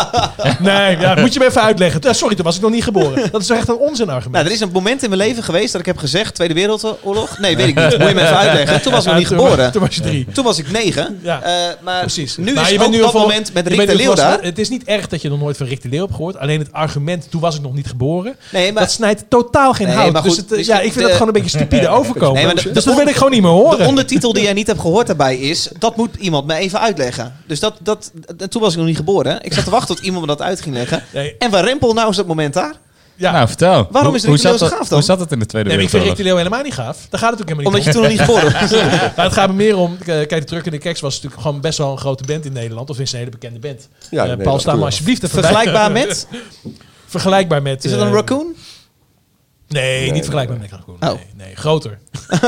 [0.58, 2.00] nee, ja, moet je me even uitleggen.
[2.00, 3.30] Eh, sorry, toen was ik nog niet geboren.
[3.32, 4.32] Dat is toch echt een onzin argument.
[4.32, 6.34] Nou, er is een moment in mijn leven geweest dat ik heb gezegd...
[6.34, 7.38] Tweede Wereldoorlog?
[7.38, 7.98] Nee, weet ik niet.
[7.98, 8.82] Moet je me even uitleggen.
[8.82, 9.72] Toen was ik nog niet geboren.
[9.72, 10.26] Toen was je drie.
[10.32, 11.18] Toen was ik negen.
[11.22, 11.42] Ja.
[11.42, 12.36] Eh, maar Precies.
[12.36, 14.14] nu Maar is je je bent ook nu op dat moment met Rick de Leeuw
[14.14, 14.42] daar.
[14.42, 16.38] Het is niet erg dat je nog nooit van Rick de Leeuw hebt gehoord.
[16.38, 18.36] Alleen het argument, toen was ik nog niet geboren.
[18.52, 18.82] Nee, maar...
[18.82, 20.12] dat snijdt totaal geen Nee, hout.
[20.12, 22.34] maar dus het, eh, dus ja, ik vind dat gewoon een beetje stupide overkomen.
[22.34, 23.78] Nee, maar de- dus dat wil ik gewoon niet meer horen.
[23.78, 25.68] De ondertitel die jij niet hebt gehoord daarbij is...
[25.78, 27.34] Dat moet iemand me even uitleggen.
[27.46, 29.38] Dus dat, dat, en toen was ik nog niet geboren.
[29.42, 31.02] Ik zat te wachten tot iemand me dat uit ging leggen.
[31.12, 31.34] Nee.
[31.38, 32.74] En waar Rempel nou is dat moment daar?
[33.18, 33.32] Ja.
[33.32, 33.86] Nou, vertel.
[33.90, 34.98] Waarom Hoe- is Rick hoe zat dat- gaaf dan?
[34.98, 36.52] Hoe zat het in de Tweede Nee, maar ik vind Rick Wereldoorlog?
[36.52, 37.06] helemaal niet gaaf.
[37.10, 38.06] Daar gaat het ook helemaal Omdat niet je om.
[38.06, 39.14] toen nog niet geboren was.
[39.16, 39.96] Maar het gaat me meer om...
[40.00, 42.44] eh, Kijk, de Truck in de Keks was natuurlijk gewoon best wel een grote band
[42.44, 42.90] in Nederland.
[42.90, 43.88] Of is een hele bekende band.
[44.10, 45.28] Ja, Eh, Paul, sta maar alsjeblieft.
[45.30, 46.26] Vergelijkbaar met?
[47.06, 47.84] Vergelijkbaar met...
[47.84, 48.54] Is het een eh, raccoon?
[49.80, 50.94] Nee, niet vergelijkbaar met raccoon.
[51.00, 51.00] Oh.
[51.00, 51.98] Nee, nee, groter.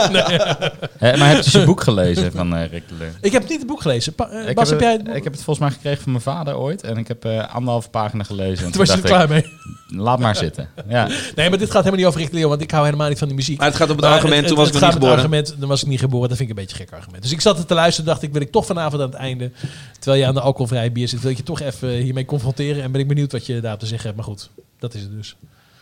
[0.98, 3.09] Hè, maar heb je zijn boek gelezen van eh, Rick de?
[3.20, 4.12] Ik heb niet het boek gelezen.
[4.14, 4.98] Pa- eh, Ik Bas, heb, heb, jij...
[5.06, 6.82] het- ik heb het volgens mij gekregen van mijn vader ooit.
[6.82, 8.64] En ik heb eh anderhalve pagina gelezen.
[8.64, 9.44] En Toen was je er dacht klaar ik,
[9.88, 10.00] mee.
[10.02, 10.68] Laat maar zitten.
[10.88, 11.09] Ja.
[11.36, 13.18] Nee, maar dit gaat helemaal niet over Rick de Leeuw, want ik hou helemaal niet
[13.18, 13.59] van die muziek.
[13.59, 15.14] Maar het gaat om het Maar argument, toen was ik het nog gaat niet om
[15.14, 15.40] het geboren.
[15.42, 16.28] argument, dan was ik niet geboren.
[16.28, 17.22] Dat vind ik een beetje een gek argument.
[17.22, 19.50] Dus ik zat er te luisteren dacht ik, wil ik toch vanavond aan het einde,
[19.98, 22.82] terwijl je aan de alcoholvrije bier zit, wil ik je toch even hiermee confronteren.
[22.82, 24.16] En ben ik benieuwd wat je daarop te zeggen hebt.
[24.16, 25.36] Maar goed, dat is het dus.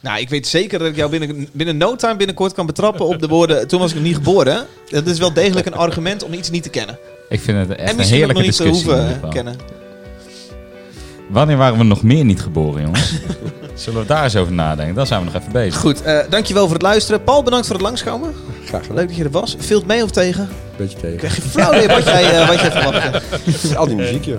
[0.06, 3.20] Nou, ik weet zeker dat ik jou binnen, binnen no time binnenkort kan betrappen op
[3.20, 3.68] de woorden...
[3.68, 4.66] Toen was ik nog niet geboren.
[4.88, 6.98] Dat is wel degelijk een argument om iets niet te kennen.
[7.28, 8.92] Ik vind het echt en een heerlijke nog niet te discussie.
[8.92, 9.30] hoeven geval.
[9.30, 9.56] kennen.
[11.28, 13.12] Wanneer waren we nog meer niet geboren, jongens?
[13.74, 14.94] Zullen we daar eens over nadenken?
[14.94, 15.80] Dan zijn we nog even bezig.
[15.80, 17.24] Goed, eh, dankjewel voor het luisteren.
[17.24, 18.34] Paul, bedankt voor het langskomen.
[18.64, 18.96] Graag gedaan.
[18.96, 19.56] Leuk dat je er was.
[19.58, 20.48] Viel het mee of tegen?
[20.76, 21.16] Beetje tegen.
[21.16, 23.22] Krijg je flauw idee wat jij, eh, wat jij verwachtte.
[23.78, 24.38] Al die muziek, ja.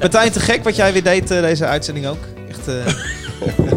[0.00, 2.24] Martijn, te gek wat jij weer deed eh, deze uitzending ook.
[2.48, 2.74] Echt eh,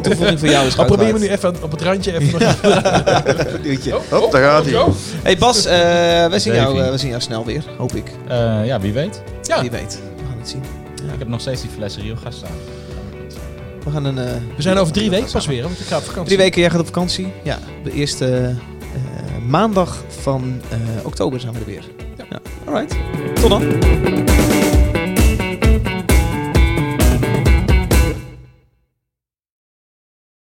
[0.02, 2.62] toevoeging voor jou is Oh, probeer me nu even op het randje even nog...
[2.62, 3.64] waard.
[3.64, 4.00] Duwtje.
[4.10, 4.84] Hop, daar gaat hij.
[5.24, 5.72] Hey Bas, eh,
[6.28, 8.12] we, zien jou, eh, we zien jou snel weer, hoop ik.
[8.28, 9.22] Eh, ja, wie weet.
[9.42, 9.62] Ja.
[9.62, 10.00] Wie weet.
[10.18, 10.64] We gaan het zien.
[11.14, 12.52] Ik heb nog steeds die flessen Rio gas staan.
[13.84, 14.16] We gaan een...
[14.56, 16.26] We zijn over drie weken pas weer, want ik ga op vakantie.
[16.26, 17.34] Drie weken, jij gaat op vakantie.
[17.44, 18.56] Ja, de eerste
[18.94, 21.84] eh, maandag van eh, oktober zijn we er weer.
[22.30, 22.40] Ja.
[22.66, 22.96] Alright,
[23.34, 24.79] tot dan.